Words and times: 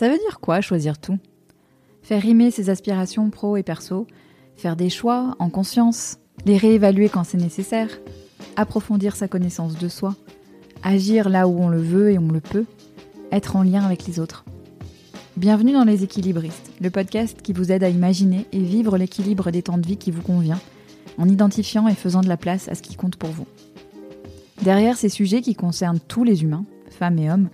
Ça 0.00 0.08
veut 0.08 0.16
dire 0.16 0.40
quoi 0.40 0.62
choisir 0.62 0.96
tout? 0.96 1.18
Faire 2.00 2.22
rimer 2.22 2.50
ses 2.50 2.70
aspirations 2.70 3.28
pro 3.28 3.58
et 3.58 3.62
perso, 3.62 4.06
faire 4.56 4.74
des 4.74 4.88
choix 4.88 5.36
en 5.38 5.50
conscience, 5.50 6.16
les 6.46 6.56
réévaluer 6.56 7.10
quand 7.10 7.22
c'est 7.22 7.36
nécessaire, 7.36 7.90
approfondir 8.56 9.14
sa 9.14 9.28
connaissance 9.28 9.76
de 9.76 9.88
soi, 9.88 10.16
agir 10.82 11.28
là 11.28 11.46
où 11.46 11.60
on 11.60 11.68
le 11.68 11.82
veut 11.82 12.10
et 12.10 12.18
on 12.18 12.28
le 12.28 12.40
peut, 12.40 12.64
être 13.30 13.56
en 13.56 13.62
lien 13.62 13.84
avec 13.84 14.06
les 14.06 14.20
autres. 14.20 14.46
Bienvenue 15.36 15.74
dans 15.74 15.84
Les 15.84 16.02
Équilibristes, 16.02 16.72
le 16.80 16.88
podcast 16.88 17.42
qui 17.42 17.52
vous 17.52 17.70
aide 17.70 17.84
à 17.84 17.90
imaginer 17.90 18.46
et 18.52 18.60
vivre 18.60 18.96
l'équilibre 18.96 19.50
des 19.50 19.64
temps 19.64 19.76
de 19.76 19.86
vie 19.86 19.98
qui 19.98 20.12
vous 20.12 20.22
convient, 20.22 20.60
en 21.18 21.28
identifiant 21.28 21.88
et 21.88 21.94
faisant 21.94 22.22
de 22.22 22.28
la 22.28 22.38
place 22.38 22.70
à 22.70 22.74
ce 22.74 22.80
qui 22.80 22.96
compte 22.96 23.16
pour 23.16 23.32
vous. 23.32 23.46
Derrière 24.62 24.96
ces 24.96 25.10
sujets 25.10 25.42
qui 25.42 25.54
concernent 25.54 26.00
tous 26.00 26.24
les 26.24 26.42
humains, 26.42 26.64
femmes 26.88 27.18
et 27.18 27.30
hommes, 27.30 27.50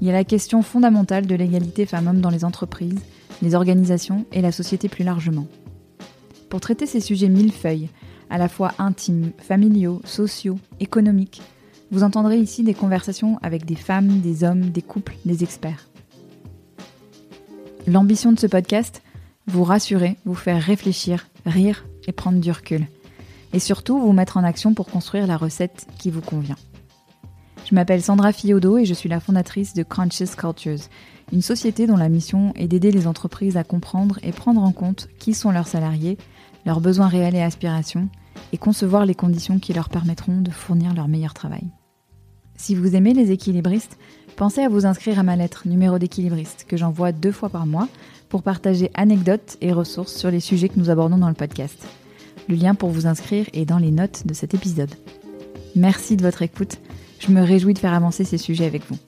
il 0.00 0.06
y 0.06 0.10
a 0.10 0.12
la 0.12 0.24
question 0.24 0.62
fondamentale 0.62 1.26
de 1.26 1.34
l'égalité 1.34 1.86
femmes-hommes 1.86 2.20
dans 2.20 2.30
les 2.30 2.44
entreprises, 2.44 3.00
les 3.42 3.54
organisations 3.54 4.24
et 4.32 4.40
la 4.40 4.52
société 4.52 4.88
plus 4.88 5.04
largement. 5.04 5.46
Pour 6.48 6.60
traiter 6.60 6.86
ces 6.86 7.00
sujets 7.00 7.28
millefeuilles, 7.28 7.88
à 8.30 8.38
la 8.38 8.48
fois 8.48 8.72
intimes, 8.78 9.32
familiaux, 9.38 10.00
sociaux, 10.04 10.58
économiques, 10.80 11.42
vous 11.90 12.02
entendrez 12.02 12.38
ici 12.38 12.62
des 12.62 12.74
conversations 12.74 13.38
avec 13.42 13.64
des 13.64 13.74
femmes, 13.74 14.20
des 14.20 14.44
hommes, 14.44 14.70
des 14.70 14.82
couples, 14.82 15.16
des 15.24 15.42
experts. 15.42 15.88
L'ambition 17.86 18.32
de 18.32 18.38
ce 18.38 18.46
podcast, 18.46 19.02
vous 19.46 19.64
rassurer, 19.64 20.16
vous 20.26 20.34
faire 20.34 20.62
réfléchir, 20.62 21.26
rire 21.46 21.86
et 22.06 22.12
prendre 22.12 22.40
du 22.40 22.50
recul. 22.50 22.86
Et 23.54 23.58
surtout, 23.58 23.98
vous 23.98 24.12
mettre 24.12 24.36
en 24.36 24.44
action 24.44 24.74
pour 24.74 24.86
construire 24.86 25.26
la 25.26 25.38
recette 25.38 25.86
qui 25.98 26.10
vous 26.10 26.20
convient. 26.20 26.56
Je 27.68 27.74
m'appelle 27.74 28.00
Sandra 28.00 28.32
Fiodo 28.32 28.78
et 28.78 28.86
je 28.86 28.94
suis 28.94 29.10
la 29.10 29.20
fondatrice 29.20 29.74
de 29.74 29.82
Conscious 29.82 30.34
Cultures, 30.38 30.88
une 31.34 31.42
société 31.42 31.86
dont 31.86 31.98
la 31.98 32.08
mission 32.08 32.54
est 32.56 32.66
d'aider 32.66 32.90
les 32.90 33.06
entreprises 33.06 33.58
à 33.58 33.64
comprendre 33.64 34.18
et 34.22 34.32
prendre 34.32 34.62
en 34.62 34.72
compte 34.72 35.10
qui 35.18 35.34
sont 35.34 35.50
leurs 35.50 35.68
salariés, 35.68 36.16
leurs 36.64 36.80
besoins 36.80 37.08
réels 37.08 37.34
et 37.34 37.42
aspirations, 37.42 38.08
et 38.54 38.56
concevoir 38.56 39.04
les 39.04 39.14
conditions 39.14 39.58
qui 39.58 39.74
leur 39.74 39.90
permettront 39.90 40.40
de 40.40 40.50
fournir 40.50 40.94
leur 40.94 41.08
meilleur 41.08 41.34
travail. 41.34 41.64
Si 42.56 42.74
vous 42.74 42.96
aimez 42.96 43.12
les 43.12 43.32
équilibristes, 43.32 43.98
pensez 44.36 44.62
à 44.62 44.70
vous 44.70 44.86
inscrire 44.86 45.18
à 45.18 45.22
ma 45.22 45.36
lettre 45.36 45.68
numéro 45.68 45.98
d'équilibriste 45.98 46.64
que 46.66 46.78
j'envoie 46.78 47.12
deux 47.12 47.32
fois 47.32 47.50
par 47.50 47.66
mois 47.66 47.88
pour 48.30 48.42
partager 48.42 48.90
anecdotes 48.94 49.58
et 49.60 49.72
ressources 49.72 50.16
sur 50.16 50.30
les 50.30 50.40
sujets 50.40 50.70
que 50.70 50.80
nous 50.80 50.88
abordons 50.88 51.18
dans 51.18 51.28
le 51.28 51.34
podcast. 51.34 51.86
Le 52.48 52.54
lien 52.54 52.74
pour 52.74 52.88
vous 52.88 53.06
inscrire 53.06 53.44
est 53.52 53.66
dans 53.66 53.76
les 53.76 53.90
notes 53.90 54.26
de 54.26 54.32
cet 54.32 54.54
épisode. 54.54 54.94
Merci 55.76 56.16
de 56.16 56.22
votre 56.22 56.40
écoute 56.40 56.78
je 57.18 57.30
me 57.30 57.42
réjouis 57.42 57.74
de 57.74 57.78
faire 57.78 57.94
avancer 57.94 58.24
ces 58.24 58.38
sujets 58.38 58.66
avec 58.66 58.82
vous. 58.88 58.98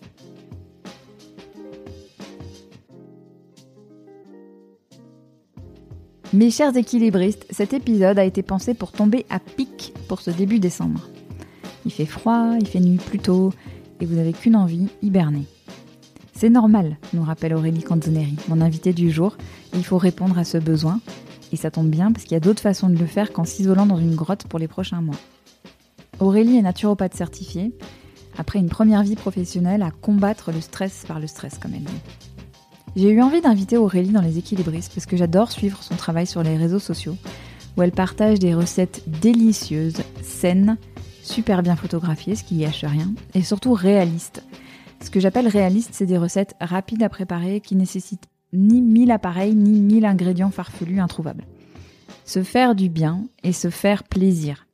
Mes 6.33 6.50
chers 6.50 6.77
équilibristes, 6.77 7.44
cet 7.50 7.72
épisode 7.72 8.19
a 8.19 8.25
été 8.25 8.42
pensé 8.42 8.75
pour 8.75 8.92
tomber 8.92 9.27
à 9.31 9.41
pic 9.41 9.92
pour 10.06 10.20
ce 10.20 10.31
début 10.31 10.61
décembre. 10.61 11.08
Il 11.84 11.91
fait 11.91 12.06
froid, 12.06 12.55
il 12.61 12.69
fait 12.69 12.78
nuit 12.78 12.98
plus 12.98 13.19
tôt, 13.19 13.53
et 14.00 14.06
vous 14.06 14.14
n'avez 14.14 14.33
qu'une 14.33 14.55
envie, 14.55 14.86
hiberner. 15.03 15.47
C'est 16.33 16.50
normal, 16.50 16.98
nous 17.14 17.25
rappelle 17.25 17.53
Aurélie 17.53 17.83
Canzoneri, 17.83 18.36
mon 18.48 18.61
invité 18.61 18.92
du 18.92 19.11
jour, 19.11 19.36
et 19.75 19.77
il 19.77 19.84
faut 19.84 19.98
répondre 19.98 20.38
à 20.38 20.44
ce 20.44 20.56
besoin, 20.58 21.00
et 21.53 21.56
ça 21.56 21.72
tombe 21.72 21.91
bien 21.91 22.12
parce 22.12 22.25
qu'il 22.25 22.33
y 22.33 22.36
a 22.36 22.41
d'autres 22.41 22.62
façons 22.62 22.88
de 22.88 22.97
le 22.97 23.06
faire 23.06 23.33
qu'en 23.33 23.44
s'isolant 23.44 23.86
dans 23.86 23.98
une 23.98 24.14
grotte 24.14 24.47
pour 24.47 24.61
les 24.61 24.69
prochains 24.69 25.00
mois. 25.00 25.19
Aurélie 26.20 26.58
est 26.58 26.62
naturopathe 26.62 27.14
certifiée 27.14 27.72
après 28.39 28.59
une 28.59 28.69
première 28.69 29.03
vie 29.03 29.17
professionnelle 29.17 29.83
à 29.83 29.91
combattre 29.91 30.53
le 30.53 30.61
stress 30.61 31.05
par 31.06 31.20
le 31.20 31.27
stress, 31.27 31.59
comme 31.59 31.75
elle 31.75 31.84
dit. 31.84 32.00
J'ai 32.97 33.11
eu 33.11 33.22
envie 33.22 33.41
d'inviter 33.41 33.77
Aurélie 33.77 34.11
dans 34.11 34.20
les 34.20 34.39
équilibristes 34.39 34.92
parce 34.95 35.06
que 35.06 35.17
j'adore 35.17 35.53
suivre 35.53 35.83
son 35.83 35.95
travail 35.95 36.27
sur 36.27 36.42
les 36.42 36.56
réseaux 36.56 36.81
sociaux, 36.81 37.16
où 37.77 37.82
elle 37.82 37.93
partage 37.93 38.38
des 38.38 38.55
recettes 38.55 39.03
délicieuses, 39.06 40.03
saines, 40.22 40.77
super 41.22 41.62
bien 41.62 41.77
photographiées, 41.77 42.34
ce 42.34 42.44
qui 42.44 42.56
y 42.56 42.65
hache 42.65 42.84
rien, 42.84 43.12
et 43.34 43.43
surtout 43.43 43.75
réalistes. 43.75 44.43
Ce 45.03 45.10
que 45.10 45.21
j'appelle 45.21 45.49
réaliste, 45.49 45.91
c'est 45.93 46.06
des 46.06 46.19
recettes 46.19 46.55
rapides 46.60 47.03
à 47.03 47.09
préparer 47.09 47.60
qui 47.60 47.76
nécessitent 47.76 48.28
ni 48.53 48.82
mille 48.82 49.12
appareils, 49.12 49.55
ni 49.55 49.81
mille 49.81 50.05
ingrédients 50.05 50.50
farfelus 50.50 51.00
introuvables. 51.00 51.47
Se 52.25 52.43
faire 52.43 52.75
du 52.75 52.88
bien 52.88 53.25
et 53.43 53.53
se 53.53 53.71
faire 53.71 54.05
plaisir. 54.05 54.66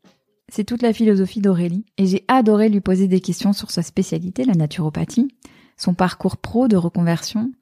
C'est 0.48 0.64
toute 0.64 0.82
la 0.82 0.92
philosophie 0.92 1.40
d'Aurélie 1.40 1.84
et 1.98 2.06
j'ai 2.06 2.24
adoré 2.28 2.68
lui 2.68 2.80
poser 2.80 3.08
des 3.08 3.20
questions 3.20 3.52
sur 3.52 3.70
sa 3.70 3.82
spécialité, 3.82 4.44
la 4.44 4.54
naturopathie, 4.54 5.28
son 5.76 5.94
parcours 5.94 6.36
pro 6.36 6.68
de 6.68 6.76
reconversion, 6.76 7.52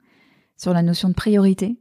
sur 0.57 0.71
la 0.71 0.83
notion 0.83 1.09
de 1.09 1.13
priorité, 1.13 1.77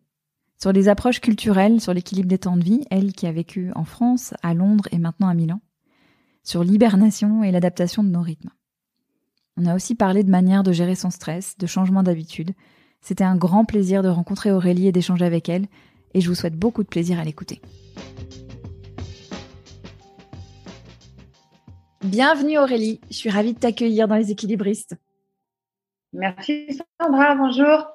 sur 0.60 0.72
les 0.72 0.88
approches 0.88 1.20
culturelles, 1.20 1.80
sur 1.80 1.92
l'équilibre 1.92 2.28
des 2.28 2.38
temps 2.38 2.56
de 2.56 2.64
vie, 2.64 2.84
elle 2.90 3.12
qui 3.12 3.26
a 3.26 3.32
vécu 3.32 3.70
en 3.74 3.84
France, 3.84 4.34
à 4.42 4.54
Londres 4.54 4.88
et 4.92 4.98
maintenant 4.98 5.28
à 5.28 5.34
Milan, 5.34 5.60
sur 6.42 6.64
l'hibernation 6.64 7.44
et 7.44 7.52
l'adaptation 7.52 8.02
de 8.02 8.08
nos 8.08 8.22
rythmes. 8.22 8.50
On 9.56 9.66
a 9.66 9.74
aussi 9.74 9.94
parlé 9.94 10.24
de 10.24 10.30
manière 10.30 10.62
de 10.62 10.72
gérer 10.72 10.96
son 10.96 11.10
stress, 11.10 11.56
de 11.58 11.66
changement 11.66 12.02
d'habitude. 12.02 12.52
C'était 13.00 13.24
un 13.24 13.36
grand 13.36 13.64
plaisir 13.64 14.02
de 14.02 14.08
rencontrer 14.08 14.50
Aurélie 14.50 14.88
et 14.88 14.92
d'échanger 14.92 15.24
avec 15.24 15.48
elle, 15.48 15.66
et 16.14 16.20
je 16.20 16.28
vous 16.28 16.34
souhaite 16.34 16.58
beaucoup 16.58 16.82
de 16.82 16.88
plaisir 16.88 17.20
à 17.20 17.24
l'écouter. 17.24 17.60
Bienvenue 22.04 22.58
Aurélie, 22.58 23.00
je 23.10 23.16
suis 23.16 23.30
ravie 23.30 23.54
de 23.54 23.58
t'accueillir 23.58 24.06
dans 24.06 24.16
les 24.16 24.30
équilibristes. 24.30 24.94
Merci 26.12 26.78
Sandra, 27.00 27.34
bonjour. 27.34 27.86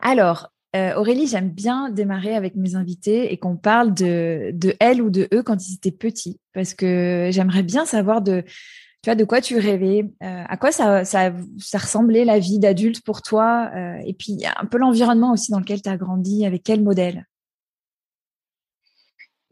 Alors, 0.00 0.48
euh, 0.74 0.94
Aurélie, 0.94 1.26
j'aime 1.26 1.50
bien 1.50 1.90
démarrer 1.90 2.34
avec 2.34 2.56
mes 2.56 2.74
invités 2.74 3.30
et 3.30 3.36
qu'on 3.36 3.56
parle 3.58 3.92
de, 3.92 4.52
de 4.54 4.74
elle 4.80 5.02
ou 5.02 5.10
de 5.10 5.28
eux 5.34 5.42
quand 5.42 5.68
ils 5.68 5.74
étaient 5.74 5.92
petits, 5.92 6.40
parce 6.54 6.72
que 6.72 7.28
j'aimerais 7.30 7.62
bien 7.62 7.84
savoir 7.84 8.22
de, 8.22 8.44
tu 8.46 9.10
vois, 9.10 9.14
de 9.14 9.24
quoi 9.24 9.42
tu 9.42 9.58
rêvais, 9.58 10.10
euh, 10.22 10.44
à 10.48 10.56
quoi 10.56 10.72
ça, 10.72 11.04
ça, 11.04 11.34
ça, 11.58 11.78
ressemblait 11.78 12.24
la 12.24 12.38
vie 12.38 12.58
d'adulte 12.58 13.04
pour 13.04 13.20
toi, 13.20 13.70
euh, 13.76 13.98
et 14.06 14.14
puis 14.14 14.38
un 14.58 14.64
peu 14.64 14.78
l'environnement 14.78 15.32
aussi 15.32 15.52
dans 15.52 15.60
lequel 15.60 15.82
tu 15.82 15.90
as 15.90 15.98
grandi, 15.98 16.46
avec 16.46 16.62
quel 16.62 16.82
modèle? 16.82 17.26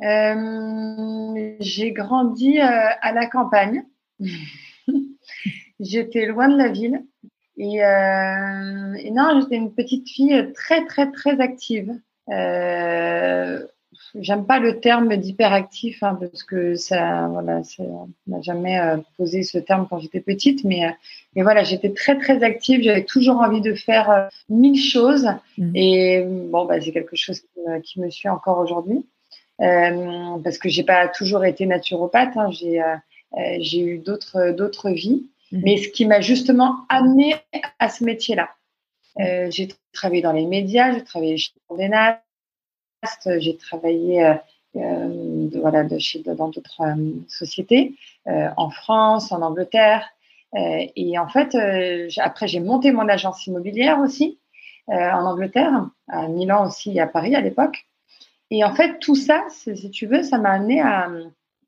Euh, 0.03 1.55
j'ai 1.61 1.93
grandi 1.93 2.59
euh, 2.59 2.89
à 3.01 3.13
la 3.13 3.27
campagne. 3.27 3.85
j'étais 5.81 6.27
loin 6.27 6.49
de 6.49 6.57
la 6.57 6.69
ville. 6.69 7.05
Et, 7.57 7.85
euh, 7.85 8.95
et 8.95 9.11
non, 9.11 9.41
j'étais 9.41 9.57
une 9.57 9.75
petite 9.75 10.09
fille 10.09 10.53
très, 10.55 10.85
très, 10.87 11.11
très 11.11 11.41
active. 11.41 11.93
J'aime 14.15 14.47
pas 14.47 14.59
le 14.59 14.81
terme 14.81 15.15
d'hyperactif 15.17 16.03
hein, 16.03 16.17
parce 16.19 16.43
que 16.43 16.75
ça, 16.75 17.29
voilà, 17.29 17.61
on 17.79 18.09
n'a 18.27 18.41
jamais 18.41 18.81
posé 19.19 19.43
ce 19.43 19.59
terme 19.59 19.87
quand 19.91 19.99
j'étais 19.99 20.21
petite, 20.21 20.65
mais, 20.65 20.83
mais 21.37 21.43
voilà, 21.43 21.65
j'étais 21.65 21.93
très 21.93 22.19
très 22.19 22.43
active. 22.43 22.83
J'avais 22.83 23.05
toujours 23.05 23.41
envie 23.41 23.61
de 23.61 23.75
faire 23.75 24.29
mille 24.49 24.81
choses 24.81 25.29
mmh. 25.59 25.77
et 25.77 26.25
bon, 26.25 26.65
bah, 26.65 26.81
c'est 26.81 26.93
quelque 26.93 27.15
chose 27.15 27.41
qui 27.41 27.61
me, 27.67 27.79
qui 27.81 28.01
me 28.01 28.11
suit 28.11 28.29
encore 28.29 28.59
aujourd'hui. 28.59 29.05
Euh, 29.61 30.39
parce 30.43 30.59
que 30.59 30.69
j'ai 30.69 30.85
pas 30.85 31.09
toujours 31.09 31.45
été 31.45 31.67
naturopathe. 31.67 32.37
Hein, 32.37 32.51
j'ai 32.51 32.83
euh, 32.83 32.97
euh, 33.37 33.57
j'ai 33.61 33.81
eu 33.81 33.99
d'autres 33.99 34.53
d'autres 34.53 34.91
vies. 34.91 35.27
Mhm. 35.53 35.61
Mais 35.65 35.77
ce 35.77 35.89
qui 35.89 36.07
m'a 36.07 36.21
justement 36.21 36.87
amené 36.89 37.37
à 37.79 37.89
ce 37.89 38.05
métier-là. 38.05 38.51
J'ai 39.51 39.69
travaillé 39.93 40.23
dans 40.23 40.33
les 40.33 40.47
médias, 40.47 40.93
j'ai 40.95 41.05
travaillé 41.05 41.37
chez 41.37 41.53
Condé 41.69 41.91
j'ai 43.39 43.57
travaillé 43.57 44.25
euh, 44.25 44.35
de, 44.77 45.59
voilà, 45.59 45.85
de 45.85 45.99
chez, 45.99 46.21
dans 46.21 46.49
d'autres 46.49 46.81
sociétés, 47.29 47.97
en 48.27 48.71
France, 48.71 49.31
en 49.31 49.43
Angleterre. 49.43 50.09
et 50.55 51.19
en 51.19 51.29
fait, 51.29 51.55
après, 52.19 52.49
j'ai 52.49 52.61
monté 52.61 52.93
mon 52.93 53.09
agence 53.09 53.47
immobilière 53.47 53.99
aussi 53.99 54.39
en 54.87 55.27
Angleterre, 55.27 55.87
à 56.09 56.29
Milan 56.29 56.67
aussi 56.67 56.97
et 56.97 57.01
à 57.01 57.07
Paris 57.07 57.35
à 57.35 57.43
l'époque. 57.43 57.90
Et 58.51 58.65
en 58.65 58.75
fait, 58.75 58.99
tout 58.99 59.15
ça, 59.15 59.45
si 59.49 59.91
tu 59.91 60.07
veux, 60.07 60.23
ça 60.23 60.39
m'a 60.39 60.51
amené 60.51 60.81
à, 60.81 61.09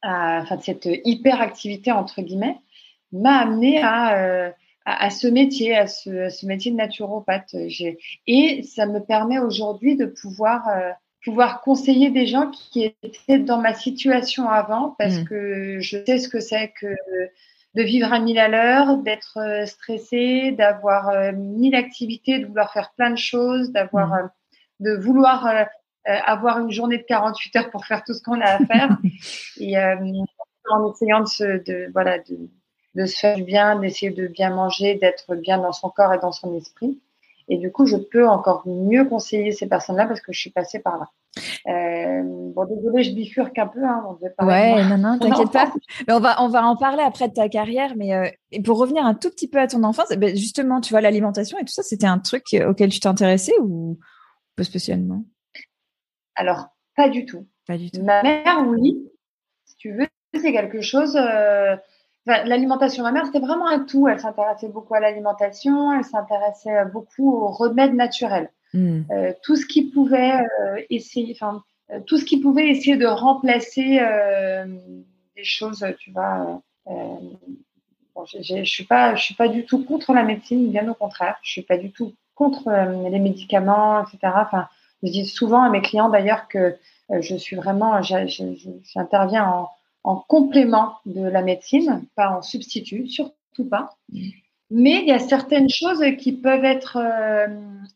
à 0.03 0.41
enfin, 0.43 0.59
cette 0.61 0.89
hyperactivité 1.05 1.93
entre 1.93 2.23
guillemets, 2.23 2.59
m'a 3.13 3.39
amené 3.39 3.81
à, 3.81 4.19
euh, 4.19 4.51
à, 4.85 5.05
à, 5.05 5.11
ce 5.11 5.29
métier, 5.29 5.77
à 5.77 5.87
ce, 5.87 6.29
ce 6.29 6.47
métier 6.47 6.73
de 6.73 6.77
naturopathe. 6.77 7.55
Et 8.27 8.63
ça 8.65 8.87
me 8.87 9.01
permet 9.01 9.39
aujourd'hui 9.39 9.97
de 9.97 10.07
pouvoir 10.07 10.69
euh, 10.69 10.91
pouvoir 11.25 11.61
conseiller 11.61 12.11
des 12.11 12.27
gens 12.27 12.51
qui 12.51 12.93
étaient 13.05 13.39
dans 13.39 13.59
ma 13.59 13.75
situation 13.75 14.49
avant, 14.49 14.97
parce 14.99 15.19
mmh. 15.19 15.25
que 15.25 15.79
je 15.79 16.05
sais 16.05 16.19
ce 16.19 16.29
que 16.29 16.41
c'est 16.41 16.73
que 16.81 16.97
de 17.75 17.83
vivre 17.83 18.13
à 18.13 18.19
mille 18.19 18.41
à 18.41 18.49
l'heure, 18.49 18.99
d'être 18.99 19.39
euh, 19.39 19.65
stressé, 19.67 20.51
d'avoir 20.51 21.33
mille 21.33 21.77
activités, 21.77 22.41
de 22.41 22.47
vouloir 22.47 22.73
faire 22.73 22.93
plein 22.97 23.11
de 23.11 23.17
choses, 23.17 23.71
d'avoir 23.71 24.09
mmh. 24.09 24.31
de 24.81 24.97
vouloir 24.97 25.47
euh, 26.09 26.19
avoir 26.25 26.59
une 26.59 26.71
journée 26.71 26.99
de 26.99 27.05
48 27.05 27.57
heures 27.57 27.71
pour 27.71 27.85
faire 27.85 28.03
tout 28.05 28.15
ce 28.15 28.23
qu'on 28.23 28.41
a 28.41 28.47
à 28.47 28.59
faire. 28.59 28.99
et 29.59 29.79
euh, 29.79 29.97
en 30.71 30.91
essayant 30.91 31.21
de 31.21 31.29
se, 31.29 31.63
de, 31.63 31.91
voilà, 31.93 32.19
de, 32.19 32.51
de 32.95 33.07
se 33.07 33.19
faire 33.19 33.37
du 33.37 33.45
bien, 33.45 33.79
d'essayer 33.79 34.11
de 34.11 34.27
bien 34.27 34.51
manger, 34.51 34.97
d'être 34.97 35.35
bien 35.37 35.59
dans 35.59 35.73
son 35.73 35.91
corps 35.91 36.13
et 36.13 36.19
dans 36.19 36.33
son 36.33 36.57
esprit. 36.57 37.01
Et 37.49 37.59
du 37.59 37.71
coup, 37.71 37.87
je 37.87 37.97
peux 37.97 38.27
encore 38.27 38.63
mieux 38.67 39.05
conseiller 39.05 39.53
ces 39.53 39.67
personnes-là 39.67 40.07
parce 40.07 40.21
que 40.21 40.33
je 40.33 40.41
suis 40.41 40.51
passée 40.51 40.79
par 40.79 40.99
là. 40.99 41.09
Euh, 41.67 42.23
bon, 42.25 42.65
désolé, 42.67 43.03
je 43.03 43.15
bifurque 43.15 43.59
un 43.59 43.67
peu. 43.67 43.85
Hein, 43.85 44.05
on 44.07 44.47
ouais, 44.47 44.85
non, 44.85 44.99
non, 44.99 45.19
t'inquiète 45.21 45.51
pas. 45.51 45.73
Mais 46.07 46.15
on 46.15 46.21
va, 46.21 46.43
on 46.43 46.49
va 46.49 46.65
en 46.65 46.77
parler 46.77 47.03
après 47.03 47.29
de 47.29 47.35
ta 47.35 47.49
carrière. 47.49 47.95
Mais 47.97 48.15
euh, 48.15 48.29
pour 48.65 48.79
revenir 48.79 49.05
un 49.05 49.15
tout 49.15 49.31
petit 49.31 49.49
peu 49.49 49.59
à 49.59 49.67
ton 49.67 49.83
enfance, 49.83 50.07
eh 50.11 50.17
ben, 50.17 50.37
justement, 50.37 50.81
tu 50.81 50.93
vois, 50.93 51.01
l'alimentation 51.01 51.59
et 51.59 51.65
tout 51.65 51.73
ça, 51.73 51.83
c'était 51.83 52.07
un 52.07 52.19
truc 52.19 52.45
auquel 52.67 52.91
tu 52.91 53.01
t'intéressais 53.01 53.55
ou 53.61 53.99
pas 54.57 54.65
spécialement? 54.65 55.25
Alors, 56.35 56.69
pas 56.97 57.09
du 57.09 57.27
tout. 57.27 57.47
Pas 57.67 57.77
du 57.77 57.91
tout. 57.91 58.03
Ma 58.03 58.23
mère, 58.23 58.65
oui. 58.67 59.11
Si 59.65 59.77
tu 59.77 59.93
veux, 59.93 60.09
c'est 60.35 60.53
quelque 60.53 60.81
chose. 60.81 61.17
Euh, 61.17 61.77
l'alimentation, 62.27 63.03
ma 63.03 63.13
mère, 63.13 63.27
c'était 63.27 63.41
vraiment 63.41 63.67
un 63.67 63.81
tout. 63.81 64.09
Elle 64.09 64.21
s'intéressait 64.21 64.69
beaucoup 64.69 64.95
à 64.95 65.01
l'alimentation, 65.01 65.93
elle 65.93 66.05
s'intéressait 66.05 66.85
beaucoup 66.93 67.33
aux 67.33 67.49
remèdes 67.49 67.95
naturels. 67.95 68.51
Hmm. 68.75 69.03
Euh, 69.11 69.33
tout 69.43 69.57
ce 69.57 69.67
qui 69.67 69.91
pouvait 69.91 70.41
euh, 70.41 70.81
essayer, 70.89 71.37
enfin, 71.37 71.63
euh, 71.91 72.01
tout 72.07 72.17
ce 72.17 72.25
qui 72.25 72.41
pouvait 72.41 72.69
essayer 72.69 72.97
de 72.97 73.07
remplacer 73.07 74.01
des 75.37 75.45
choses, 75.45 75.87
tu 75.99 76.11
vois. 76.11 76.63
Bon, 76.87 78.27
je 78.27 78.65
suis 78.65 78.85
pas, 78.85 79.15
je 79.15 79.23
suis 79.23 79.35
pas 79.35 79.49
du 79.49 79.65
tout 79.65 79.85
contre 79.85 80.13
la 80.13 80.23
médecine, 80.23 80.71
bien 80.71 80.89
au 80.89 80.95
contraire. 80.95 81.39
Je 81.43 81.51
suis 81.51 81.63
pas 81.63 81.79
du 81.79 81.91
tout 81.91 82.13
contre 82.35 82.71
les 83.11 83.19
médicaments, 83.19 84.03
etc. 84.03 84.33
Enfin, 84.37 84.69
je 85.03 85.11
dis 85.11 85.27
souvent 85.27 85.63
à 85.63 85.71
mes 85.71 85.83
clients 85.83 86.09
d'ailleurs 86.09 86.49
que 86.49 86.77
je 87.11 87.35
suis 87.37 87.57
vraiment, 87.57 88.01
j'interviens 88.03 89.47
en 89.47 89.69
en 90.05 90.17
complément 90.17 90.97
de 91.07 91.23
la 91.23 91.43
médecine, 91.43 92.05
pas 92.17 92.31
en 92.31 92.43
substitut, 92.43 93.07
surtout 93.09 93.69
pas. 93.69 93.97
Mm. 94.11 94.29
Mais 94.71 95.03
il 95.03 95.09
y 95.09 95.13
a 95.13 95.19
certaines 95.19 95.69
choses 95.69 96.03
qui 96.19 96.33
peuvent 96.33 96.65
être 96.65 96.97
euh, 96.97 97.47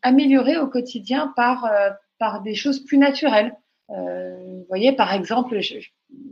améliorées 0.03 0.57
au 0.57 0.67
quotidien 0.67 1.33
par, 1.35 1.65
euh, 1.65 1.89
par 2.19 2.43
des 2.43 2.53
choses 2.53 2.79
plus 2.85 2.99
naturelles. 2.99 3.55
Euh, 3.89 4.37
vous 4.59 4.65
voyez, 4.69 4.91
par 4.91 5.13
exemple, 5.13 5.59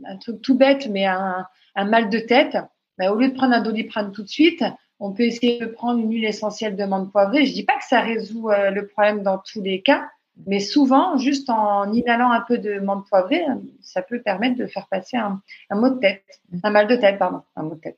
un 0.04 0.16
truc 0.18 0.40
tout 0.42 0.56
bête, 0.56 0.88
mais 0.88 1.04
un, 1.04 1.44
un 1.74 1.84
mal 1.84 2.10
de 2.10 2.20
tête, 2.20 2.56
bah, 2.96 3.10
au 3.10 3.16
lieu 3.16 3.28
de 3.28 3.34
prendre 3.34 3.54
un 3.54 3.60
doliprane 3.60 4.12
tout 4.12 4.22
de 4.22 4.28
suite, 4.28 4.64
on 5.00 5.12
peut 5.12 5.24
essayer 5.24 5.58
de 5.58 5.66
prendre 5.66 5.98
une 5.98 6.12
huile 6.12 6.24
essentielle 6.24 6.76
de 6.76 6.84
menthe 6.84 7.10
poivrée. 7.10 7.44
Je 7.44 7.52
dis 7.52 7.64
pas 7.64 7.76
que 7.76 7.84
ça 7.84 8.00
résout 8.00 8.48
le 8.48 8.86
problème 8.86 9.22
dans 9.22 9.38
tous 9.38 9.60
les 9.60 9.82
cas, 9.82 10.08
mais 10.46 10.60
souvent, 10.60 11.16
juste 11.16 11.48
en 11.48 11.90
inhalant 11.92 12.30
un 12.30 12.42
peu 12.42 12.58
de 12.58 12.78
menthe 12.78 13.06
poivrée, 13.08 13.42
ça 13.80 14.02
peut 14.02 14.20
permettre 14.20 14.56
de 14.56 14.66
faire 14.66 14.86
passer 14.88 15.16
un, 15.16 15.40
un 15.70 15.80
mot 15.80 15.88
de 15.88 15.98
tête, 15.98 16.24
un 16.62 16.70
mal 16.70 16.86
de 16.86 16.96
tête, 16.96 17.18
pardon, 17.18 17.42
un 17.56 17.62
mot 17.62 17.74
de 17.74 17.80
tête, 17.80 17.96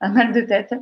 un 0.00 0.08
mal 0.08 0.32
de 0.32 0.40
tête. 0.40 0.74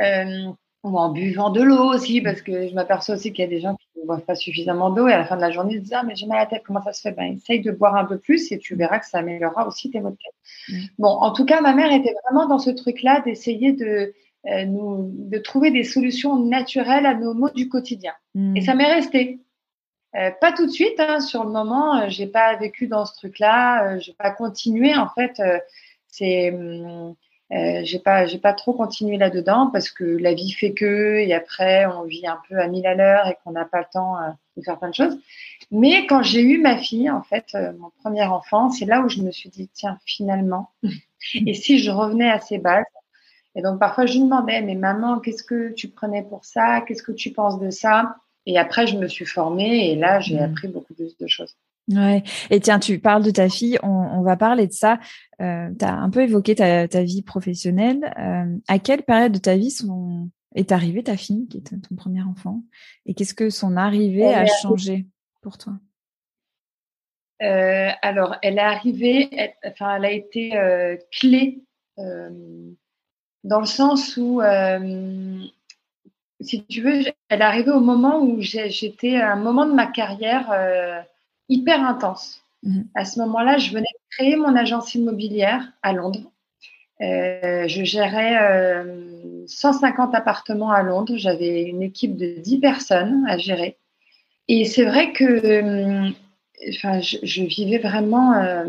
Euh, 0.00 0.52
ou 0.84 0.96
en 0.96 1.10
buvant 1.10 1.50
de 1.50 1.60
l'eau 1.60 1.92
aussi, 1.92 2.20
parce 2.20 2.40
que 2.40 2.68
je 2.68 2.74
m'aperçois 2.74 3.16
aussi 3.16 3.32
qu'il 3.32 3.44
y 3.44 3.48
a 3.48 3.50
des 3.50 3.60
gens 3.60 3.74
qui 3.74 4.00
ne 4.00 4.06
boivent 4.06 4.24
pas 4.24 4.36
suffisamment 4.36 4.90
d'eau 4.90 5.08
et 5.08 5.12
à 5.12 5.18
la 5.18 5.24
fin 5.24 5.36
de 5.36 5.40
la 5.40 5.50
journée, 5.50 5.74
ils 5.74 5.78
se 5.78 5.82
disent 5.82 5.94
Ah, 5.94 6.04
mais 6.04 6.14
j'ai 6.14 6.26
mal 6.26 6.38
à 6.38 6.40
la 6.42 6.46
tête, 6.46 6.62
comment 6.64 6.82
ça 6.82 6.92
se 6.92 7.00
fait? 7.00 7.12
Ben, 7.12 7.34
essaye 7.34 7.60
de 7.60 7.72
boire 7.72 7.96
un 7.96 8.04
peu 8.04 8.18
plus 8.18 8.52
et 8.52 8.58
tu 8.58 8.76
verras 8.76 9.00
que 9.00 9.06
ça 9.06 9.18
améliorera 9.18 9.66
aussi 9.66 9.90
tes 9.90 10.00
maux 10.00 10.10
de 10.10 10.16
tête. 10.16 10.34
Mm. 10.68 10.86
Bon, 10.98 11.08
en 11.08 11.32
tout 11.32 11.44
cas, 11.44 11.60
ma 11.60 11.74
mère 11.74 11.92
était 11.92 12.14
vraiment 12.24 12.46
dans 12.46 12.60
ce 12.60 12.70
truc-là 12.70 13.22
d'essayer 13.22 13.72
de, 13.72 14.14
euh, 14.46 14.64
nous, 14.66 15.10
de 15.12 15.38
trouver 15.38 15.72
des 15.72 15.82
solutions 15.82 16.38
naturelles 16.38 17.06
à 17.06 17.14
nos 17.14 17.34
maux 17.34 17.50
du 17.50 17.68
quotidien. 17.68 18.12
Mm. 18.34 18.56
Et 18.56 18.60
ça 18.60 18.74
m'est 18.74 18.92
resté. 18.92 19.40
Euh, 20.16 20.30
pas 20.40 20.52
tout 20.52 20.66
de 20.66 20.70
suite, 20.70 20.98
hein, 20.98 21.20
sur 21.20 21.44
le 21.44 21.50
moment, 21.50 22.00
euh, 22.00 22.04
j'ai 22.08 22.26
pas 22.26 22.56
vécu 22.56 22.88
dans 22.88 23.04
ce 23.04 23.14
truc-là, 23.14 23.96
euh, 23.96 24.00
j'ai 24.00 24.14
pas 24.14 24.30
continué 24.30 24.96
en 24.96 25.08
fait. 25.10 25.38
Euh, 25.40 25.58
c'est, 26.06 26.52
j'ai 27.50 27.98
pas, 27.98 28.26
j'ai 28.26 28.38
pas 28.38 28.54
trop 28.54 28.72
continué 28.72 29.18
là-dedans 29.18 29.70
parce 29.72 29.90
que 29.90 30.04
la 30.04 30.34
vie 30.34 30.52
fait 30.52 30.72
que 30.72 31.18
et 31.18 31.34
après 31.34 31.86
on 31.86 32.04
vit 32.04 32.26
un 32.26 32.38
peu 32.48 32.58
à 32.58 32.66
mille 32.68 32.86
à 32.86 32.94
l'heure 32.94 33.26
et 33.26 33.36
qu'on 33.44 33.52
n'a 33.52 33.64
pas 33.64 33.80
le 33.80 33.86
temps 33.92 34.16
de 34.56 34.62
faire 34.62 34.78
plein 34.78 34.88
de 34.88 34.94
choses. 34.94 35.18
Mais 35.70 36.06
quand 36.06 36.22
j'ai 36.22 36.40
eu 36.42 36.58
ma 36.58 36.78
fille, 36.78 37.10
en 37.10 37.22
fait, 37.22 37.56
mon 37.78 37.90
premier 38.02 38.24
enfant, 38.24 38.70
c'est 38.70 38.84
là 38.86 39.02
où 39.02 39.08
je 39.08 39.20
me 39.22 39.30
suis 39.30 39.48
dit 39.50 39.68
tiens 39.72 39.98
finalement, 40.06 40.70
et 41.34 41.54
si 41.54 41.78
je 41.78 41.90
revenais 41.90 42.30
à 42.30 42.40
ces 42.40 42.58
bases? 42.58 42.84
Et 43.54 43.62
donc 43.62 43.78
parfois 43.78 44.06
je 44.06 44.14
lui 44.14 44.22
demandais 44.22 44.60
mais 44.62 44.74
maman 44.74 45.20
qu'est-ce 45.20 45.42
que 45.42 45.72
tu 45.72 45.88
prenais 45.88 46.22
pour 46.22 46.44
ça, 46.44 46.80
qu'est-ce 46.82 47.02
que 47.02 47.12
tu 47.12 47.32
penses 47.32 47.58
de 47.60 47.70
ça? 47.70 48.16
Et 48.48 48.56
après, 48.56 48.86
je 48.86 48.96
me 48.96 49.06
suis 49.08 49.26
formée 49.26 49.90
et 49.90 49.94
là, 49.94 50.20
j'ai 50.20 50.36
mmh. 50.36 50.42
appris 50.42 50.68
beaucoup 50.68 50.94
plus 50.94 51.14
de 51.18 51.26
choses. 51.26 51.54
Ouais. 51.92 52.22
Et 52.48 52.60
tiens, 52.60 52.78
tu 52.78 52.98
parles 52.98 53.22
de 53.22 53.30
ta 53.30 53.50
fille, 53.50 53.78
on, 53.82 54.22
va 54.22 54.38
parler 54.38 54.66
de 54.66 54.72
ça. 54.72 54.98
Euh, 55.42 55.68
tu 55.78 55.84
as 55.84 55.94
un 55.94 56.08
peu 56.08 56.22
évoqué 56.22 56.54
ta, 56.54 57.02
vie 57.02 57.20
professionnelle. 57.20 58.10
Euh, 58.18 58.56
à 58.66 58.78
quelle 58.78 59.02
période 59.02 59.32
de 59.32 59.38
ta 59.38 59.54
vie 59.54 59.70
sont, 59.70 60.30
est 60.54 60.72
arrivée 60.72 61.02
ta 61.02 61.18
fille, 61.18 61.46
qui 61.48 61.58
est 61.58 61.60
ton 61.60 61.94
premier 61.94 62.22
enfant? 62.22 62.62
Et 63.04 63.12
qu'est-ce 63.12 63.34
que 63.34 63.50
son 63.50 63.76
arrivée 63.76 64.32
a 64.32 64.46
changé 64.46 65.04
pour 65.42 65.58
toi? 65.58 65.74
Euh, 67.42 67.90
Alors, 68.00 68.36
elle 68.40 68.56
est 68.56 68.62
arrivée, 68.62 69.28
enfin, 69.66 69.96
elle 69.96 70.06
a 70.06 70.12
été 70.12 70.58
clé 71.12 71.62
dans 73.44 73.60
le 73.60 73.66
sens 73.66 74.16
où 74.16 74.40
si 76.40 76.64
tu 76.64 76.82
veux, 76.82 77.02
elle 77.28 77.40
est 77.40 77.44
arrivée 77.44 77.70
au 77.70 77.80
moment 77.80 78.22
où 78.22 78.40
j'étais 78.40 79.16
à 79.16 79.32
un 79.32 79.36
moment 79.36 79.66
de 79.66 79.72
ma 79.72 79.86
carrière 79.86 80.50
euh, 80.52 81.00
hyper 81.48 81.82
intense. 81.82 82.42
Mhm. 82.62 82.86
À 82.94 83.04
ce 83.04 83.18
moment-là, 83.20 83.58
je 83.58 83.70
venais 83.70 83.82
de 83.82 84.16
créer 84.16 84.36
mon 84.36 84.54
agence 84.54 84.94
immobilière 84.94 85.72
à 85.82 85.92
Londres. 85.92 86.30
Euh, 87.00 87.68
je 87.68 87.84
gérais 87.84 88.36
euh, 88.40 89.44
150 89.46 90.14
appartements 90.14 90.70
à 90.70 90.82
Londres. 90.82 91.16
J'avais 91.16 91.62
une 91.62 91.82
équipe 91.82 92.16
de 92.16 92.40
10 92.40 92.58
personnes 92.58 93.24
à 93.28 93.38
gérer. 93.38 93.76
Et 94.48 94.64
c'est 94.64 94.84
vrai 94.84 95.12
que 95.12 95.24
euh, 95.24 96.10
enfin, 96.70 97.00
je, 97.00 97.18
je, 97.22 97.42
vivais 97.42 97.78
vraiment, 97.78 98.34
euh, 98.34 98.64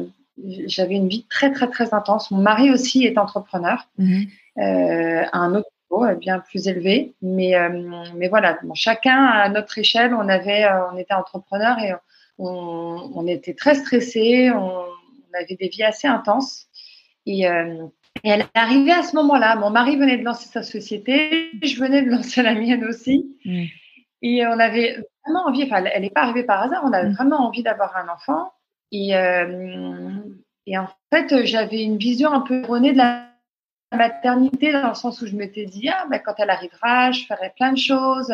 j'avais 0.67 0.95
une 0.95 1.07
vie 1.07 1.25
très, 1.29 1.51
très, 1.51 1.69
très 1.69 1.93
intense. 1.93 2.29
Mon 2.31 2.41
mari 2.41 2.69
aussi 2.71 3.05
est 3.05 3.17
entrepreneur 3.17 3.87
à 4.57 5.37
un 5.37 5.55
autre 5.55 5.69
bien 6.19 6.39
plus 6.39 6.67
élevé. 6.67 7.13
Mais, 7.21 7.55
euh, 7.55 8.03
mais 8.15 8.27
voilà, 8.27 8.59
chacun 8.73 9.25
à 9.25 9.49
notre 9.49 9.77
échelle, 9.77 10.13
on, 10.13 10.27
avait, 10.29 10.65
euh, 10.65 10.91
on 10.93 10.97
était 10.97 11.13
entrepreneur 11.13 11.77
et 11.79 11.93
on, 12.37 13.11
on 13.15 13.27
était 13.27 13.53
très 13.53 13.75
stressés, 13.75 14.51
on, 14.51 14.85
avait 15.33 15.55
des 15.55 15.67
vies 15.67 15.83
assez 15.83 16.07
intenses. 16.07 16.67
Et, 17.25 17.47
euh, 17.47 17.85
et, 18.23 18.29
elle 18.29 18.41
est 18.41 18.57
arrivée 18.57 18.91
à 18.91 19.03
ce 19.03 19.15
moment-là. 19.15 19.55
Mon 19.55 19.69
mari 19.69 19.95
venait 19.95 20.17
de 20.17 20.23
lancer 20.23 20.49
sa 20.49 20.63
société, 20.63 21.51
je 21.61 21.79
venais 21.79 22.01
de 22.01 22.09
lancer 22.09 22.41
la 22.41 22.55
mienne 22.55 22.83
aussi. 22.85 23.35
Mm. 23.45 23.65
Et 24.21 24.45
on 24.47 24.59
avait 24.59 24.97
vraiment 25.25 25.47
envie, 25.47 25.63
enfin, 25.63 25.83
elle 25.85 26.01
n'est 26.01 26.09
pas 26.09 26.21
arrivée 26.21 26.43
par 26.43 26.63
hasard, 26.63 26.83
on 26.83 26.93
avait 26.93 27.09
mm. 27.09 27.13
vraiment 27.13 27.47
envie 27.47 27.63
d'avoir 27.63 27.95
un 27.95 28.09
enfant. 28.09 28.51
Et, 28.91 29.09
et 29.11 30.77
en 30.79 30.87
fait, 31.13 31.45
j'avais 31.45 31.83
une 31.83 31.97
vision 31.97 32.31
un 32.31 32.41
peu 32.41 32.63
erronée 32.63 32.91
de 32.91 32.97
la 32.97 33.28
maternité 33.91 34.71
dans 34.71 34.89
le 34.89 34.93
sens 34.93 35.21
où 35.21 35.27
je 35.27 35.35
m'étais 35.35 35.65
dit 35.65 35.89
ah 35.89 36.05
ben 36.09 36.19
quand 36.23 36.35
elle 36.37 36.49
arrivera 36.49 37.11
je 37.11 37.25
ferai 37.25 37.51
plein 37.55 37.71
de 37.71 37.77
choses. 37.77 38.31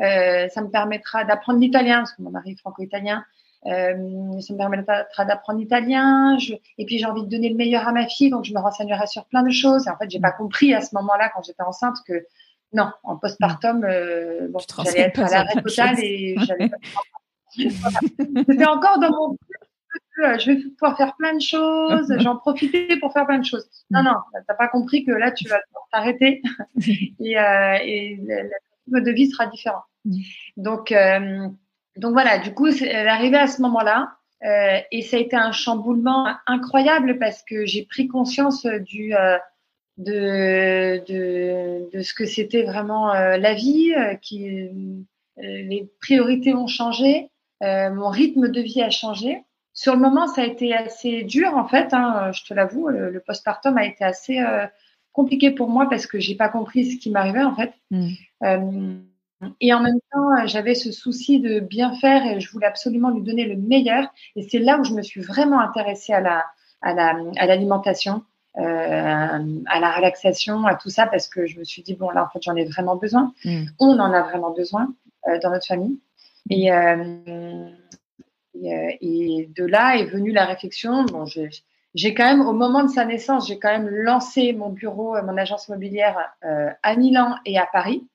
Euh, 0.00 0.48
ça 0.48 0.62
me 0.62 0.68
permettra 0.68 1.24
d'apprendre 1.24 1.60
l'italien 1.60 1.98
parce 1.98 2.12
que 2.12 2.22
mon 2.22 2.30
mari 2.30 2.52
est 2.52 2.58
franco-italien. 2.60 3.24
Euh, 3.66 4.40
ça 4.40 4.52
me 4.52 4.56
permettra 4.56 5.24
d'apprendre 5.24 5.60
l'italien. 5.60 6.36
Je... 6.38 6.54
et 6.78 6.84
puis 6.84 6.98
j'ai 6.98 7.06
envie 7.06 7.22
de 7.22 7.28
donner 7.28 7.48
le 7.48 7.56
meilleur 7.56 7.86
à 7.86 7.92
ma 7.92 8.06
fille 8.06 8.30
donc 8.30 8.44
je 8.44 8.52
me 8.52 8.58
renseignerai 8.60 9.06
sur 9.06 9.24
plein 9.26 9.42
de 9.42 9.50
choses. 9.50 9.86
Et 9.86 9.90
en 9.90 9.96
fait 9.96 10.10
j'ai 10.10 10.20
pas 10.20 10.32
compris 10.32 10.74
à 10.74 10.80
ce 10.80 10.94
moment-là 10.94 11.30
quand 11.34 11.42
j'étais 11.42 11.62
enceinte 11.62 11.96
que 12.06 12.26
non 12.72 12.90
en 13.02 13.16
postpartum 13.16 13.84
euh, 13.84 14.48
bon, 14.48 14.58
j'allais 14.84 15.00
être 15.00 15.20
à 15.20 15.28
l'arrêt 15.28 15.62
total 15.62 15.96
et 16.00 16.36
j'allais 16.46 16.70
c'était 17.54 18.66
encore 18.66 18.98
dans 18.98 19.10
mon 19.10 19.36
je 20.16 20.50
vais 20.50 20.56
pouvoir 20.78 20.96
faire 20.96 21.14
plein 21.16 21.34
de 21.34 21.40
choses, 21.40 22.12
j'en 22.20 22.36
profiter 22.36 22.96
pour 22.98 23.12
faire 23.12 23.26
plein 23.26 23.38
de 23.38 23.44
choses. 23.44 23.68
Non, 23.90 24.02
non, 24.02 24.16
t'as 24.46 24.54
pas 24.54 24.68
compris 24.68 25.04
que 25.04 25.12
là, 25.12 25.30
tu 25.30 25.48
vas 25.48 25.60
t'arrêter 25.90 26.42
et, 27.20 27.38
euh, 27.38 27.78
et 27.82 28.20
le 28.90 29.00
de 29.00 29.10
vie 29.10 29.30
sera 29.30 29.46
différent. 29.46 29.82
Mm. 30.04 30.20
Donc, 30.56 30.92
euh, 30.92 31.48
donc 31.96 32.12
voilà, 32.12 32.38
du 32.38 32.54
coup, 32.54 32.68
elle 32.68 32.82
est 32.82 33.08
arrivée 33.08 33.38
à 33.38 33.46
ce 33.46 33.62
moment-là 33.62 34.16
euh, 34.44 34.78
et 34.90 35.02
ça 35.02 35.16
a 35.16 35.20
été 35.20 35.36
un 35.36 35.52
chamboulement 35.52 36.28
incroyable 36.46 37.18
parce 37.18 37.42
que 37.42 37.64
j'ai 37.64 37.84
pris 37.84 38.08
conscience 38.08 38.66
du 38.66 39.14
euh, 39.14 39.38
de, 39.98 41.04
de, 41.06 41.90
de 41.92 42.02
ce 42.02 42.14
que 42.14 42.24
c'était 42.24 42.62
vraiment 42.62 43.12
la 43.12 43.54
vie, 43.54 43.92
qui 44.22 44.70
les 45.36 45.90
priorités 46.00 46.54
ont 46.54 46.66
changé, 46.66 47.28
mon 47.60 48.08
rythme 48.08 48.48
de 48.48 48.60
vie 48.62 48.80
a 48.82 48.88
changé. 48.88 49.44
Sur 49.74 49.94
le 49.94 50.00
moment, 50.00 50.26
ça 50.26 50.42
a 50.42 50.44
été 50.44 50.74
assez 50.74 51.22
dur 51.22 51.56
en 51.56 51.66
fait. 51.66 51.94
Hein, 51.94 52.30
je 52.32 52.44
te 52.44 52.52
l'avoue, 52.52 52.88
le, 52.88 53.22
postpartum 53.26 53.78
a 53.78 53.86
été 53.86 54.04
assez 54.04 54.38
euh, 54.38 54.66
compliqué 55.12 55.50
pour 55.50 55.68
moi 55.68 55.88
parce 55.88 56.06
que 56.06 56.18
j'ai 56.18 56.34
pas 56.34 56.48
compris 56.48 56.92
ce 56.92 56.98
qui 56.98 57.10
m'arrivait 57.10 57.42
en 57.42 57.54
fait. 57.54 57.72
Mm. 57.90 58.08
Euh, 58.44 58.96
et 59.60 59.74
en 59.74 59.80
même 59.80 59.98
temps, 60.12 60.46
j'avais 60.46 60.74
ce 60.74 60.92
souci 60.92 61.40
de 61.40 61.58
bien 61.58 61.94
faire 61.94 62.24
et 62.26 62.38
je 62.38 62.50
voulais 62.52 62.66
absolument 62.66 63.10
lui 63.10 63.22
donner 63.22 63.46
le 63.46 63.56
meilleur. 63.56 64.06
Et 64.36 64.42
c'est 64.42 64.58
là 64.58 64.78
où 64.78 64.84
je 64.84 64.92
me 64.92 65.02
suis 65.02 65.22
vraiment 65.22 65.60
intéressée 65.60 66.12
à 66.12 66.20
la 66.20 66.44
à 66.82 66.92
la 66.94 67.16
à 67.38 67.46
l'alimentation, 67.46 68.22
euh, 68.58 68.62
à 69.66 69.80
la 69.80 69.92
relaxation, 69.96 70.66
à 70.66 70.74
tout 70.74 70.90
ça 70.90 71.06
parce 71.06 71.28
que 71.28 71.46
je 71.46 71.58
me 71.58 71.64
suis 71.64 71.82
dit 71.82 71.94
bon 71.94 72.10
là 72.10 72.24
en 72.24 72.28
fait 72.28 72.42
j'en 72.42 72.56
ai 72.56 72.66
vraiment 72.66 72.96
besoin. 72.96 73.32
Mm. 73.46 73.64
On 73.80 73.98
en 73.98 74.12
a 74.12 74.22
vraiment 74.22 74.50
besoin. 74.50 74.94
dans 75.42 75.50
notre 75.50 75.66
famille. 75.66 75.98
Et, 76.50 76.70
et, 78.64 79.48
de 79.54 79.64
là 79.64 79.96
est 79.96 80.06
venue 80.06 80.32
la 80.32 80.44
réflexion. 80.44 81.04
Bon, 81.04 81.24
j'ai 81.94 82.14
quand 82.14 82.24
même, 82.24 82.46
au 82.46 82.52
moment 82.52 82.84
de 82.84 82.88
sa 82.88 83.04
naissance, 83.04 83.48
j'ai 83.48 83.58
quand 83.58 83.70
même 83.70 83.88
lancé 83.88 84.52
mon 84.52 84.70
bureau, 84.70 85.20
mon 85.22 85.36
agence 85.36 85.68
immobilière 85.68 86.34
à 86.82 86.96
Milan 86.96 87.36
et 87.44 87.58
à 87.58 87.66
Paris. 87.70 88.06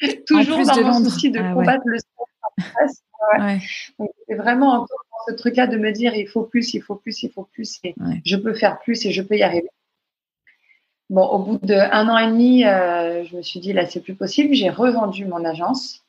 Toujours 0.26 0.64
dans 0.64 0.82
mon 0.82 1.04
souci 1.04 1.30
de 1.30 1.40
ah 1.40 1.54
combattre 1.54 1.84
le 1.84 1.98
stress. 1.98 3.02
c'est 4.28 4.34
vraiment 4.34 4.72
encore 4.72 5.04
ce 5.28 5.34
truc-là 5.34 5.66
de 5.66 5.76
me 5.76 5.92
dire 5.92 6.14
il 6.14 6.28
faut 6.28 6.42
plus, 6.42 6.74
il 6.74 6.82
faut 6.82 6.96
plus, 6.96 7.22
il 7.22 7.30
faut 7.30 7.44
plus, 7.52 7.78
et 7.84 7.94
je 8.24 8.36
peux 8.36 8.54
faire 8.54 8.80
plus 8.80 9.06
et 9.06 9.12
je 9.12 9.22
peux 9.22 9.36
y 9.36 9.42
arriver. 9.42 9.68
Bon, 11.10 11.26
au 11.26 11.38
bout 11.40 11.58
d'un 11.58 12.08
an 12.08 12.16
et 12.16 12.26
demi, 12.26 12.64
euh, 12.64 13.24
je 13.24 13.36
me 13.36 13.42
suis 13.42 13.60
dit 13.60 13.72
là, 13.72 13.84
c'est 13.86 14.00
plus 14.00 14.14
possible. 14.14 14.54
J'ai 14.54 14.70
revendu 14.70 15.26
mon 15.26 15.44
agence. 15.44 16.01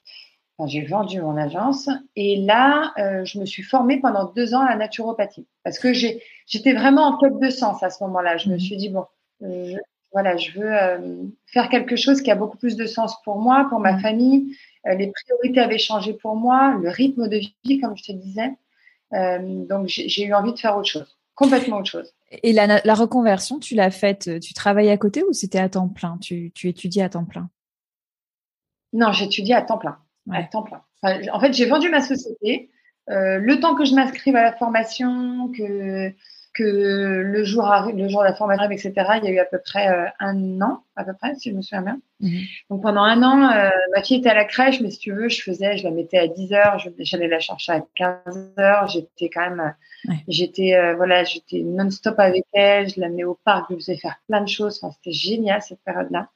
Enfin, 0.57 0.69
j'ai 0.69 0.85
vendu 0.85 1.19
mon 1.19 1.35
agence 1.35 1.89
et 2.15 2.37
là, 2.37 2.93
euh, 2.99 3.25
je 3.25 3.39
me 3.39 3.45
suis 3.45 3.63
formée 3.63 3.99
pendant 3.99 4.25
deux 4.25 4.53
ans 4.53 4.61
à 4.61 4.69
la 4.69 4.75
naturopathie 4.75 5.47
parce 5.63 5.79
que 5.79 5.93
j'étais 5.93 6.73
vraiment 6.73 7.07
en 7.07 7.17
quête 7.17 7.39
de 7.39 7.49
sens 7.49 7.81
à 7.81 7.89
ce 7.89 8.03
moment-là. 8.03 8.37
Je 8.37 8.49
me 8.49 8.53
mhm. 8.53 8.59
suis 8.59 8.77
dit 8.77 8.89
bon, 8.89 9.05
euh, 9.41 9.75
voilà, 10.11 10.37
je 10.37 10.51
veux 10.51 11.33
faire 11.47 11.69
quelque 11.69 11.95
chose 11.95 12.21
qui 12.21 12.29
a 12.29 12.35
beaucoup 12.35 12.57
plus 12.57 12.75
de 12.75 12.85
sens 12.85 13.19
pour 13.23 13.37
moi, 13.39 13.65
pour 13.69 13.79
ma 13.79 13.93
mhm. 13.93 13.99
famille. 14.01 14.57
les 14.85 15.11
priorités 15.11 15.59
avaient 15.59 15.79
changé 15.79 16.13
pour 16.13 16.35
moi, 16.35 16.77
le 16.79 16.89
rythme 16.89 17.27
de 17.27 17.37
vie, 17.37 17.79
comme 17.79 17.97
je 17.97 18.03
te 18.03 18.11
disais. 18.11 18.51
donc, 19.11 19.87
j'ai 19.87 20.25
eu 20.25 20.35
envie 20.35 20.53
de 20.53 20.59
faire 20.59 20.77
autre 20.77 20.89
chose, 20.89 21.17
complètement 21.33 21.77
autre 21.77 21.89
chose. 21.89 22.13
Et 22.43 22.53
la, 22.53 22.93
reconversion, 22.93 23.57
tu 23.57 23.73
l'as 23.73 23.91
faite, 23.91 24.39
tu 24.39 24.53
travailles 24.53 24.91
à 24.91 24.97
côté 24.97 25.23
ou 25.23 25.33
c'était 25.33 25.59
à 25.59 25.69
temps 25.69 25.89
plein? 25.89 26.19
Tu, 26.19 26.51
tu 26.53 26.69
étudies 26.69 27.01
à 27.01 27.09
temps 27.09 27.25
plein? 27.25 27.49
Non, 28.91 29.11
j'étudie 29.11 29.53
à 29.53 29.63
temps 29.63 29.79
plein. 29.79 29.97
À 30.31 30.43
temps 30.43 30.63
plein. 30.63 30.81
en 31.03 31.39
fait, 31.39 31.53
j'ai 31.53 31.65
vendu 31.65 31.89
ma 31.89 32.01
société. 32.01 32.69
Euh, 33.09 33.37
le 33.37 33.59
temps 33.59 33.75
que 33.75 33.85
je 33.85 33.93
m'inscrive 33.95 34.35
à 34.35 34.43
la 34.43 34.53
formation, 34.53 35.51
que 35.55 36.13
que 36.53 36.63
le 36.63 37.43
jour 37.43 37.67
le 37.95 38.07
jour 38.07 38.21
de 38.21 38.27
la 38.27 38.35
formation 38.35 38.69
etc. 38.69 38.93
Il 39.17 39.25
y 39.25 39.27
a 39.27 39.31
eu 39.31 39.39
à 39.39 39.45
peu 39.45 39.57
près 39.57 39.89
euh, 39.89 40.05
un 40.19 40.61
an, 40.61 40.83
à 40.95 41.03
peu 41.03 41.13
près, 41.13 41.33
si 41.33 41.49
je 41.49 41.55
me 41.55 41.63
souviens 41.63 41.81
bien. 41.81 41.99
Mhm. 42.19 42.41
Donc 42.69 42.83
pendant 42.83 43.01
un 43.01 43.23
an, 43.23 43.51
euh, 43.51 43.69
ma 43.95 44.03
fille 44.03 44.17
était 44.19 44.29
à 44.29 44.35
la 44.35 44.45
crèche, 44.45 44.79
mais 44.79 44.91
si 44.91 44.99
tu 44.99 45.11
veux, 45.11 45.29
je 45.29 45.41
faisais, 45.41 45.77
je 45.77 45.83
la 45.83 45.89
mettais 45.89 46.19
à 46.19 46.27
10 46.27 46.53
heures, 46.53 46.77
j'allais 46.99 47.27
la 47.27 47.39
chercher 47.39 47.71
à 47.71 47.83
15 47.95 48.53
heures. 48.59 48.87
J'étais 48.87 49.29
quand 49.29 49.49
même, 49.49 49.73
j'étais 50.27 50.93
voilà, 50.95 51.23
j'étais 51.23 51.63
non-stop 51.63 52.19
avec 52.19 52.45
elle. 52.53 52.87
Je 52.87 53.01
l'amenais 53.01 53.23
au 53.23 53.37
parc, 53.43 53.65
je 53.69 53.75
lui 53.75 53.81
faisais 53.81 53.97
faire 53.97 54.21
plein 54.27 54.41
de 54.41 54.47
choses. 54.47 54.79
Enfin, 54.81 54.95
c'était 54.95 55.15
génial 55.15 55.61
cette 55.61 55.81
période-là. 55.83 56.29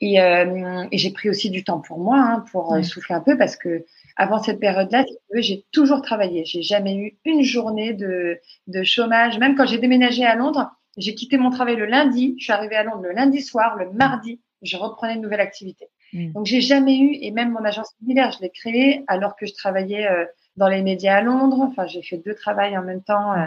Et, 0.00 0.18
et 0.18 0.98
j'ai 0.98 1.10
pris 1.10 1.28
aussi 1.28 1.50
du 1.50 1.64
temps 1.64 1.80
pour 1.80 1.98
moi, 1.98 2.18
hein, 2.18 2.44
pour 2.52 2.76
souffler 2.84 3.16
un 3.16 3.20
peu, 3.20 3.36
parce 3.36 3.56
que 3.56 3.84
avant 4.16 4.42
cette 4.42 4.60
période-là, 4.60 5.04
j'ai 5.34 5.64
toujours 5.72 6.02
travaillé. 6.02 6.44
J'ai 6.44 6.62
jamais 6.62 6.96
eu 6.96 7.18
une 7.24 7.42
journée 7.42 7.94
de, 7.94 8.38
de 8.66 8.82
chômage. 8.82 9.38
Même 9.38 9.54
quand 9.56 9.66
j'ai 9.66 9.78
déménagé 9.78 10.24
à 10.24 10.34
Londres, 10.34 10.70
j'ai 10.96 11.14
quitté 11.14 11.38
mon 11.38 11.50
travail 11.50 11.76
le 11.76 11.86
lundi. 11.86 12.34
Je 12.38 12.44
suis 12.44 12.52
arrivée 12.52 12.76
à 12.76 12.82
Londres 12.82 13.02
le 13.02 13.12
lundi 13.12 13.40
soir. 13.40 13.76
Le 13.76 13.90
mardi, 13.92 14.40
je 14.62 14.76
reprenais 14.76 15.14
une 15.14 15.22
nouvelle 15.22 15.40
activité. 15.40 15.88
Mm. 16.12 16.32
Donc, 16.32 16.46
j'ai 16.46 16.60
jamais 16.60 16.98
eu, 16.98 17.16
et 17.20 17.30
même 17.30 17.52
mon 17.52 17.64
agence 17.64 17.92
immobilière, 18.00 18.32
je 18.32 18.40
l'ai 18.40 18.50
créée 18.50 19.04
alors 19.06 19.36
que 19.36 19.46
je 19.46 19.54
travaillais 19.54 20.08
euh, 20.08 20.24
dans 20.56 20.68
les 20.68 20.82
médias 20.82 21.16
à 21.16 21.20
Londres. 21.22 21.60
Enfin, 21.60 21.86
j'ai 21.86 22.02
fait 22.02 22.18
deux 22.18 22.34
travails 22.34 22.76
en 22.76 22.82
même 22.82 23.02
temps. 23.02 23.32
Euh, 23.32 23.46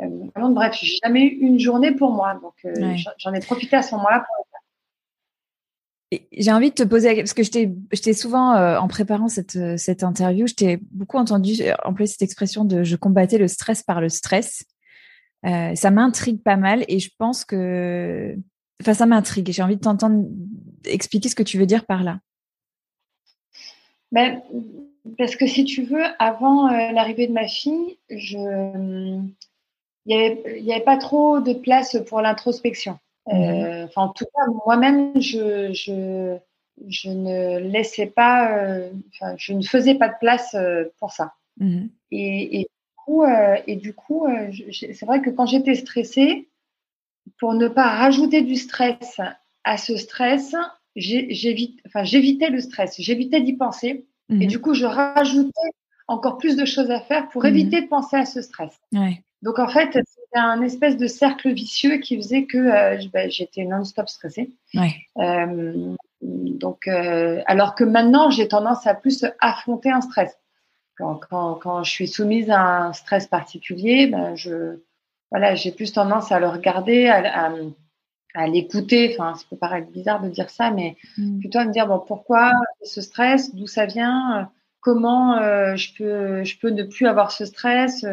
euh, 0.00 0.26
à 0.34 0.40
Londres. 0.40 0.54
Bref, 0.54 0.76
j'ai 0.80 0.96
jamais 1.02 1.24
eu 1.24 1.38
une 1.40 1.58
journée 1.58 1.92
pour 1.92 2.12
moi. 2.12 2.38
Donc, 2.42 2.54
j'en 3.18 3.32
ai 3.32 3.40
profité 3.40 3.76
à 3.76 3.82
ce 3.82 3.94
moment-là 3.94 4.20
pour 4.20 4.46
j'ai 6.10 6.52
envie 6.52 6.70
de 6.70 6.74
te 6.74 6.82
poser, 6.84 7.16
parce 7.16 7.34
que 7.34 7.42
je 7.42 7.50
t'ai 7.50 8.12
souvent, 8.12 8.54
euh, 8.54 8.78
en 8.78 8.86
préparant 8.86 9.28
cette, 9.28 9.56
euh, 9.56 9.76
cette 9.76 10.04
interview, 10.04 10.46
je 10.46 10.54
t'ai 10.54 10.78
beaucoup 10.92 11.18
entendu 11.18 11.54
euh, 11.60 11.74
employer 11.84 12.06
cette 12.06 12.22
expression 12.22 12.64
de 12.64 12.84
je 12.84 12.96
combattais 12.96 13.38
le 13.38 13.48
stress 13.48 13.82
par 13.82 14.00
le 14.00 14.08
stress. 14.08 14.64
ça 15.42 15.90
m'intrigue 15.90 16.42
pas 16.42 16.56
mal 16.56 16.84
et 16.88 16.98
je 16.98 17.10
pense 17.18 17.44
que. 17.44 18.36
Enfin, 18.82 18.94
ça 18.94 19.06
m'intrigue. 19.06 19.50
J'ai 19.50 19.62
envie 19.62 19.76
de 19.76 19.80
t'entendre 19.80 20.26
expliquer 20.84 21.28
ce 21.28 21.34
que 21.34 21.42
tu 21.42 21.58
veux 21.58 21.66
dire 21.66 21.86
par 21.86 22.04
là. 22.04 22.20
Ben, 24.12 24.42
parce 25.18 25.34
que 25.34 25.46
si 25.46 25.64
tu 25.64 25.82
veux, 25.82 26.04
avant 26.18 26.68
l'arrivée 26.70 27.26
de 27.26 27.32
ma 27.32 27.48
fille, 27.48 27.98
je. 28.10 29.18
Il 30.08 30.62
n'y 30.62 30.72
avait, 30.72 30.84
pas 30.84 30.98
trop 30.98 31.40
de 31.40 31.52
place 31.52 31.96
pour 32.06 32.20
l'introspection. 32.20 33.00
Mhm. 33.26 33.34
Euh, 33.34 33.86
en 33.96 34.08
tout 34.08 34.24
cas, 34.24 34.46
moi-même, 34.64 35.20
je, 35.20 35.72
je, 35.72 36.36
je, 36.88 37.10
ne 37.10 37.58
laissais 37.58 38.06
pas, 38.06 38.56
euh, 38.58 38.90
je 39.36 39.52
ne 39.52 39.62
faisais 39.62 39.94
pas 39.96 40.08
de 40.08 40.18
place 40.20 40.54
euh, 40.54 40.84
pour 40.98 41.12
ça. 41.12 41.34
Mhm. 41.58 41.88
Et, 42.12 42.60
et, 42.60 42.62
du 42.64 42.68
coup, 43.04 43.24
et 43.66 43.76
du 43.76 43.94
coup 43.94 44.26
c'est 44.72 45.06
vrai 45.06 45.22
que 45.22 45.30
quand 45.30 45.46
j'étais 45.46 45.74
stressée, 45.74 46.48
pour 47.38 47.54
ne 47.54 47.68
pas 47.68 47.88
rajouter 47.88 48.42
du 48.42 48.56
stress 48.56 49.20
à 49.64 49.78
ce 49.78 49.96
stress, 49.96 50.54
j'évitais 50.96 51.82
enfin, 51.86 52.02
le 52.02 52.60
stress, 52.60 52.96
j'évitais 52.98 53.40
d'y 53.40 53.54
penser. 53.54 54.06
Et 54.28 54.34
mhm. 54.34 54.46
du 54.46 54.60
coup, 54.60 54.74
je 54.74 54.86
rajoutais 54.86 55.70
encore 56.08 56.38
plus 56.38 56.56
de 56.56 56.64
choses 56.64 56.90
à 56.90 57.00
faire 57.00 57.28
pour 57.28 57.44
éviter 57.44 57.80
de 57.82 57.86
penser 57.86 58.16
à 58.16 58.26
ce 58.26 58.42
stress. 58.42 58.72
Ouais. 58.92 59.22
Donc 59.42 59.58
en 59.58 59.68
fait, 59.68 59.98
un 60.36 60.62
espèce 60.62 60.96
de 60.96 61.06
cercle 61.06 61.52
vicieux 61.52 61.98
qui 61.98 62.16
faisait 62.16 62.44
que 62.44 62.58
euh, 62.58 63.28
j'étais 63.28 63.64
non-stop 63.64 64.08
stressée. 64.08 64.50
Euh, 65.18 65.94
donc, 66.22 66.88
euh, 66.88 67.42
alors 67.46 67.74
que 67.74 67.84
maintenant, 67.84 68.30
j'ai 68.30 68.48
tendance 68.48 68.86
à 68.86 68.94
plus 68.94 69.24
affronter 69.40 69.90
un 69.90 70.00
stress. 70.00 70.36
Quand, 70.96 71.20
quand, 71.28 71.54
quand, 71.56 71.82
je 71.82 71.90
suis 71.90 72.08
soumise 72.08 72.50
à 72.50 72.86
un 72.86 72.92
stress 72.92 73.26
particulier, 73.26 74.06
ben 74.06 74.34
je, 74.34 74.78
voilà, 75.30 75.54
j'ai 75.54 75.72
plus 75.72 75.92
tendance 75.92 76.32
à 76.32 76.40
le 76.40 76.48
regarder, 76.48 77.08
à, 77.08 77.52
à, 78.34 78.46
l'écouter. 78.46 79.14
Enfin, 79.14 79.34
ça 79.34 79.44
peut 79.50 79.56
paraître 79.56 79.90
bizarre 79.90 80.22
de 80.22 80.30
dire 80.30 80.48
ça, 80.48 80.70
mais 80.70 80.96
mm. 81.18 81.40
plutôt 81.40 81.58
à 81.58 81.64
me 81.64 81.72
dire 81.72 81.86
bon, 81.86 81.98
pourquoi 81.98 82.52
ce 82.82 83.02
stress, 83.02 83.54
d'où 83.54 83.66
ça 83.66 83.84
vient, 83.84 84.50
comment 84.80 85.36
je 85.76 85.94
peux, 85.98 86.44
je 86.44 86.58
peux 86.58 86.70
ne 86.70 86.84
plus 86.84 87.06
avoir 87.06 87.30
ce 87.30 87.44
stress? 87.44 88.06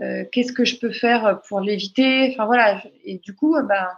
Euh, 0.00 0.24
qu'est-ce 0.32 0.52
que 0.52 0.64
je 0.64 0.78
peux 0.78 0.92
faire 0.92 1.40
pour 1.48 1.60
l'éviter? 1.60 2.30
Enfin 2.32 2.46
voilà, 2.46 2.82
et 3.04 3.18
du 3.18 3.34
coup, 3.34 3.54
ben, 3.62 3.88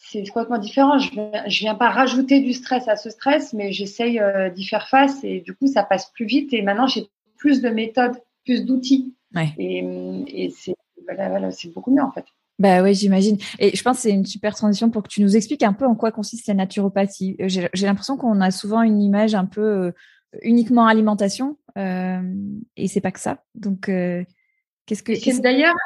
c'est 0.00 0.26
complètement 0.28 0.58
différent. 0.58 0.98
Je 0.98 1.10
viens, 1.10 1.44
viens 1.46 1.74
pas 1.74 1.90
rajouter 1.90 2.40
du 2.40 2.52
stress 2.52 2.88
à 2.88 2.96
ce 2.96 3.10
stress, 3.10 3.52
mais 3.52 3.72
j'essaye 3.72 4.18
euh, 4.18 4.48
d'y 4.50 4.64
faire 4.64 4.88
face 4.88 5.22
et 5.24 5.40
du 5.40 5.54
coup, 5.54 5.66
ça 5.66 5.82
passe 5.82 6.10
plus 6.12 6.24
vite. 6.24 6.52
Et 6.52 6.62
maintenant, 6.62 6.86
j'ai 6.86 7.06
plus 7.36 7.60
de 7.60 7.68
méthodes, 7.68 8.16
plus 8.44 8.64
d'outils. 8.64 9.14
Et, 9.58 10.50
c'est 10.56 10.74
beaucoup 11.74 11.92
mieux 11.92 12.02
en 12.02 12.12
fait. 12.12 12.24
Bah 12.58 12.82
oui, 12.82 12.94
j'imagine. 12.94 13.38
Et 13.58 13.74
je 13.74 13.82
pense 13.82 13.96
que 13.96 14.02
c'est 14.02 14.10
une 14.10 14.26
super 14.26 14.54
transition 14.54 14.90
pour 14.90 15.02
que 15.02 15.08
tu 15.08 15.22
nous 15.22 15.36
expliques 15.36 15.62
un 15.62 15.72
peu 15.72 15.86
en 15.86 15.94
quoi 15.94 16.12
consiste 16.12 16.46
la 16.46 16.54
naturopathie. 16.54 17.36
Euh, 17.40 17.48
j'ai 17.48 17.86
l'impression 17.86 18.16
qu'on 18.16 18.40
a 18.40 18.50
souvent 18.50 18.82
une 18.82 19.00
image 19.00 19.34
un 19.34 19.46
peu 19.46 19.92
uniquement 20.42 20.86
alimentation, 20.86 21.58
euh, 21.76 22.22
et 22.76 22.86
c'est 22.86 23.00
pas 23.00 23.10
que 23.10 23.20
ça. 23.20 23.42
Donc, 23.54 23.90
Qu'est-ce 24.90 25.38
que 25.38 25.40
d'ailleurs 25.40 25.76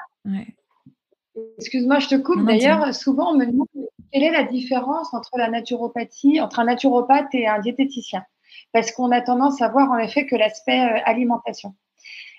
Excuse-moi, 1.59 1.99
je 1.99 2.09
te 2.09 2.15
coupe. 2.15 2.45
D'ailleurs, 2.45 2.95
souvent 2.95 3.33
on 3.33 3.37
me 3.37 3.47
demande 3.47 3.67
quelle 4.13 4.23
est 4.23 4.31
la 4.31 4.45
différence 4.45 5.13
entre 5.13 5.37
la 5.37 5.51
naturopathie, 5.51 6.41
entre 6.41 6.61
un 6.61 6.65
naturopathe 6.65 7.35
et 7.35 7.47
un 7.47 7.59
diététicien, 7.59 8.25
parce 8.73 8.93
qu'on 8.93 9.11
a 9.11 9.21
tendance 9.21 9.61
à 9.61 9.69
voir 9.69 9.91
en 9.91 9.99
effet 9.99 10.25
que 10.27 10.37
l'aspect 10.37 10.81
euh, 10.81 11.01
alimentation. 11.05 11.75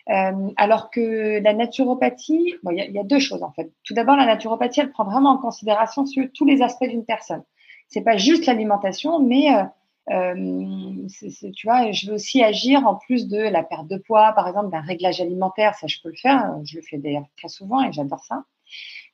Euh, 0.10 0.50
alors 0.56 0.92
que 0.92 1.42
la 1.42 1.54
naturopathie, 1.54 2.56
il 2.72 2.92
y, 2.94 3.00
a 3.00 3.04
deux 3.04 3.20
choses 3.20 3.44
en 3.44 3.52
fait. 3.52 3.72
Tout 3.84 3.94
d'abord, 3.94 4.16
la 4.16 4.26
naturopathie, 4.26 4.80
elle 4.80 4.92
prend 4.92 5.04
vraiment 5.04 5.32
en 5.32 5.38
considération 5.38 6.06
sur 6.06 6.26
tous 6.34 6.46
les 6.46 6.62
aspects 6.62 6.88
d'une 6.88 7.06
personne. 7.06 7.44
C'est 7.90 8.04
pas 8.04 8.18
juste 8.18 8.46
l'alimentation, 8.46 9.20
mais 9.20 9.54
euh, 9.54 9.64
euh, 10.12 11.08
tu 11.56 11.68
vois, 11.68 11.92
je 11.92 12.08
veux 12.08 12.14
aussi 12.14 12.44
agir 12.44 12.86
en 12.88 12.96
plus 12.96 13.28
de 13.28 13.38
la 13.38 13.64
perte 13.64 13.88
de 13.88 13.98
poids, 13.98 14.34
par 14.34 14.48
exemple, 14.48 14.70
d'un 14.70 14.82
réglage 14.82 15.20
alimentaire, 15.22 15.76
ça 15.76 15.88
je 15.88 15.98
peux 16.02 16.10
le 16.10 16.16
faire, 16.16 16.56
je 16.64 16.78
le 16.78 16.82
fais 16.82 16.98
d'ailleurs 16.98 17.26
très 17.38 17.48
souvent 17.48 17.82
et 17.82 17.92
j'adore 17.92 18.24
ça. 18.24 18.44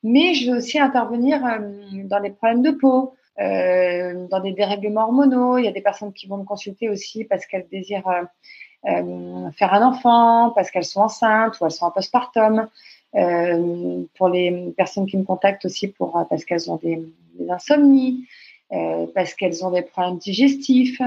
Mais 0.02 0.34
je 0.34 0.50
veux 0.50 0.58
aussi 0.58 0.78
intervenir 0.78 1.44
euh, 1.44 1.58
dans 2.04 2.18
les 2.18 2.30
problèmes 2.30 2.62
de 2.62 2.72
peau, 2.72 3.14
euh, 3.40 4.26
dans 4.28 4.40
des 4.40 4.52
dérèglements 4.52 5.04
hormonaux. 5.04 5.58
Il 5.58 5.64
y 5.64 5.68
a 5.68 5.72
des 5.72 5.80
personnes 5.80 6.12
qui 6.12 6.26
vont 6.26 6.38
me 6.38 6.44
consulter 6.44 6.88
aussi 6.90 7.24
parce 7.24 7.46
qu'elles 7.46 7.68
désirent 7.70 8.08
euh, 8.86 9.50
faire 9.52 9.72
un 9.72 9.86
enfant, 9.86 10.50
parce 10.54 10.70
qu'elles 10.70 10.84
sont 10.84 11.02
enceintes 11.02 11.60
ou 11.60 11.64
elles 11.64 11.70
sont 11.70 11.86
en 11.86 11.90
postpartum. 11.90 12.68
Euh, 13.14 14.04
pour 14.14 14.30
les 14.30 14.72
personnes 14.74 15.06
qui 15.06 15.18
me 15.18 15.24
contactent 15.24 15.66
aussi 15.66 15.94
parce 16.30 16.46
qu'elles 16.46 16.70
ont 16.70 16.76
des, 16.76 16.96
des 17.38 17.50
insomnies. 17.50 18.26
Euh, 18.72 19.06
parce 19.14 19.34
qu'elles 19.34 19.66
ont 19.66 19.70
des 19.70 19.82
problèmes 19.82 20.16
digestifs, 20.16 21.02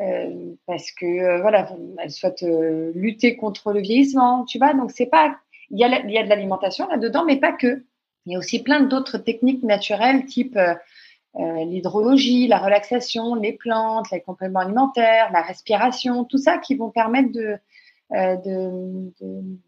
euh, 0.00 0.54
parce 0.66 0.90
que 0.90 1.06
euh, 1.06 1.40
voilà, 1.40 1.68
elles 2.02 2.10
souhaitent 2.10 2.44
lutter 2.94 3.36
contre 3.36 3.72
le 3.72 3.80
vieillissement, 3.80 4.44
tu 4.44 4.58
vois. 4.58 4.74
Donc 4.74 4.90
c'est 4.90 5.06
pas, 5.06 5.36
il 5.70 5.78
y 5.78 5.84
a, 5.84 6.00
il 6.00 6.10
y 6.10 6.18
a 6.18 6.24
de 6.24 6.28
l'alimentation 6.28 6.88
là-dedans, 6.88 7.24
mais 7.24 7.36
pas 7.36 7.52
que. 7.52 7.84
Il 8.24 8.32
y 8.32 8.36
a 8.36 8.38
aussi 8.40 8.60
plein 8.60 8.80
d'autres 8.80 9.18
techniques 9.18 9.62
naturelles, 9.62 10.26
type 10.26 10.58
l'hydrologie, 11.38 12.48
la 12.48 12.58
relaxation, 12.58 13.34
les 13.36 13.52
plantes, 13.52 14.10
les 14.10 14.20
compléments 14.20 14.60
alimentaires, 14.60 15.30
la 15.32 15.42
respiration, 15.42 16.24
tout 16.24 16.38
ça 16.38 16.58
qui 16.58 16.74
vont 16.74 16.90
permettre 16.90 17.30
de 17.30 17.58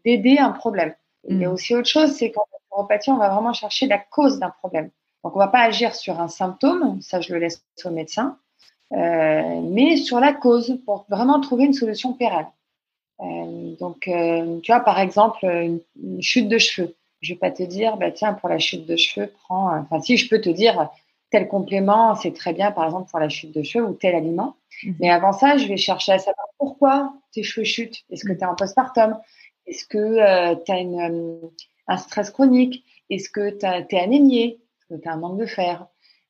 d'aider 0.03 0.39
un 0.39 0.51
problème. 0.51 0.93
Il 1.29 1.39
y 1.39 1.45
a 1.45 1.49
mm. 1.49 1.53
aussi 1.53 1.75
autre 1.75 1.87
chose, 1.87 2.11
c'est 2.11 2.31
qu'en 2.31 2.43
naturopathie, 2.51 3.11
on 3.11 3.17
va 3.17 3.29
vraiment 3.29 3.53
chercher 3.53 3.87
la 3.87 3.97
cause 3.97 4.39
d'un 4.39 4.49
problème. 4.49 4.89
Donc, 5.23 5.35
on 5.35 5.39
va 5.39 5.47
pas 5.47 5.61
agir 5.61 5.95
sur 5.95 6.19
un 6.19 6.27
symptôme, 6.27 7.01
ça 7.01 7.19
je 7.19 7.33
le 7.33 7.39
laisse 7.39 7.63
au 7.83 7.89
médecin, 7.89 8.37
euh, 8.93 9.61
mais 9.61 9.97
sur 9.97 10.19
la 10.19 10.33
cause 10.33 10.79
pour 10.85 11.05
vraiment 11.09 11.39
trouver 11.39 11.65
une 11.65 11.73
solution 11.73 12.13
pérenne. 12.13 12.47
Euh, 13.19 13.75
donc, 13.79 14.07
euh, 14.07 14.59
tu 14.61 14.71
vois, 14.71 14.79
par 14.79 14.99
exemple, 14.99 15.45
une, 15.45 16.21
chute 16.21 16.47
de 16.47 16.57
cheveux. 16.57 16.95
Je 17.21 17.33
vais 17.33 17.39
pas 17.39 17.51
te 17.51 17.63
dire, 17.63 17.97
bah 17.97 18.11
tiens, 18.11 18.33
pour 18.33 18.47
la 18.47 18.59
chute 18.59 18.85
de 18.85 18.95
cheveux, 18.95 19.31
prends. 19.43 19.75
Enfin, 19.77 19.99
si 20.01 20.15
je 20.15 20.29
peux 20.29 20.39
te 20.39 20.49
dire 20.49 20.89
tel 21.29 21.47
complément, 21.49 22.15
c'est 22.15 22.33
très 22.33 22.53
bien, 22.53 22.71
par 22.71 22.85
exemple 22.85 23.09
pour 23.09 23.19
la 23.19 23.29
chute 23.29 23.53
de 23.53 23.61
cheveux 23.61 23.85
ou 23.85 23.93
tel 23.93 24.15
aliment. 24.15 24.55
Mm. 24.83 24.91
Mais 25.01 25.09
avant 25.09 25.33
ça, 25.33 25.57
je 25.57 25.67
vais 25.67 25.77
chercher 25.77 26.13
à 26.13 26.19
savoir 26.19 26.47
pourquoi 26.57 27.13
tes 27.33 27.43
cheveux 27.43 27.65
chutent. 27.65 28.05
Est-ce 28.09 28.23
que 28.23 28.31
tu 28.31 28.39
es 28.39 28.45
en 28.45 28.55
postpartum? 28.55 29.19
Est-ce 29.67 29.85
que 29.85 30.55
tu 30.63 30.71
as 30.71 31.93
un 31.93 31.97
stress 31.97 32.31
chronique? 32.31 32.85
Est-ce 33.09 33.29
que 33.29 33.49
tu 33.51 33.95
es 33.95 33.99
anémié? 33.99 34.59
Tu 34.97 35.07
as 35.07 35.13
un 35.13 35.17
manque 35.17 35.39
de 35.39 35.45
fer. 35.45 35.87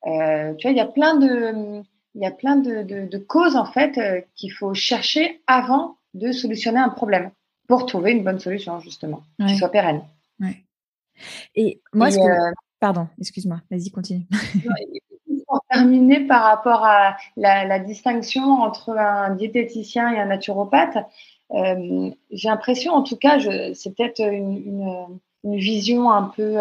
Euh, 0.08 0.54
tu 0.56 0.68
vois, 0.68 0.72
il 0.72 0.78
y 0.78 0.82
a 0.82 0.86
plein 0.86 1.16
de, 1.16 1.82
il 2.16 2.22
y 2.22 2.26
a 2.26 2.32
plein 2.32 2.56
de, 2.56 2.84
de, 2.84 3.18
causes 3.18 3.56
en 3.56 3.66
fait 3.66 3.98
euh, 3.98 4.22
qu'il 4.36 4.52
faut 4.52 4.74
chercher 4.74 5.42
avant 5.48 5.98
de 6.14 6.32
solutionner 6.32 6.80
un 6.80 6.90
problème 6.90 7.32
pour 7.68 7.86
trouver 7.86 8.12
une 8.12 8.24
bonne 8.24 8.40
solution 8.40 8.80
justement 8.80 9.24
qui 9.46 9.56
soit 9.58 9.70
pérenne. 9.70 10.02
Ouais. 10.40 10.64
Et 11.56 11.82
moi, 11.94 12.08
euh, 12.08 12.52
pardon, 12.80 13.08
excuse-moi, 13.20 13.62
vas-y 13.70 13.92
continue. 13.92 14.26
pour 15.48 15.62
terminer 15.70 16.22
par 16.28 16.44
rapport 16.44 16.86
à 16.86 17.18
la, 17.36 17.80
distinction 17.80 18.44
entre 18.44 18.92
un 18.92 19.36
diététicien 19.36 20.14
et 20.14 20.20
un 20.20 20.26
naturopathe, 20.26 20.98
j'ai 21.52 22.48
l'impression, 22.50 22.94
en 22.94 23.04
tout 23.04 23.18
cas, 23.18 23.40
c'est 23.74 23.96
peut-être 23.96 24.22
une, 24.22 25.20
une, 25.44 25.58
vision 25.58 26.12
un 26.12 26.24
peu 26.24 26.58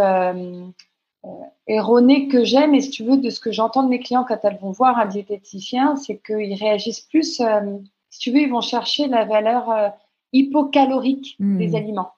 erronée 1.66 2.28
que 2.28 2.44
j'aime, 2.44 2.74
et 2.74 2.80
si 2.80 2.90
tu 2.90 3.04
veux, 3.04 3.16
de 3.16 3.30
ce 3.30 3.40
que 3.40 3.52
j'entends 3.52 3.82
de 3.82 3.88
mes 3.88 4.00
clients 4.00 4.24
quand 4.24 4.38
elles 4.42 4.58
vont 4.60 4.70
voir 4.70 4.98
un 4.98 5.06
diététicien, 5.06 5.96
c'est 5.96 6.16
qu'ils 6.16 6.54
réagissent 6.54 7.00
plus, 7.00 7.40
euh, 7.40 7.78
si 8.10 8.18
tu 8.18 8.30
veux, 8.30 8.40
ils 8.40 8.50
vont 8.50 8.62
chercher 8.62 9.06
la 9.06 9.24
valeur 9.24 9.70
euh, 9.70 9.88
hypocalorique 10.32 11.36
hmm. 11.38 11.58
des 11.58 11.76
aliments. 11.76 12.12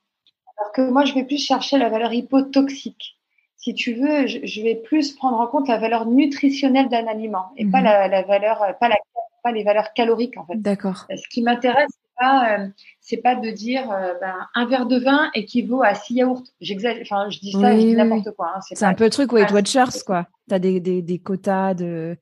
Alors 0.57 0.73
que 0.73 0.91
moi, 0.91 1.05
je 1.05 1.15
vais 1.15 1.25
plus 1.25 1.45
chercher 1.45 1.79
la 1.79 1.89
valeur 1.89 2.13
hypotoxique. 2.13 3.17
Si 3.57 3.75
tu 3.75 3.95
veux, 3.95 4.27
je, 4.27 4.63
vais 4.63 4.75
plus 4.75 5.13
prendre 5.13 5.39
en 5.39 5.47
compte 5.47 5.69
la 5.69 5.79
valeur 5.79 6.07
nutritionnelle 6.07 6.89
d'un 6.89 7.07
aliment 7.07 7.51
et 7.57 7.67
pas 7.67 7.81
hmm. 7.81 7.85
la, 7.85 8.09
la, 8.09 8.23
valeur, 8.23 8.59
pas, 8.79 8.89
la, 8.89 8.97
pas 9.43 9.53
les 9.53 9.65
valeurs 9.65 9.93
caloriques 9.93 10.37
en 10.39 10.47
fait. 10.47 10.57
D'accord. 10.57 11.07
Ce 11.11 11.29
qui 11.29 11.43
m'intéresse, 11.43 11.99
pas, 12.21 12.59
euh, 12.59 12.69
c'est 13.01 13.17
pas 13.17 13.35
de 13.35 13.51
dire 13.51 13.91
euh, 13.91 14.15
ben, 14.21 14.35
un 14.55 14.67
verre 14.67 14.87
de 14.87 14.99
vin 14.99 15.31
équivaut 15.35 15.83
à 15.83 15.95
six 15.95 16.15
yaourts. 16.15 16.45
J'exagère, 16.61 17.03
enfin, 17.03 17.31
je 17.31 17.41
dis 17.41 17.53
ça, 17.53 17.73
je 17.75 17.81
dis 17.81 17.95
n'importe 17.95 18.31
quoi. 18.37 18.53
Hein, 18.57 18.61
c'est 18.61 18.85
un 18.85 18.95
peu 18.95 19.05
le 19.05 19.11
truc 19.11 19.33
Weight 19.33 19.51
Watchers, 19.51 20.05
quoi. 20.07 20.27
Tu 20.49 20.55
as 20.55 20.59
des, 20.59 20.79
des, 20.81 21.03
des, 21.03 21.19
quotas 21.19 21.75
de. 21.75 22.17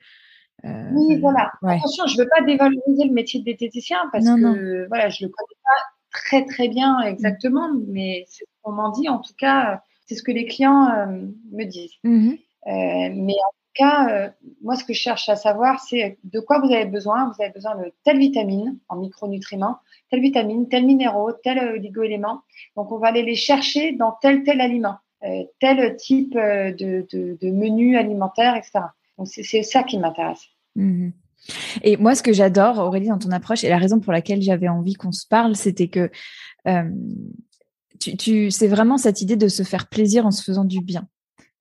Euh, 0.64 0.90
oui, 0.92 1.18
voilà. 1.20 1.50
Attention, 1.62 2.06
je 2.06 2.16
veux 2.18 2.28
pas 2.28 2.42
dévaloriser 2.44 3.04
le 3.04 3.12
métier 3.12 3.40
de 3.40 3.44
diététicien 3.44 3.98
parce 4.12 4.24
que 4.24 4.86
voilà, 4.88 5.08
je 5.08 5.24
le 5.24 5.30
connais 5.30 5.58
pas 5.64 5.82
très 6.10 6.44
très 6.46 6.68
bien 6.68 7.00
exactement, 7.00 7.70
mais 7.88 8.24
c'est 8.28 8.44
ce 8.44 8.50
qu'on 8.62 8.72
m'en 8.72 8.90
dit. 8.90 9.08
En 9.08 9.18
tout 9.18 9.34
cas, 9.38 9.82
c'est 10.06 10.14
ce 10.14 10.22
que 10.22 10.32
les 10.32 10.46
clients 10.46 10.88
me 11.52 11.64
disent. 11.64 11.94
Mmh 12.04 12.32
mais 12.66 13.32
en 13.32 13.57
euh, 13.80 14.28
moi, 14.62 14.76
ce 14.76 14.84
que 14.84 14.92
je 14.92 14.98
cherche 14.98 15.28
à 15.28 15.36
savoir, 15.36 15.80
c'est 15.80 16.18
de 16.24 16.40
quoi 16.40 16.60
vous 16.60 16.72
avez 16.72 16.86
besoin? 16.86 17.26
Vous 17.26 17.42
avez 17.42 17.52
besoin 17.52 17.76
de 17.76 17.92
telle 18.04 18.18
vitamine 18.18 18.78
en 18.88 18.96
micronutriments, 18.96 19.78
telle 20.10 20.20
vitamine, 20.20 20.68
tel 20.68 20.84
minéraux, 20.84 21.32
tel 21.32 21.58
euh, 21.58 21.72
oligo-élément. 21.74 22.42
Donc, 22.76 22.92
on 22.92 22.98
va 22.98 23.08
aller 23.08 23.22
les 23.22 23.36
chercher 23.36 23.92
dans 23.92 24.12
tel 24.20 24.42
tel 24.42 24.60
aliment, 24.60 24.96
euh, 25.24 25.44
tel 25.60 25.96
type 25.96 26.34
de, 26.34 27.50
menu 27.50 27.96
alimentaire, 27.96 28.56
etc. 28.56 28.80
Donc, 29.16 29.28
c'est 29.28 29.62
ça 29.62 29.82
qui 29.82 29.98
m'intéresse. 29.98 30.44
Mmh 30.74 31.10
et 31.82 31.96
moi, 31.96 32.16
ce 32.16 32.22
que 32.22 32.32
j'adore, 32.32 32.78
Aurélie, 32.78 33.06
dans 33.06 33.18
ton 33.18 33.30
approche, 33.30 33.62
et 33.62 33.68
la 33.68 33.78
raison 33.78 34.00
pour 34.00 34.12
laquelle 34.12 34.42
j'avais 34.42 34.68
envie 34.68 34.94
qu'on 34.94 35.12
se 35.12 35.24
parle, 35.26 35.54
c'était 35.54 35.86
que 35.86 36.10
tu, 38.00 38.16
tu 38.16 38.50
c'est 38.50 38.66
vraiment 38.66 38.98
cette 38.98 39.22
idée 39.22 39.36
de 39.36 39.46
se 39.46 39.62
faire 39.62 39.88
plaisir 39.88 40.26
en 40.26 40.32
se 40.32 40.42
faisant 40.42 40.64
du 40.64 40.80
bien. 40.80 41.08